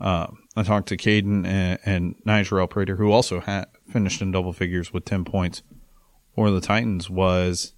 uh, 0.00 0.26
I 0.56 0.62
talked 0.62 0.88
to 0.88 0.96
Caden 0.96 1.46
and, 1.46 1.78
and 1.84 2.14
Nigel 2.24 2.66
Prater, 2.66 2.96
who 2.96 3.10
also 3.10 3.40
had 3.40 3.66
finished 3.88 4.20
in 4.20 4.32
double 4.32 4.52
figures 4.52 4.92
with 4.92 5.04
ten 5.04 5.24
points, 5.24 5.62
for 6.34 6.50
the 6.50 6.60
Titans 6.60 7.08
was 7.08 7.74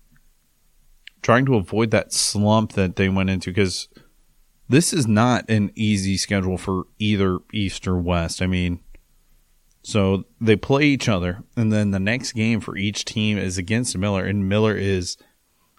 trying 1.22 1.46
to 1.46 1.56
avoid 1.56 1.90
that 1.90 2.12
slump 2.12 2.72
that 2.72 2.96
they 2.96 3.08
went 3.08 3.30
into 3.30 3.50
because 3.50 3.88
this 4.68 4.92
is 4.92 5.06
not 5.06 5.48
an 5.48 5.70
easy 5.74 6.16
schedule 6.16 6.58
for 6.58 6.84
either 6.98 7.38
East 7.52 7.86
or 7.86 7.98
West. 7.98 8.42
I 8.42 8.46
mean, 8.46 8.80
so 9.86 10.24
they 10.40 10.56
play 10.56 10.82
each 10.82 11.08
other, 11.08 11.44
and 11.56 11.72
then 11.72 11.92
the 11.92 12.00
next 12.00 12.32
game 12.32 12.58
for 12.58 12.76
each 12.76 13.04
team 13.04 13.38
is 13.38 13.56
against 13.56 13.96
Miller, 13.96 14.24
and 14.24 14.48
Miller 14.48 14.74
is 14.74 15.16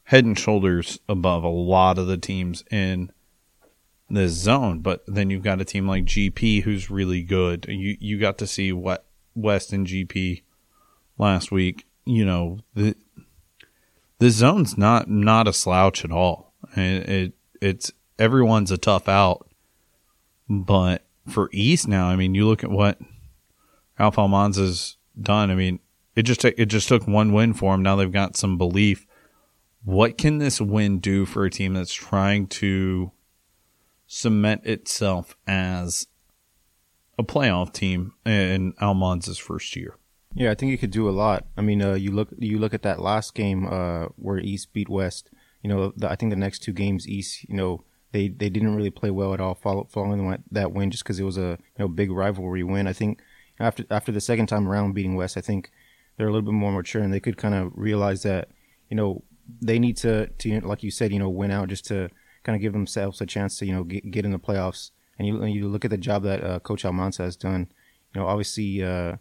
head 0.06 0.24
and 0.24 0.40
shoulders 0.40 0.98
above 1.10 1.44
a 1.44 1.50
lot 1.50 1.98
of 1.98 2.08
the 2.08 2.16
teams 2.16 2.64
in 2.72 3.12
this 4.10 4.32
zone. 4.32 4.80
But 4.80 5.04
then 5.08 5.30
you've 5.30 5.44
got 5.44 5.60
a 5.60 5.66
team 5.66 5.90
like 5.90 6.06
GP 6.06 6.64
who's 6.64 6.90
really 6.90 7.22
good. 7.22 7.66
You 7.68 7.98
you 8.00 8.18
got 8.18 8.38
to 8.38 8.48
see 8.48 8.72
what 8.72 9.06
West 9.36 9.74
and 9.74 9.86
GP 9.86 10.44
last 11.18 11.52
week. 11.52 11.86
You 12.06 12.24
know 12.24 12.60
the 12.76 12.96
the 14.20 14.30
zone's 14.30 14.78
not 14.78 15.10
not 15.10 15.50
a 15.50 15.54
slouch 15.54 16.06
at 16.06 16.14
all. 16.14 16.54
It, 16.78 17.10
it 17.10 17.34
it's 17.62 17.92
everyone's 18.18 18.72
a 18.72 18.78
tough 18.78 19.10
out, 19.10 19.50
but 20.48 21.04
for 21.28 21.50
East 21.52 21.90
now, 21.90 22.08
I 22.08 22.16
mean, 22.16 22.36
you 22.36 22.48
look 22.48 22.64
at 22.64 22.72
what 22.72 22.98
Alpha 24.00 24.22
Almanza's 24.22 24.98
done. 25.20 25.52
I 25.52 25.56
mean, 25.56 25.80
it 26.16 26.24
just 26.24 26.44
it 26.46 26.66
just 26.66 26.88
took 26.88 27.08
one 27.08 27.34
win 27.34 27.54
for 27.54 27.74
him. 27.74 27.84
Now 27.84 27.96
they've 27.96 28.12
got 28.12 28.36
some 28.36 28.58
belief. 28.58 29.06
What 29.84 30.18
can 30.18 30.40
this 30.40 30.60
win 30.60 31.00
do 31.00 31.26
for 31.26 31.46
a 31.46 31.50
team 31.50 31.74
that's 31.74 31.94
trying 31.94 32.48
to 32.48 33.12
cement 34.08 34.66
itself 34.66 35.36
as 35.46 36.08
a 37.18 37.24
playoff 37.24 37.74
team 37.74 38.14
in 38.26 38.74
Almanza's 38.82 39.38
first 39.38 39.76
year? 39.76 39.96
Yeah, 40.34 40.52
I 40.52 40.56
think 40.56 40.74
it 40.74 40.78
could 40.78 40.92
do 40.92 41.10
a 41.10 41.12
lot. 41.12 41.46
I 41.58 41.62
mean, 41.62 41.82
uh, 41.82 41.94
you 41.94 42.12
look 42.12 42.30
you 42.38 42.60
look 42.60 42.74
at 42.74 42.84
that 42.84 43.00
last 43.00 43.34
game 43.34 43.68
uh, 43.68 44.06
where 44.18 44.40
East 44.40 44.74
beat 44.74 44.90
West. 44.90 45.30
You 45.64 45.70
know, 45.70 45.94
the, 45.96 46.10
I 46.10 46.16
think 46.16 46.32
the 46.32 46.36
next 46.36 46.60
two 46.60 46.74
games 46.74 47.08
East, 47.08 47.48
you 47.50 47.56
know, 47.56 47.84
they 48.12 48.28
they 48.28 48.50
didn't 48.50 48.76
really 48.76 48.92
play 48.92 49.10
well 49.10 49.34
at 49.34 49.42
all 49.42 49.56
following 49.56 50.44
that 50.52 50.72
win 50.72 50.92
just 50.92 51.04
because 51.04 51.20
it 51.20 51.24
was 51.24 51.38
a 51.38 51.58
you 51.60 51.80
know 51.80 51.88
big 51.88 52.12
rivalry 52.12 52.64
win. 52.64 52.88
I 52.88 52.94
think 52.94 53.20
after 53.60 53.86
after 53.90 54.12
the 54.12 54.22
second 54.22 54.48
time 54.48 54.68
around 54.68 54.94
beating 54.94 55.16
West, 55.16 55.38
I 55.38 55.42
think 55.42 55.72
they're 56.16 56.28
a 56.28 56.32
little 56.32 56.46
bit 56.46 56.54
more 56.54 56.72
mature 56.72 57.02
and 57.02 57.14
they 57.14 57.20
could 57.20 57.38
kind 57.38 57.56
of 57.56 57.72
realize 57.76 58.24
that 58.24 58.50
you 58.90 58.96
know 58.96 59.24
they 59.62 59.80
need 59.80 59.98
to 59.98 60.28
to 60.28 60.60
like 60.62 60.84
you 60.84 60.92
said 60.92 61.12
you 61.12 61.20
know 61.20 61.30
win 61.30 61.52
out 61.52 61.70
just 61.70 61.86
to 61.86 62.10
kind 62.44 62.56
of 62.56 62.62
give 62.62 62.74
themselves 62.74 63.22
a 63.22 63.26
chance 63.26 63.58
to 63.60 63.66
you 63.66 63.74
know 63.74 63.84
get, 63.84 64.10
get 64.12 64.26
in 64.26 64.32
the 64.32 64.40
playoffs. 64.40 64.92
And 65.20 65.28
you 65.28 65.44
you 65.46 65.68
look 65.68 65.86
at 65.86 65.92
the 65.92 65.98
job 65.98 66.24
that 66.24 66.44
uh, 66.44 66.60
Coach 66.60 66.86
Almanza 66.86 67.24
has 67.24 67.36
done. 67.36 67.72
You 68.14 68.22
know, 68.22 68.28
obviously, 68.28 68.84
uh, 68.84 69.18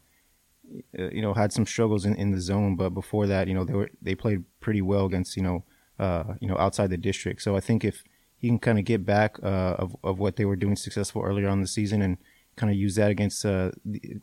uh, 0.98 1.08
you 1.10 1.22
know, 1.22 1.34
had 1.34 1.52
some 1.52 1.66
struggles 1.66 2.04
in, 2.04 2.14
in 2.16 2.30
the 2.30 2.40
zone, 2.40 2.76
but 2.76 2.90
before 2.90 3.26
that, 3.26 3.48
you 3.48 3.54
know, 3.54 3.64
they 3.64 3.72
were 3.72 3.90
they 4.02 4.14
played 4.14 4.44
pretty 4.60 4.82
well 4.82 5.06
against 5.06 5.36
you 5.36 5.42
know 5.42 5.64
uh, 5.98 6.34
you 6.40 6.48
know, 6.48 6.56
outside 6.58 6.90
the 6.90 6.96
district. 6.96 7.42
So 7.42 7.56
I 7.56 7.60
think 7.60 7.84
if 7.84 8.04
he 8.36 8.48
can 8.48 8.58
kind 8.58 8.78
of 8.78 8.84
get 8.84 9.04
back 9.04 9.38
uh, 9.42 9.76
of 9.78 9.96
of 10.04 10.18
what 10.18 10.36
they 10.36 10.44
were 10.44 10.56
doing 10.56 10.76
successful 10.76 11.22
earlier 11.22 11.48
on 11.48 11.60
the 11.60 11.66
season 11.66 12.02
and 12.02 12.18
kind 12.56 12.70
of 12.70 12.76
use 12.76 12.94
that 12.96 13.10
against 13.10 13.44
uh, 13.44 13.70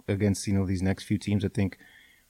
against 0.07 0.47
you 0.47 0.53
know 0.53 0.65
these 0.65 0.81
next 0.81 1.03
few 1.03 1.17
teams, 1.17 1.45
I 1.45 1.49
think 1.49 1.77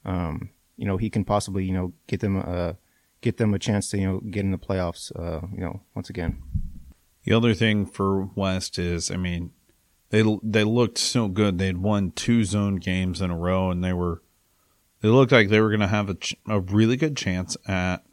um, 0.06 0.50
you 0.78 0.86
know 0.86 0.98
he 0.98 1.10
can 1.10 1.26
possibly 1.26 1.66
you 1.66 1.74
know 1.74 1.94
get 2.08 2.20
them 2.20 2.38
uh 2.46 2.74
get 3.22 3.38
them 3.38 3.54
a 3.54 3.60
chance 3.60 3.90
to 3.90 3.98
you 3.98 4.06
know 4.06 4.20
get 4.20 4.42
in 4.42 4.52
the 4.52 4.58
playoffs. 4.58 5.12
Uh, 5.18 5.48
you 5.52 5.62
know, 5.62 5.82
once 5.96 6.10
again. 6.10 6.42
The 7.24 7.34
other 7.34 7.54
thing 7.54 7.86
for 7.86 8.26
West 8.36 8.78
is, 8.78 9.10
I 9.10 9.16
mean, 9.16 9.52
they 10.10 10.24
they 10.44 10.64
looked 10.64 10.98
so 10.98 11.28
good. 11.28 11.58
They'd 11.58 11.78
won 11.78 12.12
two 12.12 12.44
zone 12.44 12.76
games 12.76 13.22
in 13.22 13.32
a 13.32 13.38
row, 13.38 13.72
and 13.72 13.84
they 13.84 13.94
were 13.94 14.22
they 15.02 15.10
looked 15.10 15.32
like 15.32 15.50
they 15.50 15.62
were 15.62 15.70
going 15.70 15.80
to 15.80 15.88
have 15.88 16.10
a, 16.10 16.18
a 16.48 16.60
really 16.60 16.98
good 16.98 17.18
chance 17.18 17.58
at 17.68 18.04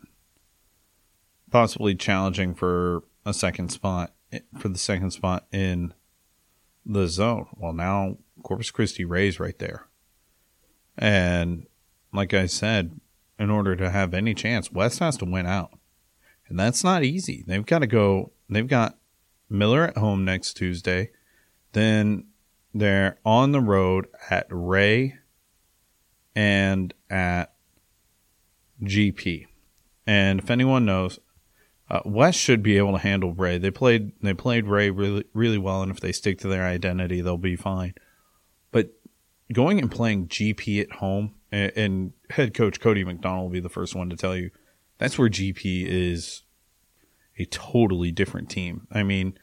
possibly 1.51 1.95
challenging 1.95 2.55
for 2.55 3.03
a 3.27 3.35
second 3.35 3.71
spot 3.71 4.13
for 4.59 4.69
the 4.69 4.79
second 4.79 5.11
spot 5.11 5.47
in 5.53 5.93
the 6.93 7.07
zone. 7.07 7.47
Well, 7.57 7.73
now 7.73 8.19
Corpus 8.43 8.71
Christi 8.71 9.05
Rays 9.05 9.39
right 9.41 9.59
there, 9.59 9.87
and 10.97 11.67
like 12.13 12.35
I 12.35 12.47
said, 12.47 13.01
in 13.39 13.51
order 13.51 13.77
to 13.77 13.91
have 13.91 14.13
any 14.13 14.35
chance, 14.35 14.73
West 14.73 14.99
has 14.99 15.17
to 15.19 15.25
win 15.25 15.47
out, 15.47 15.79
and 16.49 16.59
that's 16.59 16.85
not 16.85 17.05
easy. 17.05 17.45
They've 17.47 17.65
got 17.67 17.81
to 17.81 17.87
go. 17.87 18.33
They've 18.49 18.67
got 18.67 18.99
Miller 19.49 19.85
at 19.85 19.99
home 19.99 20.25
next 20.25 20.55
Tuesday. 20.55 21.11
Then 21.73 22.27
they're 22.75 23.19
on 23.25 23.53
the 23.53 23.61
road 23.61 24.07
at 24.31 24.47
Ray 24.51 25.15
and 26.35 26.95
at 27.09 27.53
GP. 28.83 29.47
And 30.07 30.41
if 30.41 30.51
anyone 30.51 30.85
knows, 30.85 31.19
uh, 31.91 32.01
West 32.05 32.39
should 32.39 32.63
be 32.63 32.77
able 32.77 32.93
to 32.93 32.99
handle 32.99 33.33
Ray. 33.35 33.59
They 33.59 33.71
played 33.71 34.13
they 34.23 34.35
played 34.35 34.67
Ray 34.67 34.91
really 34.91 35.25
really 35.35 35.59
well, 35.59 35.83
and 35.83 35.91
if 35.91 36.01
they 36.01 36.13
stick 36.13 36.39
to 36.41 36.49
their 36.49 36.65
identity, 36.65 37.21
they'll 37.21 37.37
be 37.37 37.57
fine. 37.57 37.95
But 38.71 38.93
going 39.53 39.81
and 39.81 39.91
playing 39.91 40.29
GP 40.29 40.81
at 40.81 40.93
home, 40.93 41.35
and, 41.51 41.73
and 41.77 42.13
head 42.31 42.55
coach 42.55 42.81
Cody 42.81 43.05
McDonald 43.05 43.45
will 43.45 43.53
be 43.53 43.61
the 43.61 43.69
first 43.69 43.95
one 43.95 44.11
to 44.11 44.17
tell 44.17 44.37
you 44.37 44.51
that's 44.99 45.19
where 45.19 45.29
GP 45.29 45.87
is 45.87 46.43
a 47.39 47.47
totally 47.47 48.13
different 48.13 48.51
team. 48.51 48.87
I 48.93 49.03
mean, 49.03 49.39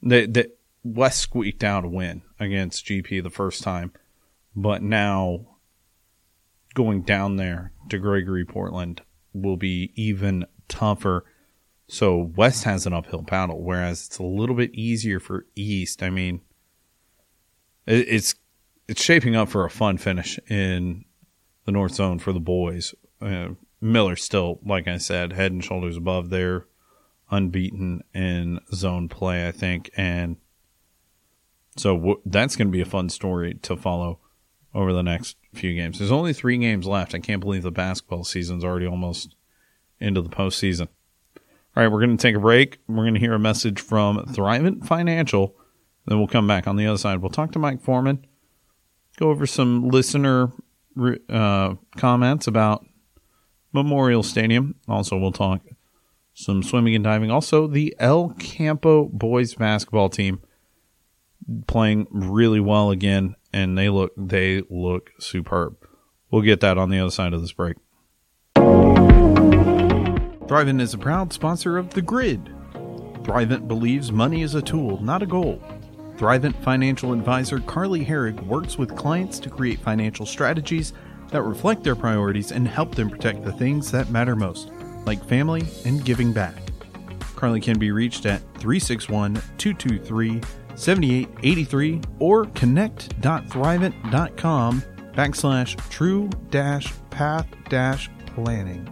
the 0.00 0.50
West 0.84 1.20
squeaked 1.20 1.64
out 1.64 1.84
a 1.84 1.88
win 1.88 2.22
against 2.38 2.86
GP 2.86 3.22
the 3.22 3.30
first 3.30 3.62
time, 3.62 3.92
but 4.54 4.82
now 4.82 5.46
going 6.74 7.02
down 7.02 7.36
there 7.36 7.72
to 7.88 7.98
Gregory 7.98 8.44
Portland 8.44 9.02
will 9.32 9.56
be 9.56 9.92
even 9.96 10.46
tougher. 10.68 11.24
So 11.88 12.32
West 12.36 12.64
has 12.64 12.86
an 12.86 12.92
uphill 12.92 13.22
battle, 13.22 13.62
whereas 13.62 14.06
it's 14.06 14.18
a 14.18 14.24
little 14.24 14.56
bit 14.56 14.74
easier 14.74 15.20
for 15.20 15.46
East. 15.54 16.02
I 16.02 16.10
mean, 16.10 16.40
it's 17.86 18.34
it's 18.88 19.02
shaping 19.02 19.36
up 19.36 19.48
for 19.48 19.64
a 19.64 19.70
fun 19.70 19.98
finish 19.98 20.38
in 20.48 21.04
the 21.64 21.72
North 21.72 21.94
Zone 21.94 22.18
for 22.18 22.32
the 22.32 22.40
boys. 22.40 22.94
Uh, 23.20 23.50
Miller 23.80 24.16
still, 24.16 24.60
like 24.64 24.88
I 24.88 24.98
said, 24.98 25.32
head 25.32 25.52
and 25.52 25.64
shoulders 25.64 25.96
above. 25.96 26.30
They're 26.30 26.66
unbeaten 27.30 28.02
in 28.14 28.60
zone 28.72 29.08
play, 29.08 29.46
I 29.46 29.52
think, 29.52 29.90
and 29.96 30.36
so 31.76 31.96
w- 31.96 32.20
that's 32.24 32.56
going 32.56 32.68
to 32.68 32.72
be 32.72 32.80
a 32.80 32.86
fun 32.86 33.08
story 33.08 33.54
to 33.62 33.76
follow 33.76 34.20
over 34.74 34.92
the 34.92 35.02
next 35.02 35.36
few 35.54 35.74
games. 35.74 35.98
There's 35.98 36.12
only 36.12 36.32
three 36.32 36.56
games 36.58 36.86
left. 36.86 37.14
I 37.14 37.18
can't 37.18 37.40
believe 37.40 37.62
the 37.62 37.70
basketball 37.70 38.24
season's 38.24 38.64
already 38.64 38.86
almost 38.86 39.34
into 40.00 40.22
the 40.22 40.28
postseason. 40.28 40.88
All 41.76 41.82
right, 41.82 41.92
we're 41.92 42.00
going 42.00 42.16
to 42.16 42.22
take 42.22 42.34
a 42.34 42.40
break. 42.40 42.78
We're 42.88 43.04
going 43.04 43.14
to 43.14 43.20
hear 43.20 43.34
a 43.34 43.38
message 43.38 43.82
from 43.82 44.24
Thrivent 44.28 44.86
Financial. 44.86 45.54
Then 46.06 46.16
we'll 46.16 46.26
come 46.26 46.46
back 46.46 46.66
on 46.66 46.76
the 46.76 46.86
other 46.86 46.96
side. 46.96 47.20
We'll 47.20 47.30
talk 47.30 47.52
to 47.52 47.58
Mike 47.58 47.82
Foreman, 47.82 48.26
go 49.18 49.28
over 49.28 49.46
some 49.46 49.90
listener 49.90 50.52
uh, 51.28 51.74
comments 51.98 52.46
about 52.46 52.86
Memorial 53.74 54.22
Stadium. 54.22 54.76
Also, 54.88 55.18
we'll 55.18 55.32
talk 55.32 55.60
some 56.32 56.62
swimming 56.62 56.94
and 56.94 57.04
diving. 57.04 57.30
Also, 57.30 57.66
the 57.66 57.94
El 57.98 58.30
Campo 58.38 59.04
boys 59.12 59.54
basketball 59.54 60.08
team 60.08 60.40
playing 61.66 62.06
really 62.10 62.60
well 62.60 62.90
again, 62.90 63.36
and 63.52 63.76
they 63.76 63.90
look 63.90 64.12
they 64.16 64.62
look 64.70 65.10
superb. 65.18 65.76
We'll 66.30 66.40
get 66.40 66.60
that 66.60 66.78
on 66.78 66.88
the 66.88 67.00
other 67.00 67.10
side 67.10 67.34
of 67.34 67.42
this 67.42 67.52
break. 67.52 67.76
Thrivent 70.46 70.80
is 70.80 70.94
a 70.94 70.98
proud 70.98 71.32
sponsor 71.32 71.76
of 71.76 71.90
The 71.90 72.02
Grid. 72.02 72.54
Thrivent 73.24 73.66
believes 73.66 74.12
money 74.12 74.42
is 74.42 74.54
a 74.54 74.62
tool, 74.62 75.02
not 75.02 75.20
a 75.20 75.26
goal. 75.26 75.60
Thrivent 76.16 76.54
financial 76.62 77.12
advisor 77.12 77.58
Carly 77.58 78.04
Herrig 78.04 78.40
works 78.46 78.78
with 78.78 78.94
clients 78.94 79.40
to 79.40 79.50
create 79.50 79.80
financial 79.80 80.24
strategies 80.24 80.92
that 81.32 81.42
reflect 81.42 81.82
their 81.82 81.96
priorities 81.96 82.52
and 82.52 82.68
help 82.68 82.94
them 82.94 83.10
protect 83.10 83.44
the 83.44 83.54
things 83.54 83.90
that 83.90 84.10
matter 84.10 84.36
most, 84.36 84.70
like 85.04 85.24
family 85.24 85.66
and 85.84 86.04
giving 86.04 86.32
back. 86.32 86.54
Carly 87.34 87.60
can 87.60 87.76
be 87.76 87.90
reached 87.90 88.24
at 88.24 88.40
361 88.58 89.34
223 89.58 90.40
7883 90.76 92.00
or 92.20 92.46
connect.thrivent.com 92.46 94.82
backslash 95.12 95.90
true 95.90 96.30
dash 96.50 96.94
path 97.10 97.48
dash 97.68 98.08
planning. 98.26 98.88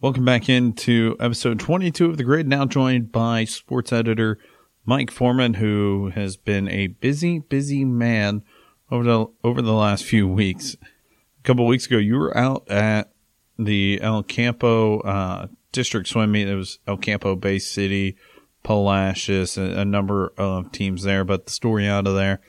Welcome 0.00 0.24
back 0.24 0.48
into 0.48 1.16
episode 1.18 1.58
22 1.58 2.10
of 2.10 2.16
The 2.16 2.24
Grid, 2.24 2.46
now 2.46 2.64
joined 2.64 3.10
by 3.12 3.44
sports 3.44 3.92
editor 3.92 4.38
Mike 4.86 5.10
Foreman, 5.10 5.54
who 5.54 6.10
has 6.14 6.36
been 6.36 6.68
a 6.68 6.86
busy, 6.86 7.40
busy 7.40 7.84
man 7.84 8.42
over 8.90 9.04
the, 9.04 9.26
over 9.44 9.60
the 9.60 9.74
last 9.74 10.04
few 10.04 10.26
weeks. 10.26 10.76
A 10.82 11.42
couple 11.42 11.66
weeks 11.66 11.86
ago, 11.86 11.98
you 11.98 12.16
were 12.16 12.34
out 12.36 12.70
at 12.70 13.12
the 13.58 14.00
El 14.00 14.22
Campo 14.22 15.00
uh, 15.00 15.48
district 15.72 16.08
swim 16.08 16.32
meet. 16.32 16.48
It 16.48 16.54
was 16.54 16.78
El 16.86 16.96
Campo 16.96 17.36
Bay 17.36 17.58
City, 17.58 18.16
Palacios, 18.62 19.58
a, 19.58 19.80
a 19.80 19.84
number 19.84 20.32
of 20.38 20.72
teams 20.72 21.02
there. 21.02 21.24
But 21.24 21.46
the 21.46 21.52
story 21.52 21.86
out 21.86 22.06
of 22.06 22.14
there 22.14 22.40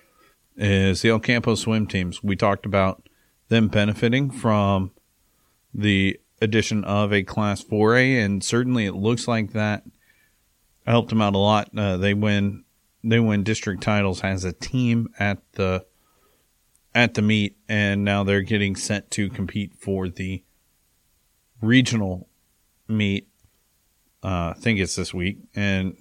is 0.56 1.02
the 1.02 1.10
El 1.10 1.20
Campo 1.20 1.56
swim 1.56 1.88
teams. 1.88 2.24
We 2.24 2.36
talked 2.36 2.66
about 2.66 3.10
them 3.50 3.68
benefiting 3.68 4.30
from 4.30 4.92
the 5.80 6.20
addition 6.42 6.84
of 6.84 7.14
a 7.14 7.24
Class 7.24 7.64
4A, 7.64 8.24
and 8.24 8.44
certainly 8.44 8.86
it 8.86 8.94
looks 8.94 9.28
like 9.28 9.52
that 9.54 9.84
helped 10.86 11.10
them 11.10 11.22
out 11.22 11.36
a 11.36 11.38
lot. 11.38 11.70
Uh, 11.76 11.98
they 11.98 12.14
win 12.14 12.64
they 13.04 13.20
win 13.20 13.44
district 13.44 13.82
titles 13.82 14.22
as 14.24 14.44
a 14.44 14.52
team 14.52 15.08
at 15.20 15.40
the 15.54 15.86
at 16.94 17.14
the 17.14 17.22
meet, 17.22 17.56
and 17.68 18.04
now 18.04 18.24
they're 18.24 18.42
getting 18.42 18.76
sent 18.76 19.10
to 19.12 19.30
compete 19.30 19.74
for 19.76 20.10
the 20.10 20.44
regional 21.62 22.28
meet. 22.88 23.28
Uh, 24.24 24.54
I 24.56 24.60
think 24.60 24.80
it's 24.80 24.96
this 24.96 25.14
week, 25.14 25.38
and 25.56 25.96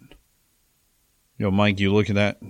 you 1.37 1.45
know, 1.45 1.51
Mike, 1.51 1.79
you 1.79 1.93
look 1.93 2.09
at 2.09 2.17
that. 2.17 2.41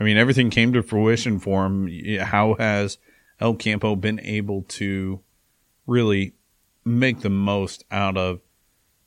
I 0.00 0.04
mean, 0.04 0.16
everything 0.16 0.48
came 0.48 0.72
to 0.72 0.82
fruition 0.82 1.38
for 1.40 1.66
him. 1.66 1.90
How 2.20 2.54
has 2.54 2.98
El 3.40 3.54
Campo 3.54 3.96
been 3.96 4.20
able 4.20 4.62
to 4.62 5.20
really 5.86 6.34
make 6.88 7.20
the 7.20 7.30
most 7.30 7.84
out 7.90 8.16
of 8.16 8.40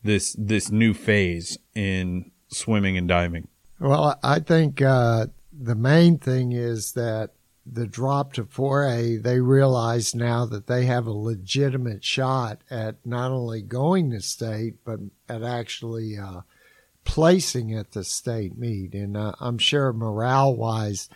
this 0.03 0.35
this 0.37 0.71
new 0.71 0.93
phase 0.93 1.57
in 1.75 2.31
swimming 2.47 2.97
and 2.97 3.07
diving? 3.07 3.47
Well, 3.79 4.17
I 4.23 4.39
think 4.39 4.81
uh, 4.81 5.27
the 5.51 5.75
main 5.75 6.17
thing 6.17 6.51
is 6.51 6.93
that 6.93 7.31
the 7.65 7.87
drop 7.87 8.33
to 8.33 8.43
4A, 8.43 9.21
they 9.21 9.39
realize 9.39 10.15
now 10.15 10.45
that 10.45 10.67
they 10.67 10.85
have 10.85 11.05
a 11.05 11.11
legitimate 11.11 12.03
shot 12.03 12.61
at 12.69 12.97
not 13.05 13.31
only 13.31 13.61
going 13.61 14.11
to 14.11 14.21
state, 14.21 14.75
but 14.83 14.99
at 15.29 15.43
actually 15.43 16.17
uh, 16.17 16.41
placing 17.03 17.73
at 17.75 17.91
the 17.91 18.03
state 18.03 18.57
meet. 18.57 18.93
And 18.93 19.15
uh, 19.15 19.33
I'm 19.39 19.57
sure 19.57 19.93
morale 19.93 20.55
wise, 20.55 21.09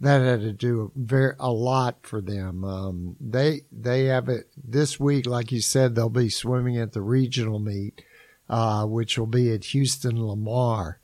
that 0.00 0.20
had 0.20 0.40
to 0.40 0.52
do 0.52 0.92
very 0.94 1.34
a 1.38 1.50
lot 1.50 1.98
for 2.02 2.20
them. 2.20 2.64
Um, 2.64 3.16
they 3.20 3.62
they 3.72 4.06
have 4.06 4.28
it 4.28 4.48
this 4.56 5.00
week, 5.00 5.26
like 5.26 5.52
you 5.52 5.60
said, 5.60 5.94
they'll 5.94 6.10
be 6.10 6.28
swimming 6.28 6.76
at 6.76 6.92
the 6.92 7.00
regional 7.00 7.58
meet, 7.58 8.02
uh, 8.48 8.84
which 8.84 9.18
will 9.18 9.26
be 9.26 9.52
at 9.52 9.64
Houston 9.66 10.22
Lamar, 10.22 11.00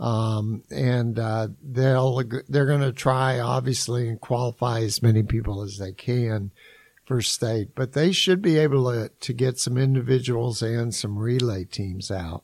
um, 0.00 0.64
and 0.70 1.18
uh, 1.18 1.48
they'll 1.62 2.20
they're 2.48 2.66
going 2.66 2.80
to 2.80 2.92
try 2.92 3.38
obviously 3.38 4.08
and 4.08 4.20
qualify 4.20 4.80
as 4.80 5.02
many 5.02 5.22
people 5.22 5.62
as 5.62 5.78
they 5.78 5.92
can 5.92 6.50
for 7.04 7.22
state, 7.22 7.74
but 7.74 7.92
they 7.92 8.10
should 8.10 8.42
be 8.42 8.58
able 8.58 8.90
to 8.92 9.08
to 9.20 9.32
get 9.32 9.58
some 9.58 9.78
individuals 9.78 10.62
and 10.62 10.92
some 10.92 11.16
relay 11.16 11.64
teams 11.64 12.10
out. 12.10 12.42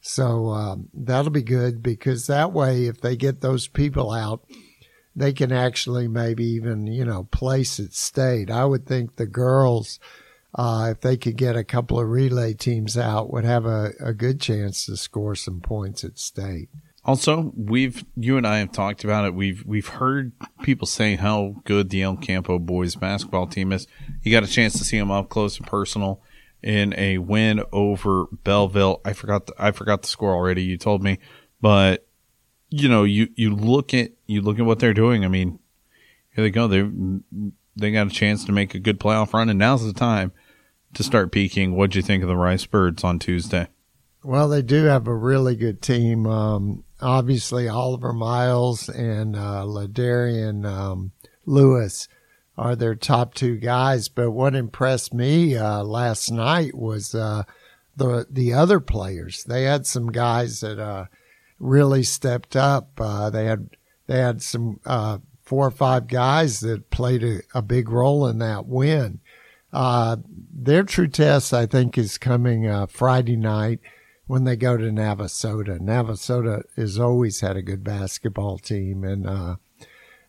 So 0.00 0.48
um, 0.50 0.88
that'll 0.92 1.30
be 1.30 1.42
good 1.42 1.82
because 1.82 2.26
that 2.26 2.52
way, 2.52 2.86
if 2.86 3.00
they 3.00 3.16
get 3.16 3.40
those 3.40 3.68
people 3.68 4.10
out 4.10 4.42
they 5.16 5.32
can 5.32 5.52
actually 5.52 6.08
maybe 6.08 6.44
even, 6.44 6.86
you 6.86 7.04
know, 7.04 7.24
place 7.24 7.78
at 7.78 7.92
state. 7.92 8.50
I 8.50 8.64
would 8.64 8.86
think 8.86 9.16
the 9.16 9.26
girls 9.26 10.00
uh, 10.54 10.90
if 10.92 11.00
they 11.00 11.16
could 11.16 11.36
get 11.36 11.56
a 11.56 11.64
couple 11.64 11.98
of 11.98 12.08
relay 12.08 12.54
teams 12.54 12.96
out, 12.96 13.32
would 13.32 13.44
have 13.44 13.66
a, 13.66 13.92
a 14.00 14.12
good 14.12 14.40
chance 14.40 14.86
to 14.86 14.96
score 14.96 15.34
some 15.34 15.60
points 15.60 16.04
at 16.04 16.18
state. 16.18 16.68
Also, 17.04 17.52
we've 17.56 18.04
you 18.16 18.38
and 18.38 18.46
I 18.46 18.58
have 18.58 18.72
talked 18.72 19.04
about 19.04 19.26
it. 19.26 19.34
We've 19.34 19.62
we've 19.66 19.88
heard 19.88 20.32
people 20.62 20.86
say 20.86 21.16
how 21.16 21.56
good 21.64 21.90
the 21.90 22.02
El 22.02 22.16
Campo 22.16 22.58
boys 22.58 22.94
basketball 22.94 23.46
team 23.46 23.72
is. 23.72 23.86
You 24.22 24.32
got 24.32 24.44
a 24.44 24.50
chance 24.50 24.72
to 24.78 24.84
see 24.84 24.98
them 24.98 25.10
up 25.10 25.28
close 25.28 25.58
and 25.58 25.66
personal 25.66 26.22
in 26.62 26.94
a 26.96 27.18
win 27.18 27.62
over 27.72 28.26
Belleville. 28.44 29.02
I 29.04 29.12
forgot 29.12 29.46
the, 29.46 29.54
I 29.58 29.72
forgot 29.72 30.02
the 30.02 30.08
score 30.08 30.32
already. 30.32 30.62
You 30.62 30.78
told 30.78 31.02
me, 31.02 31.18
but 31.60 32.03
you 32.74 32.88
know 32.88 33.04
you 33.04 33.28
you 33.36 33.54
look 33.54 33.94
at 33.94 34.10
you 34.26 34.42
look 34.42 34.58
at 34.58 34.66
what 34.66 34.80
they're 34.80 34.94
doing. 34.94 35.24
I 35.24 35.28
mean, 35.28 35.60
here 36.34 36.42
they 36.42 36.50
go. 36.50 36.66
They 36.66 36.88
they 37.76 37.92
got 37.92 38.08
a 38.08 38.10
chance 38.10 38.44
to 38.44 38.52
make 38.52 38.74
a 38.74 38.80
good 38.80 38.98
playoff 38.98 39.32
run, 39.32 39.48
and 39.48 39.58
now's 39.58 39.84
the 39.84 39.92
time 39.92 40.32
to 40.94 41.04
start 41.04 41.30
peaking. 41.30 41.76
What'd 41.76 41.94
you 41.94 42.02
think 42.02 42.22
of 42.22 42.28
the 42.28 42.36
Rice 42.36 42.66
Birds 42.66 43.04
on 43.04 43.18
Tuesday? 43.18 43.68
Well, 44.24 44.48
they 44.48 44.62
do 44.62 44.84
have 44.84 45.06
a 45.06 45.14
really 45.14 45.54
good 45.54 45.82
team. 45.82 46.26
Um, 46.26 46.84
obviously, 47.00 47.68
Oliver 47.68 48.12
Miles 48.12 48.88
and 48.88 49.36
uh, 49.36 49.64
Ladarian 49.66 50.66
um, 50.66 51.12
Lewis 51.46 52.08
are 52.56 52.74
their 52.74 52.94
top 52.96 53.34
two 53.34 53.56
guys. 53.56 54.08
But 54.08 54.32
what 54.32 54.56
impressed 54.56 55.14
me 55.14 55.56
uh, 55.56 55.84
last 55.84 56.30
night 56.30 56.74
was 56.74 57.14
uh, 57.14 57.44
the 57.96 58.26
the 58.28 58.52
other 58.52 58.80
players. 58.80 59.44
They 59.44 59.64
had 59.64 59.86
some 59.86 60.10
guys 60.10 60.60
that 60.60 60.80
uh, 60.80 61.06
really 61.58 62.02
stepped 62.02 62.56
up. 62.56 63.00
Uh, 63.00 63.30
they 63.30 63.46
had 63.46 63.70
they 64.06 64.18
had 64.18 64.42
some 64.42 64.80
uh, 64.84 65.18
four 65.42 65.66
or 65.66 65.70
five 65.70 66.08
guys 66.08 66.60
that 66.60 66.90
played 66.90 67.22
a, 67.22 67.40
a 67.54 67.62
big 67.62 67.88
role 67.88 68.26
in 68.26 68.38
that 68.38 68.66
win. 68.66 69.20
Uh, 69.72 70.16
their 70.52 70.84
true 70.84 71.08
test, 71.08 71.52
I 71.52 71.66
think, 71.66 71.98
is 71.98 72.18
coming 72.18 72.66
uh, 72.66 72.86
Friday 72.86 73.36
night 73.36 73.80
when 74.26 74.44
they 74.44 74.56
go 74.56 74.76
to 74.76 74.84
Navasota. 74.84 75.80
Navasota 75.80 76.62
has 76.76 76.98
always 76.98 77.40
had 77.40 77.56
a 77.56 77.62
good 77.62 77.82
basketball 77.82 78.58
team, 78.58 79.04
and 79.04 79.26
uh, 79.26 79.56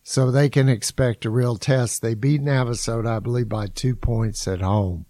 so 0.04 0.32
they 0.32 0.50
can 0.50 0.68
expect 0.68 1.26
a 1.26 1.30
real 1.30 1.58
test. 1.58 2.02
They 2.02 2.16
beat 2.16 2.42
Navasota, 2.42 3.18
I 3.18 3.20
believe, 3.20 3.50
by 3.50 3.68
two 3.68 3.96
points 3.96 4.48
at 4.48 4.62
home. 4.62 5.06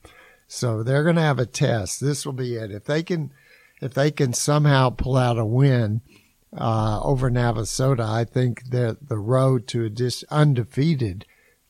So 0.48 0.84
they're 0.84 1.04
going 1.04 1.16
to 1.16 1.22
have 1.22 1.40
a 1.40 1.46
test. 1.46 2.02
This 2.02 2.26
will 2.26 2.34
be 2.34 2.56
it. 2.56 2.72
If 2.72 2.86
they 2.86 3.04
can, 3.04 3.32
if 3.82 3.94
they 3.94 4.12
can 4.12 4.34
somehow 4.34 4.90
pull 4.90 5.18
out 5.18 5.38
a 5.38 5.46
win 5.46 6.02
uh, 6.58 7.02
over 7.04 7.30
Navasota, 7.30 8.08
I 8.08 8.24
think 8.24 8.70
that 8.70 9.10
the 9.10 9.18
road 9.18 9.68
to 9.70 9.86
a 9.86 9.90
dis- 9.90 10.24
undefeated 10.30 11.26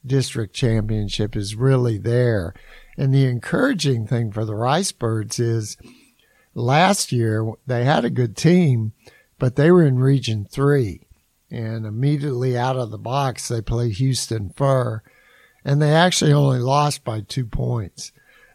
district 0.06 0.54
championship 0.54 1.36
is 1.36 1.56
really 1.56 1.98
there. 1.98 2.54
And 2.98 3.14
the 3.14 3.26
encouraging 3.26 4.08
thing 4.08 4.32
for 4.32 4.46
the 4.46 4.56
Rice 4.56 4.92
Birds 4.92 5.40
is 5.40 5.78
last 6.54 7.12
year 7.12 7.52
they 7.66 7.84
had 7.84 8.06
a 8.06 8.10
good 8.10 8.38
team, 8.38 8.94
but 9.40 9.56
they 9.56 9.72
were 9.72 9.84
in 9.84 10.00
Region 10.00 10.46
3. 10.50 11.02
And 11.52 11.86
immediately 11.86 12.58
out 12.58 12.78
of 12.78 12.92
the 12.92 12.98
box, 12.98 13.48
they 13.48 13.62
played 13.62 13.94
Houston 13.94 14.50
Furr. 14.50 15.02
And 15.64 15.82
they 15.82 15.94
actually 15.94 16.32
only 16.32 16.60
lost 16.60 17.04
by 17.04 17.22
two 17.22 17.46
points. 17.46 18.12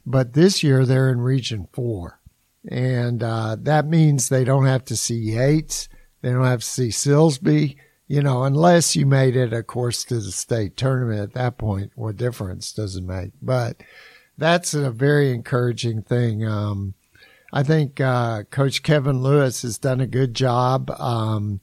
But 0.07 0.35
this 0.35 0.63
year 0.63 0.87
they're 0.87 1.11
in 1.11 1.21
Region 1.21 1.69
4. 1.73 2.20
And 2.69 3.23
uh, 3.23 3.57
that 3.61 3.87
means 3.87 4.29
they 4.29 4.45
don't 4.45 4.67
have 4.67 4.85
to 4.87 4.97
see 4.97 5.17
Yates. 5.17 5.89
They 6.23 6.31
don't 6.31 6.45
have 6.45 6.61
to 6.61 6.67
see 6.67 6.89
Silsbee 6.89 7.77
you 8.11 8.21
know, 8.23 8.43
unless 8.43 8.97
you 8.97 9.07
made 9.07 9.37
it, 9.37 9.53
of 9.53 9.69
course, 9.69 10.03
to 10.03 10.17
the 10.17 10.33
state 10.33 10.77
tournament 10.77 11.21
at 11.21 11.33
that 11.35 11.59
point, 11.59 11.93
what 11.95 12.17
difference 12.17 12.73
does 12.73 12.97
it 12.97 13.05
make? 13.05 13.31
But 13.41 13.85
that's 14.37 14.75
a 14.75 14.91
very 14.91 15.31
encouraging 15.31 16.03
thing. 16.03 16.45
Um, 16.45 16.95
I 17.53 17.63
think 17.63 18.01
uh, 18.01 18.43
Coach 18.51 18.83
Kevin 18.83 19.23
Lewis 19.23 19.63
has 19.63 19.79
done 19.79 20.01
a 20.01 20.09
good 20.09 20.35
job. 20.35 20.91
Um, 20.99 21.61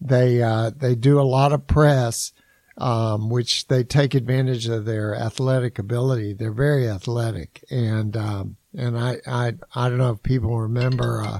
they 0.00 0.42
uh, 0.42 0.72
they 0.76 0.96
do 0.96 1.20
a 1.20 1.22
lot 1.22 1.52
of 1.52 1.68
press, 1.68 2.32
um, 2.78 3.30
which 3.30 3.68
they 3.68 3.84
take 3.84 4.14
advantage 4.14 4.66
of 4.66 4.86
their 4.86 5.14
athletic 5.14 5.78
ability. 5.78 6.32
They're 6.32 6.50
very 6.50 6.88
athletic, 6.88 7.64
and 7.70 8.16
um, 8.16 8.56
and 8.76 8.98
I, 8.98 9.18
I 9.26 9.54
I 9.74 9.88
don't 9.88 9.98
know 9.98 10.12
if 10.12 10.22
people 10.22 10.60
remember, 10.60 11.22
uh, 11.22 11.38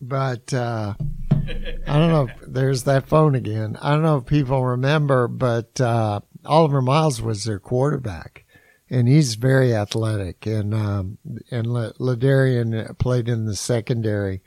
but 0.00 0.52
uh, 0.52 0.94
I 1.00 1.98
don't 1.98 2.10
know. 2.10 2.28
If, 2.28 2.40
there's 2.46 2.84
that 2.84 3.06
phone 3.06 3.34
again. 3.34 3.78
I 3.80 3.90
don't 3.90 4.02
know 4.02 4.18
if 4.18 4.26
people 4.26 4.64
remember, 4.64 5.28
but 5.28 5.80
uh, 5.80 6.20
Oliver 6.44 6.82
Miles 6.82 7.22
was 7.22 7.44
their 7.44 7.60
quarterback, 7.60 8.44
and 8.90 9.06
he's 9.08 9.36
very 9.36 9.74
athletic. 9.74 10.44
And 10.46 10.74
um, 10.74 11.18
and 11.50 11.66
Ladarian 11.66 12.98
played 12.98 13.28
in 13.28 13.46
the 13.46 13.56
secondary, 13.56 14.42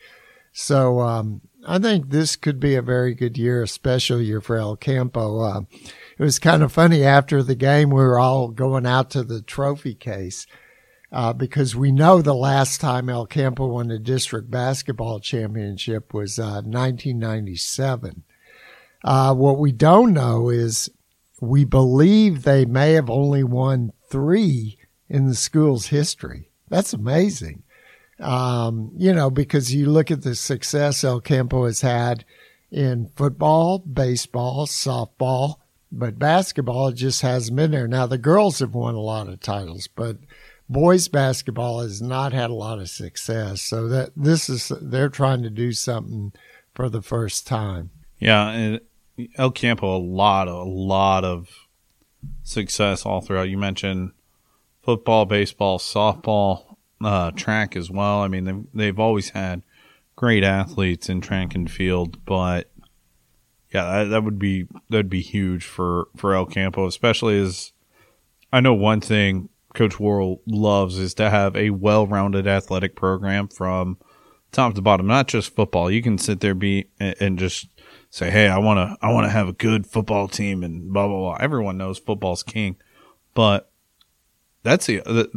so 0.52 1.00
um, 1.00 1.42
I 1.66 1.80
think 1.80 2.10
this 2.10 2.36
could 2.36 2.60
be 2.60 2.76
a 2.76 2.82
very 2.82 3.16
good 3.16 3.38
year, 3.38 3.64
a 3.64 3.68
special 3.68 4.22
year 4.22 4.42
for 4.42 4.58
El 4.58 4.76
Campo. 4.76 5.40
Uh, 5.40 5.62
it 6.18 6.24
was 6.24 6.40
kind 6.40 6.62
of 6.62 6.74
funny 6.74 7.04
after 7.04 7.42
the 7.42 7.56
game. 7.56 7.90
We 7.90 7.96
were 7.96 8.20
all 8.20 8.50
going 8.50 8.86
out 8.86 9.10
to 9.12 9.24
the 9.24 9.42
trophy 9.42 9.96
case 9.96 10.46
uh, 11.16 11.32
because 11.32 11.78
we 11.78 11.94
know 11.94 12.22
the 12.22 12.36
last 12.36 12.82
time 12.82 13.08
El 13.08 13.26
Campo 13.26 13.68
won 13.68 13.88
the 13.88 13.98
district 13.98 14.52
basketball 14.52 15.22
championship 15.22 16.14
was 16.14 16.38
uh, 16.38 16.62
1997. 16.66 18.24
Uh, 19.02 19.34
what 19.34 19.58
we 19.58 19.72
don't 19.72 20.12
know 20.12 20.50
is 20.50 20.90
we 21.40 21.64
believe 21.64 22.44
they 22.44 22.66
may 22.66 22.92
have 22.94 23.10
only 23.10 23.46
won 23.46 23.94
three 24.10 24.78
in 25.08 25.28
the 25.28 25.36
school's 25.36 25.88
history. 25.88 26.50
That's 26.68 26.92
amazing. 26.92 27.64
Um, 28.20 28.92
you 28.98 29.14
know, 29.14 29.30
because 29.30 29.74
you 29.74 29.90
look 29.90 30.12
at 30.12 30.24
the 30.24 30.36
success 30.36 31.02
El 31.06 31.22
Campo 31.22 31.64
has 31.66 31.80
had 31.80 32.26
in 32.70 33.10
football, 33.16 33.80
baseball, 33.80 34.68
softball, 34.68 35.60
but 35.94 36.20
basketball 36.20 36.92
just 36.92 37.22
hasn't 37.22 37.56
been 37.56 37.72
there. 37.72 37.88
Now 37.88 38.06
the 38.06 38.18
girls 38.18 38.60
have 38.60 38.74
won 38.74 38.96
a 38.96 39.00
lot 39.00 39.30
of 39.30 39.40
titles, 39.40 39.88
but 39.88 40.18
boys 40.70 41.08
basketball 41.08 41.82
has 41.82 42.02
not 42.02 42.34
had 42.34 42.50
a 42.50 42.56
lot 42.56 42.80
of 42.80 42.90
success. 42.90 43.62
So 43.62 43.88
that 43.88 44.12
this 44.16 44.50
is 44.50 44.72
they're 44.82 45.10
trying 45.10 45.44
to 45.44 45.50
do 45.50 45.72
something 45.72 46.34
for 46.74 46.90
the 46.90 47.02
first 47.02 47.48
time. 47.48 47.92
Yeah, 48.20 48.50
and 48.50 48.82
El 49.38 49.52
Campo 49.52 49.96
a 49.96 50.00
lot 50.00 50.48
a 50.48 50.64
lot 50.64 51.24
of 51.24 51.50
success 52.44 53.06
all 53.06 53.22
throughout. 53.22 53.50
You 53.50 53.58
mentioned 53.58 54.12
football, 54.84 55.26
baseball, 55.26 55.80
softball, 55.80 56.78
uh, 57.04 57.32
track 57.32 57.76
as 57.76 57.90
well. 57.90 58.20
I 58.22 58.28
mean, 58.28 58.44
they've, 58.46 58.64
they've 58.74 59.00
always 59.00 59.30
had 59.30 59.64
great 60.16 60.44
athletes 60.44 61.10
in 61.10 61.22
track 61.22 61.56
and 61.56 61.70
field, 61.70 62.24
but 62.26 62.72
yeah, 63.74 64.04
that, 64.04 64.10
that 64.10 64.24
would 64.24 64.40
be 64.40 64.68
that'd 64.90 65.10
be 65.10 65.22
huge 65.22 65.66
for 65.66 66.08
for 66.16 66.34
El 66.34 66.46
Campo, 66.46 66.88
especially 66.88 67.40
as 67.40 67.74
I 68.54 68.62
know 68.62 68.74
one 68.74 69.02
thing 69.02 69.50
Coach 69.76 70.00
Worrell 70.00 70.42
loves 70.48 70.98
is 70.98 71.14
to 71.16 71.30
have 71.30 71.56
a 71.56 71.70
well-rounded 71.70 72.48
athletic 72.48 72.96
program 72.96 73.48
from 73.48 73.98
top 74.52 74.74
to 74.74 74.82
bottom, 74.82 75.06
not 75.06 75.28
just 75.28 75.56
football. 75.56 75.92
You 75.92 76.02
can 76.02 76.18
sit 76.18 76.40
there 76.40 76.56
be 76.56 76.90
and 77.00 77.38
just 77.38 77.68
say, 78.10 78.32
"Hey, 78.32 78.48
I 78.48 78.58
want 78.58 78.78
to 78.78 78.98
I 79.06 79.12
want 79.12 79.26
to 79.26 79.32
have 79.32 79.48
a 79.48 79.54
good 79.54 79.86
football 79.86 80.28
team," 80.28 80.64
and 80.64 80.92
blah 80.92 81.08
blah 81.08 81.20
blah. 81.20 81.38
Everyone 81.40 81.78
knows 81.78 82.00
football's 82.00 82.44
king, 82.44 82.78
but 83.34 83.70
that's 84.64 84.88
the. 84.88 85.30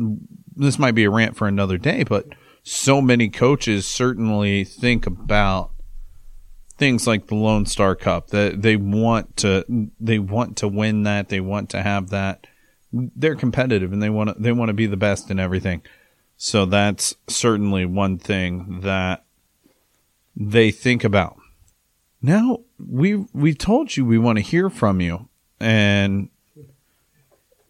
this 0.57 0.79
might 0.79 0.95
be 0.95 1.05
a 1.05 1.11
rant 1.11 1.37
for 1.37 1.47
another 1.47 1.77
day. 1.77 2.05
But 2.05 2.29
so 2.63 3.01
many 3.01 3.29
coaches 3.29 3.87
certainly 3.87 4.65
think 4.65 5.07
about 5.07 5.73
things 6.77 7.07
like 7.07 7.27
the 7.27 7.35
Lone 7.35 7.67
Star 7.67 7.97
Cup 7.97 8.29
that 8.29 8.63
they 8.63 8.77
want 8.77 9.37
to 9.39 9.65
they 10.01 10.19
want 10.19 10.57
to 10.59 10.69
win 10.69 11.03
that 11.03 11.29
they 11.29 11.41
want 11.41 11.71
to 11.71 11.83
have 11.83 12.11
that 12.11 12.47
they're 12.93 13.37
competitive 13.37 13.93
and 13.93 14.03
they 14.03 14.11
want 14.11 14.31
to 14.31 14.43
they 14.43 14.53
want 14.53 14.69
to 14.69 14.75
be 14.75 14.87
the 14.87 14.97
best 14.97 15.31
in 15.31 15.39
everything. 15.39 15.83
So 16.37 16.67
that's 16.67 17.15
certainly 17.29 17.85
one 17.85 18.19
thing 18.19 18.81
that 18.81 19.25
they 20.37 20.71
think 20.71 21.05
about. 21.05 21.37
Now 22.23 22.61
we 22.79 23.17
we 23.33 23.55
told 23.55 23.97
you 23.97 24.05
we 24.05 24.19
want 24.19 24.39
to 24.39 24.43
hear 24.43 24.71
from 24.71 25.01
you 25.01 25.29
and 25.61 26.29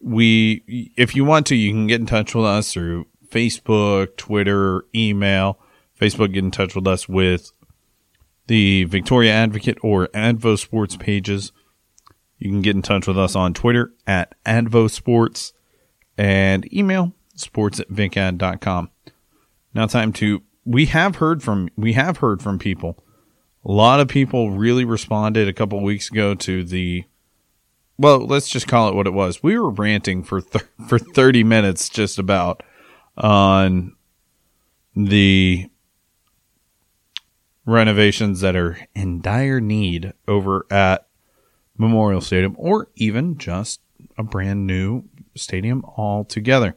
we 0.01 0.91
if 0.95 1.15
you 1.15 1.25
want 1.25 1.47
to 1.47 1.55
you 1.55 1.71
can 1.71 1.87
get 1.87 1.99
in 1.99 2.05
touch 2.05 2.33
with 2.33 2.45
us 2.45 2.73
through 2.73 3.07
Facebook, 3.29 4.17
Twitter, 4.17 4.85
email. 4.95 5.59
Facebook 5.99 6.33
get 6.33 6.43
in 6.43 6.51
touch 6.51 6.75
with 6.75 6.87
us 6.87 7.09
with 7.09 7.51
the 8.47 8.85
Victoria 8.85 9.33
Advocate 9.33 9.77
or 9.81 10.07
Advo 10.07 10.57
Sports 10.57 10.95
pages. 10.95 11.51
You 12.39 12.49
can 12.49 12.61
get 12.61 12.75
in 12.75 12.81
touch 12.81 13.05
with 13.05 13.17
us 13.17 13.35
on 13.35 13.53
Twitter 13.53 13.93
at 14.07 14.33
AdvoSports 14.45 15.53
and 16.17 16.73
email 16.73 17.13
sports 17.35 17.79
at 17.79 17.89
vicad.com. 17.89 18.89
Now 19.73 19.85
time 19.85 20.13
to 20.13 20.41
we 20.65 20.85
have 20.87 21.17
heard 21.17 21.43
from 21.43 21.69
we 21.75 21.93
have 21.93 22.17
heard 22.17 22.41
from 22.41 22.59
people. 22.59 23.03
A 23.65 23.71
lot 23.71 23.99
of 23.99 24.07
people 24.07 24.51
really 24.51 24.85
responded 24.85 25.47
a 25.47 25.53
couple 25.53 25.81
weeks 25.83 26.09
ago 26.09 26.33
to 26.35 26.63
the 26.63 27.05
well, 27.97 28.19
let's 28.19 28.47
just 28.47 28.67
call 28.67 28.87
it 28.87 28.95
what 28.95 29.07
it 29.07 29.13
was. 29.13 29.43
We 29.43 29.59
were 29.59 29.71
ranting 29.71 30.23
for 30.23 30.39
th- 30.39 30.63
for 30.87 30.97
30 30.97 31.43
minutes 31.43 31.89
just 31.89 32.17
about 32.17 32.63
on 33.17 33.95
the 34.95 35.69
renovations 37.65 38.39
that 38.39 38.55
are 38.55 38.79
in 38.95 39.21
dire 39.21 39.59
need 39.59 40.13
over 40.27 40.65
at 40.71 41.08
Memorial 41.79 42.21
Stadium 42.21 42.55
or 42.59 42.89
even 42.95 43.37
just 43.37 43.81
a 44.17 44.23
brand 44.23 44.67
new 44.67 45.05
stadium 45.35 45.83
altogether. 45.97 46.75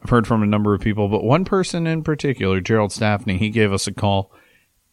I've 0.00 0.10
heard 0.10 0.28
from 0.28 0.44
a 0.44 0.46
number 0.46 0.74
of 0.74 0.80
people, 0.80 1.08
but 1.08 1.24
one 1.24 1.44
person 1.44 1.88
in 1.88 2.04
particular, 2.04 2.60
Gerald 2.60 2.92
Staffney, 2.92 3.38
he 3.38 3.50
gave 3.50 3.72
us 3.72 3.88
a 3.88 3.92
call 3.92 4.30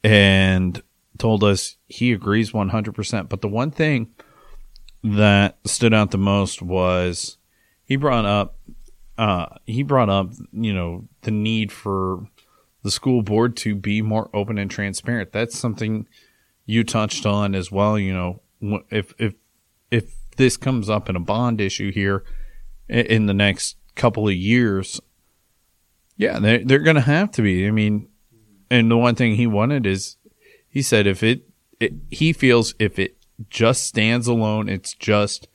and 0.04 0.82
told 1.20 1.44
us 1.44 1.76
he 1.88 2.12
agrees 2.12 2.52
100%. 2.52 3.30
But 3.30 3.42
the 3.42 3.48
one 3.48 3.70
thing 3.70 4.10
that 5.04 5.58
stood 5.66 5.94
out 5.94 6.10
the 6.10 6.18
most 6.18 6.64
was 6.64 7.38
he 7.84 7.96
brought 7.96 8.26
up 8.26 8.58
uh, 9.18 9.46
he 9.66 9.82
brought 9.82 10.10
up 10.10 10.32
you 10.52 10.74
know 10.74 11.08
the 11.22 11.32
need 11.32 11.72
for 11.72 12.28
the 12.84 12.92
school 12.92 13.22
board 13.22 13.56
to 13.58 13.76
be 13.76 14.02
more 14.02 14.30
open 14.34 14.58
and 14.58 14.70
transparent. 14.70 15.32
That's 15.32 15.58
something 15.58 16.08
you 16.66 16.84
touched 16.84 17.26
on 17.26 17.56
as 17.56 17.72
well. 17.72 17.98
You 17.98 18.14
know, 18.14 18.42
if 18.62 19.14
if 19.18 19.36
if 19.92 20.14
this 20.38 20.58
comes 20.58 20.90
up 20.90 21.10
in 21.10 21.16
a 21.16 21.20
bond 21.20 21.62
issue 21.62 21.92
here 21.92 22.24
in 22.90 23.26
the 23.26 23.34
next 23.34 23.78
couple 23.96 24.28
of 24.28 24.34
years, 24.34 25.02
yeah, 26.18 26.40
they 26.40 26.64
they're 26.64 26.80
going 26.80 26.96
to 26.96 27.02
have 27.02 27.32
to 27.32 27.42
be. 27.42 27.68
I 27.68 27.72
mean, 27.72 28.08
and 28.70 28.90
the 28.90 28.98
one 28.98 29.16
thing 29.16 29.36
he 29.36 29.48
wanted 29.48 29.86
is 29.86 30.18
he 30.68 30.82
said 30.82 31.08
if 31.08 31.24
it, 31.24 31.48
it 31.80 31.94
he 32.10 32.34
feels 32.34 32.74
if 32.80 33.00
it 33.00 33.18
just 33.50 33.86
stands 33.86 34.28
alone, 34.28 34.70
it's 34.70 34.94
just 34.94 35.48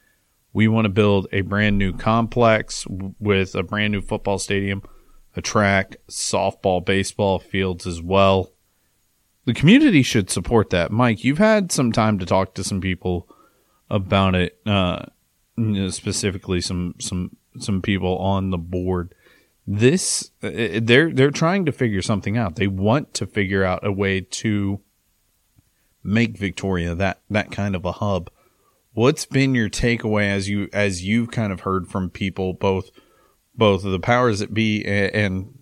we 0.52 0.68
want 0.68 0.84
to 0.84 0.90
build 0.90 1.26
a 1.32 1.42
brand 1.42 1.78
new 1.78 1.92
complex 1.92 2.86
with 2.88 3.54
a 3.54 3.62
brand 3.62 3.92
new 3.92 4.00
football 4.00 4.38
stadium, 4.38 4.82
a 5.36 5.42
track, 5.42 5.96
softball, 6.08 6.84
baseball 6.84 7.38
fields 7.38 7.86
as 7.86 8.02
well. 8.02 8.50
The 9.46 9.54
community 9.54 10.02
should 10.02 10.30
support 10.30 10.70
that. 10.70 10.90
Mike, 10.90 11.24
you've 11.24 11.38
had 11.38 11.72
some 11.72 11.92
time 11.92 12.18
to 12.18 12.26
talk 12.26 12.54
to 12.54 12.64
some 12.64 12.80
people 12.80 13.28
about 13.88 14.34
it, 14.34 14.58
uh, 14.66 15.06
specifically 15.88 16.60
some 16.60 16.94
some 16.98 17.36
some 17.58 17.82
people 17.82 18.18
on 18.18 18.50
the 18.50 18.58
board. 18.58 19.14
This 19.66 20.30
uh, 20.42 20.80
they're 20.82 21.12
they're 21.12 21.30
trying 21.30 21.64
to 21.66 21.72
figure 21.72 22.02
something 22.02 22.36
out. 22.36 22.56
They 22.56 22.66
want 22.66 23.14
to 23.14 23.26
figure 23.26 23.64
out 23.64 23.86
a 23.86 23.92
way 23.92 24.20
to 24.20 24.80
make 26.02 26.36
Victoria 26.36 26.94
that 26.94 27.20
that 27.30 27.50
kind 27.50 27.74
of 27.74 27.84
a 27.84 27.92
hub. 27.92 28.30
What's 28.92 29.26
been 29.26 29.54
your 29.54 29.70
takeaway 29.70 30.28
as 30.28 30.48
you 30.48 30.68
as 30.72 31.04
you've 31.04 31.30
kind 31.30 31.52
of 31.52 31.60
heard 31.60 31.88
from 31.88 32.10
people 32.10 32.52
both 32.52 32.90
both 33.54 33.82
the 33.82 34.00
powers 34.00 34.40
that 34.40 34.54
be 34.54 34.84
and, 34.84 35.14
and 35.14 35.58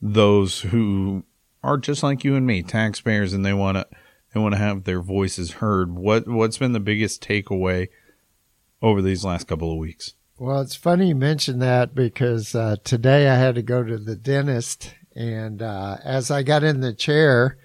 those 0.00 0.60
who 0.60 1.24
are 1.62 1.76
just 1.76 2.02
like 2.02 2.24
you 2.24 2.36
and 2.36 2.46
me, 2.46 2.62
taxpayers, 2.62 3.32
and 3.32 3.44
they 3.44 3.52
want 3.52 3.76
to 3.76 3.86
they 4.32 4.40
want 4.40 4.54
to 4.54 4.60
have 4.60 4.84
their 4.84 5.00
voices 5.00 5.52
heard. 5.52 5.94
What 5.94 6.28
what's 6.28 6.58
been 6.58 6.72
the 6.72 6.80
biggest 6.80 7.22
takeaway 7.22 7.88
over 8.82 9.02
these 9.02 9.24
last 9.24 9.46
couple 9.46 9.70
of 9.70 9.78
weeks? 9.78 10.14
Well, 10.38 10.60
it's 10.60 10.76
funny 10.76 11.08
you 11.08 11.14
mentioned 11.14 11.60
that 11.60 11.94
because 11.94 12.54
uh, 12.54 12.76
today 12.82 13.28
I 13.28 13.36
had 13.36 13.56
to 13.56 13.62
go 13.62 13.82
to 13.82 13.98
the 13.98 14.16
dentist, 14.16 14.94
and 15.14 15.60
uh, 15.60 15.98
as 16.02 16.30
I 16.30 16.42
got 16.42 16.64
in 16.64 16.80
the 16.80 16.94
chair, 16.94 17.58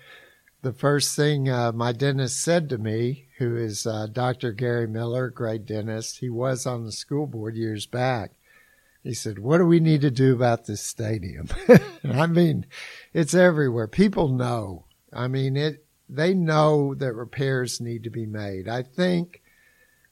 the 0.61 0.73
first 0.73 1.15
thing 1.15 1.47
uh, 1.47 1.71
my 1.71 1.93
dentist 1.93 2.41
said 2.41 2.67
to 2.69 2.77
me, 2.77 3.27
who 3.37 3.55
is 3.55 3.85
uh, 3.85 4.07
Dr. 4.11 4.51
Gary 4.51 4.87
Miller, 4.87 5.29
great 5.29 5.65
dentist, 5.65 6.17
he 6.19 6.29
was 6.29 6.65
on 6.65 6.85
the 6.85 6.91
school 6.91 7.27
board 7.27 7.55
years 7.55 7.85
back. 7.85 8.31
He 9.03 9.13
said, 9.13 9.37
"What 9.37 9.59
do 9.59 9.67
we 9.67 9.79
need 9.79 10.01
to 10.01 10.09
do 10.09 10.33
about 10.33 10.65
this 10.65 10.81
stadium?" 10.81 11.47
I 12.03 12.25
mean, 12.25 12.65
it's 13.15 13.33
everywhere. 13.33 13.87
People 13.87 14.27
know. 14.27 14.85
I 15.13 15.27
mean, 15.29 15.55
it. 15.55 15.85
They 16.07 16.33
know 16.33 16.93
that 16.93 17.13
repairs 17.13 17.81
need 17.81 18.03
to 18.03 18.09
be 18.11 18.25
made. 18.27 18.67
I 18.67 18.83
think, 18.83 19.41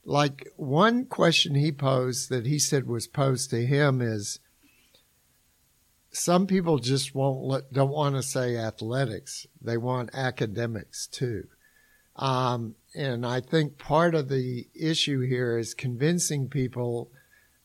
like 0.04 0.48
one 0.56 1.04
question 1.04 1.54
he 1.54 1.70
posed 1.70 2.30
that 2.30 2.46
he 2.46 2.58
said 2.58 2.88
was 2.88 3.06
posed 3.06 3.50
to 3.50 3.64
him 3.64 4.00
is, 4.00 4.40
some 6.10 6.46
people 6.46 6.78
just 6.78 7.14
won't 7.14 7.44
let, 7.44 7.72
don't 7.72 7.90
want 7.90 8.14
to 8.16 8.22
say 8.22 8.56
athletics. 8.56 9.46
They 9.60 9.76
want 9.76 10.10
academics 10.14 11.06
too. 11.06 11.44
Um, 12.16 12.76
and 12.94 13.26
I 13.26 13.40
think 13.40 13.78
part 13.78 14.14
of 14.14 14.28
the 14.28 14.68
issue 14.74 15.20
here 15.20 15.58
is 15.58 15.74
convincing 15.74 16.48
people 16.48 17.10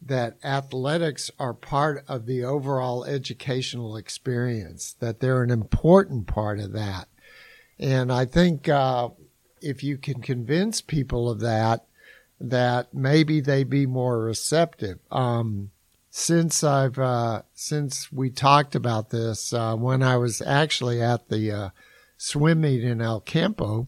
that 0.02 0.38
athletics 0.44 1.30
are 1.40 1.54
part 1.54 2.04
of 2.08 2.26
the 2.26 2.44
overall 2.44 3.04
educational 3.04 3.98
experience, 3.98 4.96
that 5.00 5.20
they're 5.20 5.44
an 5.44 5.52
important 5.52 6.28
part 6.28 6.60
of 6.60 6.72
that. 6.74 7.08
And 7.78 8.12
I 8.12 8.26
think 8.26 8.70
uh, 8.70 9.10
if 9.62 9.84
you 9.84 9.98
can 9.98 10.22
convince 10.22 10.82
people 10.82 11.30
of 11.30 11.40
that, 11.42 11.86
that 12.40 12.94
maybe 12.94 13.42
they'd 13.42 13.70
be 13.70 13.86
more 13.86 14.20
receptive. 14.22 15.00
Um, 15.12 15.72
since 16.10 16.64
I've 16.64 16.98
uh, 16.98 17.44
since 17.54 18.12
we 18.12 18.30
talked 18.30 18.76
about 18.76 19.10
this 19.10 19.54
uh, 19.54 19.76
when 19.76 20.02
I 20.02 20.18
was 20.18 20.42
actually 20.42 21.02
at 21.02 21.30
the 21.30 21.52
uh, 21.52 21.70
swim 22.18 22.62
meet 22.62 22.84
in 22.84 23.02
El 23.02 23.22
Campo, 23.22 23.88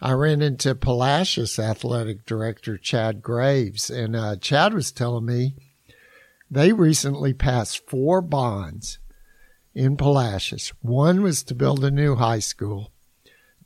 I 0.00 0.12
ran 0.12 0.42
into 0.42 0.74
Palacios 0.74 1.58
athletic 1.58 2.26
director 2.26 2.76
Chad 2.76 3.22
Graves, 3.22 3.88
and 3.88 4.14
uh, 4.14 4.36
Chad 4.36 4.74
was 4.74 4.92
telling 4.92 5.24
me 5.24 5.54
they 6.50 6.72
recently 6.72 7.32
passed 7.32 7.88
four 7.88 8.20
bonds 8.20 8.98
in 9.74 9.96
Palacios. 9.96 10.72
One 10.80 11.22
was 11.22 11.42
to 11.44 11.54
build 11.54 11.84
a 11.84 11.90
new 11.90 12.16
high 12.16 12.40
school. 12.40 12.92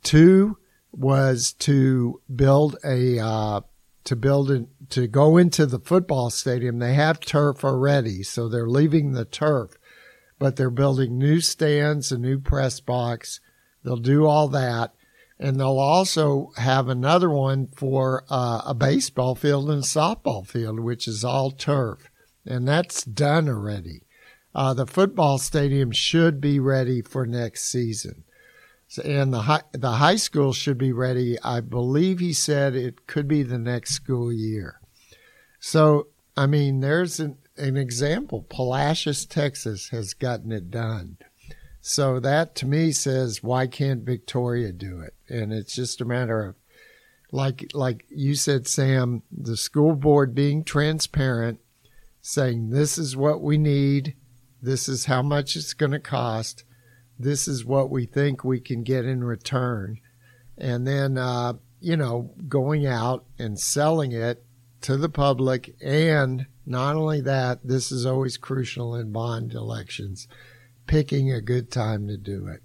Two 0.03 0.59
was 0.93 1.53
to 1.53 2.21
build 2.35 2.77
a 2.85 3.19
uh, 3.19 3.61
to 4.05 4.17
build 4.17 4.51
it 4.51 4.67
to 4.91 5.07
go 5.07 5.37
into 5.37 5.67
the 5.67 5.79
football 5.79 6.31
stadium. 6.31 6.79
They 6.79 6.95
have 6.95 7.21
turf 7.21 7.65
already, 7.65 8.23
so 8.23 8.49
they're 8.49 8.69
leaving 8.69 9.13
the 9.13 9.25
turf, 9.25 9.73
but 10.39 10.57
they're 10.57 10.71
building 10.71 11.19
new 11.19 11.41
stands, 11.41 12.11
a 12.11 12.19
new 12.19 12.39
press 12.39 12.81
box. 12.81 13.41
They'll 13.85 13.97
do 13.97 14.27
all 14.27 14.49
that, 14.49 14.95
and 15.41 15.59
they'll 15.59 15.79
also 15.79 16.53
have 16.57 16.89
another 16.89 17.31
one 17.31 17.67
for 17.75 18.25
uh, 18.31 18.63
a 18.67 18.75
baseball 18.75 19.35
field 19.35 19.69
and 19.69 19.83
a 19.83 19.87
softball 19.87 20.47
field, 20.47 20.79
which 20.79 21.09
is 21.09 21.25
all 21.25 21.51
turf, 21.51 22.09
and 22.47 22.69
that's 22.69 23.03
done 23.03 23.49
already. 23.49 24.03
Uh, 24.55 24.75
the 24.75 24.87
football 24.87 25.39
stadium 25.39 25.91
should 25.91 26.41
be 26.41 26.61
ready 26.61 27.03
for 27.03 27.27
next 27.27 27.65
season 27.65 28.23
and 28.99 29.33
the 29.33 29.43
high, 29.43 29.63
the 29.73 29.93
high 29.93 30.17
school 30.17 30.53
should 30.53 30.79
be 30.79 30.93
ready. 30.93 31.39
I 31.43 31.61
believe 31.61 32.19
he 32.19 32.33
said 32.33 32.75
it 32.75 33.07
could 33.07 33.29
be 33.29 33.43
the 33.43 33.59
next 33.59 33.95
school 33.95 34.33
year. 34.33 34.81
So, 35.61 36.09
I 36.37 36.47
mean, 36.47 36.81
there's 36.81 37.21
an, 37.21 37.39
an 37.57 37.77
example. 37.77 38.47
Palacios, 38.49 39.27
Texas 39.27 39.91
has 39.91 40.15
gotten 40.15 40.51
it 40.51 40.71
done. 40.71 41.19
So 41.91 42.21
that 42.21 42.55
to 42.55 42.67
me 42.67 42.93
says, 42.93 43.43
why 43.43 43.67
can't 43.67 44.05
Victoria 44.05 44.71
do 44.71 45.01
it? 45.01 45.13
And 45.29 45.53
it's 45.53 45.75
just 45.75 46.01
a 46.01 46.05
matter 46.05 46.45
of, 46.45 46.55
like, 47.33 47.69
like 47.75 48.05
you 48.09 48.37
said, 48.37 48.69
Sam, 48.69 49.25
the 49.37 49.57
school 49.57 49.97
board 49.97 50.33
being 50.33 50.63
transparent, 50.63 51.59
saying 52.23 52.71
this 52.71 52.97
is 52.97 53.17
what 53.17 53.43
we 53.43 53.59
need, 53.59 54.15
this 54.63 54.89
is 54.89 55.07
how 55.07 55.21
much 55.21 55.57
it's 55.57 55.75
going 55.75 55.91
to 55.91 55.99
cost, 55.99 56.63
this 57.19 57.49
is 57.49 57.65
what 57.65 57.91
we 57.91 58.07
think 58.07 58.45
we 58.45 58.61
can 58.61 58.85
get 58.85 59.05
in 59.05 59.25
return. 59.25 59.99
And 60.57 60.87
then, 60.87 61.19
uh, 61.19 61.55
you 61.81 61.97
know, 61.97 62.31
going 62.47 62.87
out 62.87 63.25
and 63.37 63.59
selling 63.59 64.13
it 64.13 64.45
to 64.83 64.97
the 64.97 65.09
public. 65.09 65.75
And 65.83 66.47
not 66.65 66.95
only 66.95 67.21
that, 67.23 67.67
this 67.67 67.91
is 67.91 68.07
always 68.07 68.37
crucial 68.37 68.95
in 68.95 69.11
bond 69.11 69.55
elections, 69.55 70.29
picking 70.91 71.31
a 71.31 71.41
good 71.41 71.71
time 71.71 72.09
to 72.09 72.17
do 72.17 72.49
it. 72.49 72.61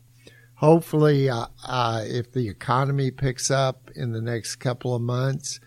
Hopefully, 0.56 1.30
uh, 1.30 1.46
uh, 1.64 2.02
if 2.04 2.32
the 2.32 2.50
economy 2.50 3.12
picks 3.12 3.52
up 3.52 3.92
in 3.96 4.14
the 4.14 4.22
next 4.22 4.56
couple 4.56 4.96
of 4.96 5.02
months, 5.04 5.60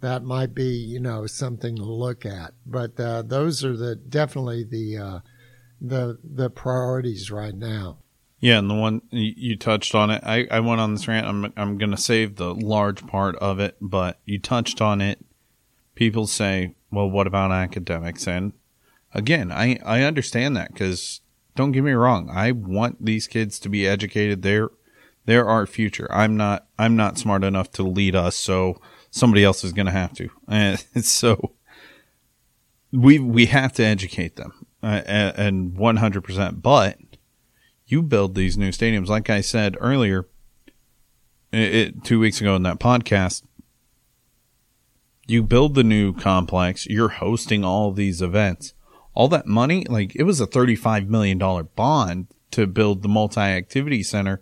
that 0.00 0.24
might 0.24 0.52
be, 0.52 0.70
you 0.70 0.98
know, 0.98 1.28
something 1.28 1.76
to 1.76 1.84
look 1.84 2.26
at. 2.26 2.52
But 2.66 2.98
uh, 2.98 3.22
those 3.22 3.64
are 3.64 3.76
the 3.76 3.94
definitely 3.94 4.64
the 4.64 4.98
uh, 4.98 5.18
the 5.80 6.18
the 6.24 6.50
priorities 6.50 7.30
right 7.30 7.54
now. 7.54 7.98
Yeah, 8.40 8.58
and 8.58 8.68
the 8.68 8.74
one 8.74 9.02
you 9.10 9.56
touched 9.56 9.94
on 9.94 10.10
it, 10.10 10.22
I, 10.24 10.48
I 10.50 10.58
went 10.60 10.80
on 10.80 10.94
this 10.94 11.06
rant. 11.06 11.28
I'm 11.28 11.52
I'm 11.56 11.78
going 11.78 11.92
to 11.92 11.96
save 11.96 12.36
the 12.36 12.52
large 12.52 13.06
part 13.06 13.36
of 13.36 13.60
it, 13.60 13.76
but 13.80 14.18
you 14.24 14.40
touched 14.40 14.80
on 14.80 15.00
it. 15.00 15.24
People 15.94 16.26
say, 16.26 16.74
"Well, 16.90 17.08
what 17.08 17.28
about 17.28 17.52
academics?" 17.52 18.26
And 18.26 18.54
again, 19.14 19.52
I 19.52 19.78
I 19.84 20.02
understand 20.02 20.56
that 20.56 20.72
because 20.72 21.20
don't 21.56 21.72
get 21.72 21.84
me 21.84 21.92
wrong, 21.92 22.30
I 22.30 22.52
want 22.52 23.04
these 23.04 23.26
kids 23.26 23.58
to 23.60 23.68
be 23.68 23.86
educated. 23.86 24.42
They're 24.42 24.70
they're 25.26 25.48
our 25.48 25.66
future. 25.66 26.08
I'm 26.12 26.36
not 26.36 26.66
I'm 26.78 26.96
not 26.96 27.18
smart 27.18 27.44
enough 27.44 27.70
to 27.72 27.82
lead 27.82 28.16
us, 28.16 28.36
so 28.36 28.80
somebody 29.10 29.44
else 29.44 29.64
is 29.64 29.72
going 29.72 29.86
to 29.86 29.92
have 29.92 30.12
to. 30.14 30.28
And 30.48 30.78
so 31.04 31.54
we 32.92 33.18
we 33.18 33.46
have 33.46 33.72
to 33.74 33.84
educate 33.84 34.36
them. 34.36 34.66
uh, 34.82 35.02
and 35.36 35.72
100%. 35.72 36.62
But 36.62 36.98
you 37.86 38.02
build 38.02 38.34
these 38.34 38.56
new 38.56 38.70
stadiums. 38.70 39.08
Like 39.08 39.28
I 39.28 39.40
said 39.40 39.76
earlier, 39.80 40.26
it, 41.52 41.74
it, 41.74 42.04
two 42.04 42.20
weeks 42.20 42.40
ago 42.40 42.56
in 42.56 42.62
that 42.62 42.78
podcast, 42.80 43.42
you 45.26 45.42
build 45.42 45.74
the 45.74 45.84
new 45.84 46.12
complex, 46.12 46.86
you're 46.86 47.08
hosting 47.08 47.64
all 47.64 47.92
these 47.92 48.22
events. 48.22 48.74
All 49.20 49.28
that 49.28 49.46
money, 49.46 49.84
like 49.84 50.16
it 50.16 50.22
was 50.22 50.40
a 50.40 50.46
$35 50.46 51.08
million 51.08 51.36
bond 51.76 52.28
to 52.52 52.66
build 52.66 53.02
the 53.02 53.08
multi 53.08 53.38
activity 53.38 54.02
center 54.02 54.40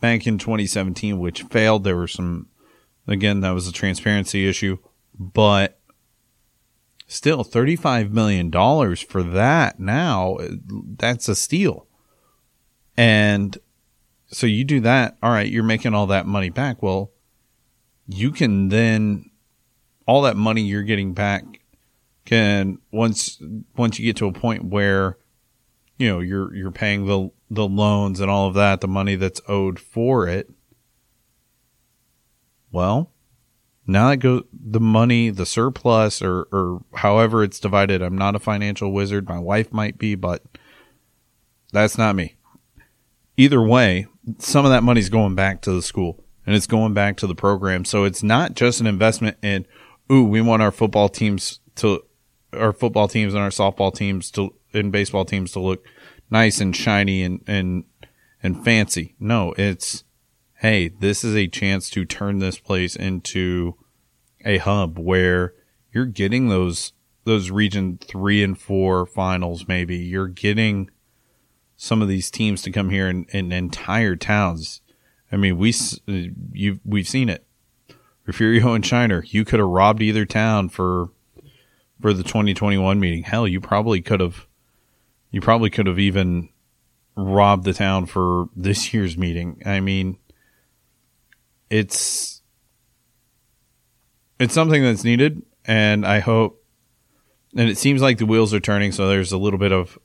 back 0.00 0.26
in 0.26 0.38
2017, 0.38 1.20
which 1.20 1.44
failed. 1.44 1.84
There 1.84 1.94
were 1.94 2.08
some, 2.08 2.48
again, 3.06 3.42
that 3.42 3.52
was 3.52 3.68
a 3.68 3.72
transparency 3.72 4.48
issue, 4.48 4.78
but 5.16 5.78
still 7.06 7.44
$35 7.44 8.10
million 8.10 8.50
for 8.96 9.22
that 9.22 9.78
now, 9.78 10.36
that's 10.40 11.28
a 11.28 11.36
steal. 11.36 11.86
And 12.96 13.56
so 14.26 14.48
you 14.48 14.64
do 14.64 14.80
that. 14.80 15.16
All 15.22 15.30
right. 15.30 15.46
You're 15.48 15.62
making 15.62 15.94
all 15.94 16.08
that 16.08 16.26
money 16.26 16.50
back. 16.50 16.82
Well, 16.82 17.12
you 18.08 18.32
can 18.32 18.68
then, 18.70 19.30
all 20.06 20.22
that 20.22 20.36
money 20.36 20.62
you're 20.62 20.82
getting 20.82 21.14
back 21.14 21.57
can 22.28 22.78
once, 22.90 23.40
once 23.76 23.98
you 23.98 24.04
get 24.04 24.16
to 24.16 24.26
a 24.26 24.32
point 24.32 24.64
where, 24.64 25.16
you 25.96 26.08
know, 26.08 26.20
you're, 26.20 26.54
you're 26.54 26.70
paying 26.70 27.06
the, 27.06 27.30
the 27.50 27.66
loans 27.66 28.20
and 28.20 28.30
all 28.30 28.48
of 28.48 28.54
that, 28.54 28.80
the 28.80 28.88
money 28.88 29.16
that's 29.16 29.40
owed 29.48 29.78
for 29.78 30.28
it. 30.28 30.50
Well, 32.70 33.10
now 33.86 34.10
that 34.10 34.18
go 34.18 34.44
the 34.52 34.80
money, 34.80 35.30
the 35.30 35.46
surplus 35.46 36.20
or, 36.20 36.46
or 36.52 36.82
however 36.94 37.42
it's 37.42 37.58
divided. 37.58 38.02
I'm 38.02 38.18
not 38.18 38.36
a 38.36 38.38
financial 38.38 38.92
wizard. 38.92 39.28
My 39.28 39.38
wife 39.38 39.72
might 39.72 39.96
be, 39.96 40.14
but 40.14 40.42
that's 41.72 41.96
not 41.96 42.14
me 42.14 42.36
either 43.38 43.62
way, 43.62 44.06
some 44.38 44.66
of 44.66 44.70
that 44.72 44.82
money's 44.82 45.08
going 45.08 45.34
back 45.34 45.62
to 45.62 45.72
the 45.72 45.80
school 45.80 46.22
and 46.44 46.54
it's 46.54 46.66
going 46.66 46.92
back 46.92 47.16
to 47.16 47.26
the 47.26 47.34
program. 47.34 47.86
So 47.86 48.04
it's 48.04 48.22
not 48.22 48.54
just 48.54 48.80
an 48.80 48.86
investment 48.86 49.38
in, 49.42 49.64
ooh, 50.12 50.24
we 50.24 50.42
want 50.42 50.60
our 50.60 50.72
football 50.72 51.08
teams 51.08 51.60
to, 51.76 52.02
our 52.52 52.72
football 52.72 53.08
teams 53.08 53.34
and 53.34 53.42
our 53.42 53.50
softball 53.50 53.94
teams 53.94 54.30
to, 54.32 54.54
and 54.72 54.92
baseball 54.92 55.24
teams 55.24 55.52
to 55.52 55.60
look 55.60 55.84
nice 56.30 56.60
and 56.60 56.74
shiny 56.74 57.22
and, 57.22 57.42
and, 57.46 57.84
and 58.42 58.64
fancy. 58.64 59.14
No, 59.18 59.54
it's, 59.56 60.04
hey, 60.60 60.88
this 60.88 61.24
is 61.24 61.34
a 61.34 61.48
chance 61.48 61.90
to 61.90 62.04
turn 62.04 62.38
this 62.38 62.58
place 62.58 62.96
into 62.96 63.76
a 64.44 64.58
hub 64.58 64.98
where 64.98 65.54
you're 65.92 66.06
getting 66.06 66.48
those, 66.48 66.92
those 67.24 67.50
region 67.50 67.98
three 67.98 68.42
and 68.42 68.58
four 68.58 69.06
finals, 69.06 69.66
maybe. 69.68 69.96
You're 69.96 70.28
getting, 70.28 70.90
some 71.80 72.02
of 72.02 72.08
these 72.08 72.30
teams 72.30 72.60
to 72.60 72.72
come 72.72 72.90
here 72.90 73.08
in, 73.08 73.24
in 73.30 73.52
entire 73.52 74.16
towns. 74.16 74.82
I 75.30 75.36
mean, 75.36 75.56
we 75.56 75.72
you 76.52 76.80
we've 76.84 77.08
seen 77.08 77.28
it. 77.28 77.46
Refugio 78.26 78.74
and 78.74 78.84
Shiner, 78.84 79.24
you 79.24 79.44
could 79.44 79.60
have 79.60 79.68
robbed 79.68 80.02
either 80.02 80.26
town 80.26 80.68
for 80.68 81.10
for 82.00 82.12
the 82.12 82.22
2021 82.22 83.00
meeting. 83.00 83.22
Hell, 83.22 83.46
you 83.46 83.60
probably 83.60 84.00
could 84.00 84.20
have 84.20 84.46
you 85.30 85.40
probably 85.40 85.70
could 85.70 85.86
have 85.86 85.98
even 85.98 86.48
robbed 87.16 87.64
the 87.64 87.74
town 87.74 88.06
for 88.06 88.46
this 88.56 88.94
year's 88.94 89.18
meeting. 89.18 89.62
I 89.66 89.80
mean, 89.80 90.18
it's 91.70 92.42
it's 94.38 94.54
something 94.54 94.82
that's 94.82 95.04
needed 95.04 95.42
and 95.64 96.06
I 96.06 96.20
hope 96.20 96.64
and 97.56 97.68
it 97.68 97.76
seems 97.76 98.00
like 98.00 98.18
the 98.18 98.26
wheels 98.26 98.54
are 98.54 98.60
turning 98.60 98.92
so 98.92 99.08
there's 99.08 99.32
a 99.32 99.38
little 99.38 99.58
bit 99.58 99.72
of 99.72 99.98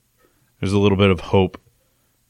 there's 0.60 0.74
a 0.74 0.80
little 0.80 0.98
bit 0.98 1.12
of 1.12 1.20
hope 1.20 1.60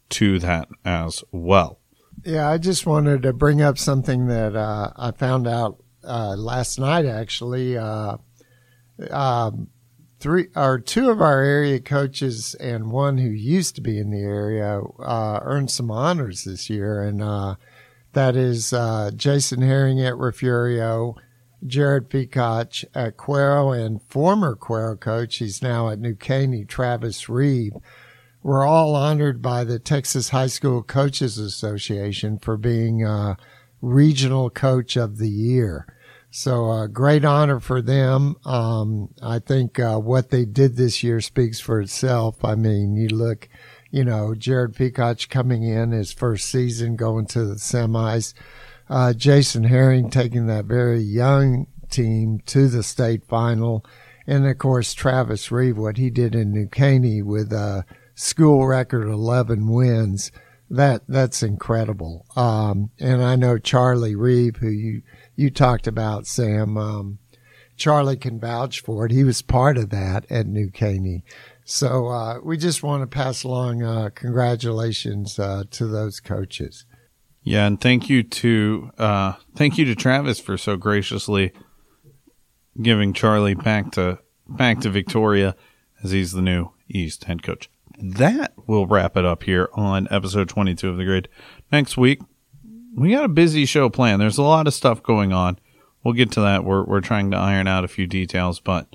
to 0.10 0.40
that 0.40 0.68
as 0.86 1.24
well. 1.32 1.80
Yeah, 2.24 2.50
I 2.50 2.58
just 2.58 2.86
wanted 2.86 3.24
to 3.24 3.34
bring 3.34 3.62
up 3.62 3.78
something 3.78 4.28
that 4.28 4.56
uh, 4.56 4.92
I 4.96 5.12
found 5.12 5.48
out 5.48 5.84
uh, 6.04 6.36
last 6.38 6.80
night. 6.80 7.06
Actually, 7.06 7.78
uh, 7.78 8.18
um, 9.10 9.68
three 10.20 10.48
or 10.56 10.80
two 10.80 11.10
of 11.10 11.22
our 11.22 11.42
area 11.42 11.80
coaches 11.80 12.56
and 12.56 12.92
one 12.92 13.18
who 13.18 13.30
used 13.30 13.76
to 13.76 13.82
be 13.82 13.98
in 13.98 14.12
the 14.12 14.22
area 14.22 14.82
uh, 15.00 15.40
earned 15.44 15.72
some 15.72 15.92
honors 15.92 16.44
this 16.44 16.70
year, 16.70 17.02
and 17.02 17.22
uh, 17.22 17.56
that 18.14 18.36
is 18.36 18.74
uh, 18.74 19.12
Jason 19.16 19.62
Herring 19.62 20.02
at 20.02 20.18
Refugio. 20.18 21.16
Jared 21.66 22.10
Peacock 22.10 22.74
at 22.94 23.16
Cuero 23.16 23.74
and 23.74 24.02
former 24.02 24.54
Cuero 24.54 25.00
coach, 25.00 25.38
he's 25.38 25.62
now 25.62 25.90
at 25.90 25.98
New 25.98 26.14
Caney, 26.14 26.66
Travis 26.66 27.30
Reeve 27.30 27.72
we're 28.44 28.66
all 28.66 28.94
honored 28.96 29.42
by 29.42 29.64
the 29.64 29.80
Texas 29.80 30.30
High 30.30 30.48
School 30.48 30.84
Coaches 30.84 31.38
Association 31.38 32.38
for 32.38 32.58
being 32.58 33.06
uh, 33.06 33.36
Regional 33.82 34.50
Coach 34.50 34.98
of 34.98 35.18
the 35.18 35.30
Year. 35.30 35.88
So, 36.36 36.72
uh, 36.72 36.88
great 36.88 37.24
honor 37.24 37.60
for 37.60 37.80
them. 37.80 38.38
Um, 38.44 39.14
I 39.22 39.38
think 39.38 39.80
uh, 39.80 40.00
what 40.00 40.32
they 40.32 40.46
did 40.46 40.76
this 40.76 41.04
year 41.04 41.22
speaks 41.22 41.60
for 41.60 41.80
itself. 41.80 42.44
I 42.44 42.56
mean, 42.56 42.96
you 42.96 43.08
look, 43.10 43.48
you 43.92 44.04
know, 44.04 44.34
Jared 44.34 44.76
Peacock 44.76 45.20
coming 45.30 45.62
in 45.62 45.92
his 45.92 46.12
first 46.12 46.50
season, 46.50 46.96
going 46.96 47.28
to 47.28 47.46
the 47.46 47.56
semis. 47.58 48.34
Uh, 48.90 49.14
Jason 49.14 49.66
Herring 49.66 50.10
taking 50.10 50.48
that 50.48 50.66
very 50.66 51.02
young 51.02 51.68
team 51.92 52.40
to 52.48 52.68
the 52.68 52.82
state 52.82 53.24
final. 53.26 53.86
And 54.26 54.48
of 54.48 54.58
course, 54.58 54.96
Travis 54.96 55.52
Reeve, 55.52 55.78
what 55.78 55.98
he 55.98 56.10
did 56.10 56.34
in 56.34 56.52
New 56.52 56.68
Caney 56.68 57.22
with, 57.22 57.54
a 57.54 57.86
school 58.16 58.66
record 58.66 59.08
11 59.08 59.72
wins. 59.72 60.32
That 60.68 61.04
that's 61.08 61.44
incredible. 61.44 62.26
Um, 62.36 62.90
and 63.00 63.22
I 63.22 63.36
know 63.36 63.60
Charlie 63.60 64.16
Reeve, 64.16 64.56
who 64.56 64.70
you 64.70 65.04
you 65.36 65.50
talked 65.50 65.88
about, 65.88 66.28
Sam. 66.28 66.78
Um, 66.78 67.20
Charlie 67.76 68.18
can 68.18 68.40
vouch 68.40 68.82
for 68.82 69.06
it. 69.06 69.12
He 69.12 69.24
was 69.24 69.42
part 69.42 69.78
of 69.78 69.90
that 69.90 70.30
at 70.30 70.46
New 70.46 70.70
Caney. 70.70 71.24
So 71.66 72.08
uh, 72.08 72.40
we 72.44 72.58
just 72.58 72.84
want 72.84 73.02
to 73.02 73.08
pass 73.08 73.44
along 73.44 73.84
uh, 73.84 74.10
congratulations 74.14 75.40
uh, 75.40 75.64
to 75.72 75.88
those 75.88 76.20
coaches. 76.20 76.86
Yeah, 77.42 77.66
and 77.66 77.80
thank 77.80 78.10
you 78.10 78.24
to 78.24 78.92
uh, 78.98 79.34
thank 79.56 79.78
you 79.78 79.86
to 79.86 79.96
Travis 79.96 80.40
for 80.40 80.58
so 80.58 80.78
graciously 80.78 81.52
giving 82.82 83.14
Charlie 83.14 83.56
back 83.56 83.92
to 83.94 84.20
back 84.48 84.80
to 84.82 84.90
Victoria 84.90 85.56
as 86.04 86.12
he's 86.12 86.32
the 86.32 86.42
new 86.42 86.70
East 86.88 87.26
head 87.26 87.44
coach 87.44 87.70
that 87.98 88.54
will 88.68 88.88
wrap 88.88 89.16
it 89.18 89.26
up 89.26 89.44
here 89.44 89.70
on 89.74 90.08
episode 90.12 90.50
22 90.50 90.90
of 90.90 90.98
The 90.98 91.06
Grid. 91.06 91.30
Next 91.72 91.98
week, 91.98 92.20
we 92.96 93.12
got 93.12 93.26
a 93.26 93.30
busy 93.30 93.66
show 93.66 93.90
planned. 93.90 94.22
There's 94.22 94.38
a 94.38 94.44
lot 94.44 94.68
of 94.68 94.74
stuff 94.74 95.02
going 95.04 95.34
on. 95.34 95.60
We'll 96.04 96.14
get 96.14 96.32
to 96.34 96.42
that. 96.42 96.64
We're, 96.64 96.84
we're 96.84 97.02
trying 97.02 97.32
to 97.32 97.38
iron 97.38 97.68
out 97.68 97.84
a 97.84 97.88
few 97.88 98.08
details, 98.08 98.60
but 98.60 98.88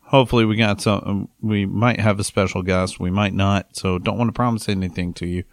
hopefully 0.00 0.44
we 0.44 0.56
got 0.56 0.80
some, 0.80 1.02
um, 1.04 1.28
we 1.42 1.66
might 1.66 2.00
have 2.00 2.20
a 2.20 2.24
special 2.24 2.62
guest. 2.62 3.00
We 3.00 3.10
might 3.10 3.34
not. 3.34 3.76
So 3.76 3.98
don't 3.98 4.18
want 4.18 4.28
to 4.28 4.32
promise 4.32 4.68
anything 4.68 5.12
to 5.14 5.26
you, 5.26 5.44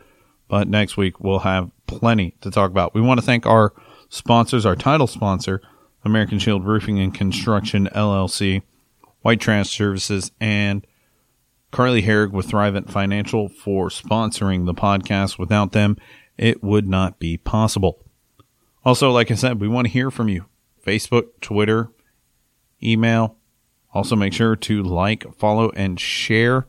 but 0.47 0.67
next 0.67 0.97
week 0.97 1.19
we'll 1.19 1.39
have 1.39 1.71
plenty 1.87 2.35
to 2.41 2.51
talk 2.51 2.71
about. 2.71 2.93
We 2.93 3.01
want 3.01 3.19
to 3.19 3.25
thank 3.25 3.45
our 3.45 3.73
sponsors, 4.09 4.65
our 4.65 4.75
title 4.75 5.07
sponsor, 5.07 5.61
American 6.05 6.39
Shield 6.39 6.65
Roofing 6.65 6.99
and 6.99 7.13
Construction 7.13 7.89
LLC, 7.93 8.61
White 9.21 9.39
Trash 9.39 9.69
Services, 9.69 10.31
and 10.39 10.85
Carly 11.71 12.03
Herrig 12.03 12.31
with 12.31 12.47
Thrivent 12.47 12.89
Financial 12.89 13.47
for 13.47 13.89
sponsoring 13.89 14.65
the 14.65 14.73
podcast. 14.73 15.39
Without 15.39 15.71
them, 15.71 15.97
it 16.41 16.63
would 16.63 16.89
not 16.89 17.19
be 17.19 17.37
possible. 17.37 18.03
Also, 18.83 19.11
like 19.11 19.29
I 19.29 19.35
said, 19.35 19.61
we 19.61 19.67
want 19.67 19.85
to 19.85 19.93
hear 19.93 20.09
from 20.09 20.27
you. 20.27 20.45
Facebook, 20.85 21.27
Twitter, 21.39 21.91
email. 22.81 23.37
Also, 23.93 24.15
make 24.15 24.33
sure 24.33 24.55
to 24.55 24.81
like, 24.81 25.33
follow, 25.37 25.69
and 25.75 25.99
share 25.99 26.65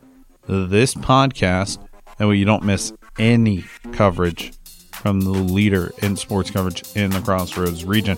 this 0.47 0.93
podcast. 0.93 1.79
That 2.17 2.27
way 2.27 2.35
you 2.35 2.45
don't 2.45 2.63
miss 2.63 2.93
any 3.17 3.65
coverage 3.91 4.53
from 4.91 5.21
the 5.21 5.31
leader 5.31 5.91
in 6.03 6.15
sports 6.17 6.51
coverage 6.51 6.83
in 6.95 7.09
the 7.09 7.21
Crossroads 7.21 7.83
region. 7.83 8.17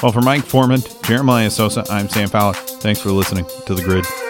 Well, 0.00 0.12
for 0.12 0.22
Mike 0.22 0.44
Foreman, 0.44 0.82
Jeremiah 1.02 1.50
Sosa, 1.50 1.84
I'm 1.90 2.08
Sam 2.08 2.28
Fowler. 2.28 2.54
Thanks 2.54 3.00
for 3.00 3.10
listening 3.10 3.44
to 3.66 3.74
The 3.74 3.82
Grid. 3.82 4.27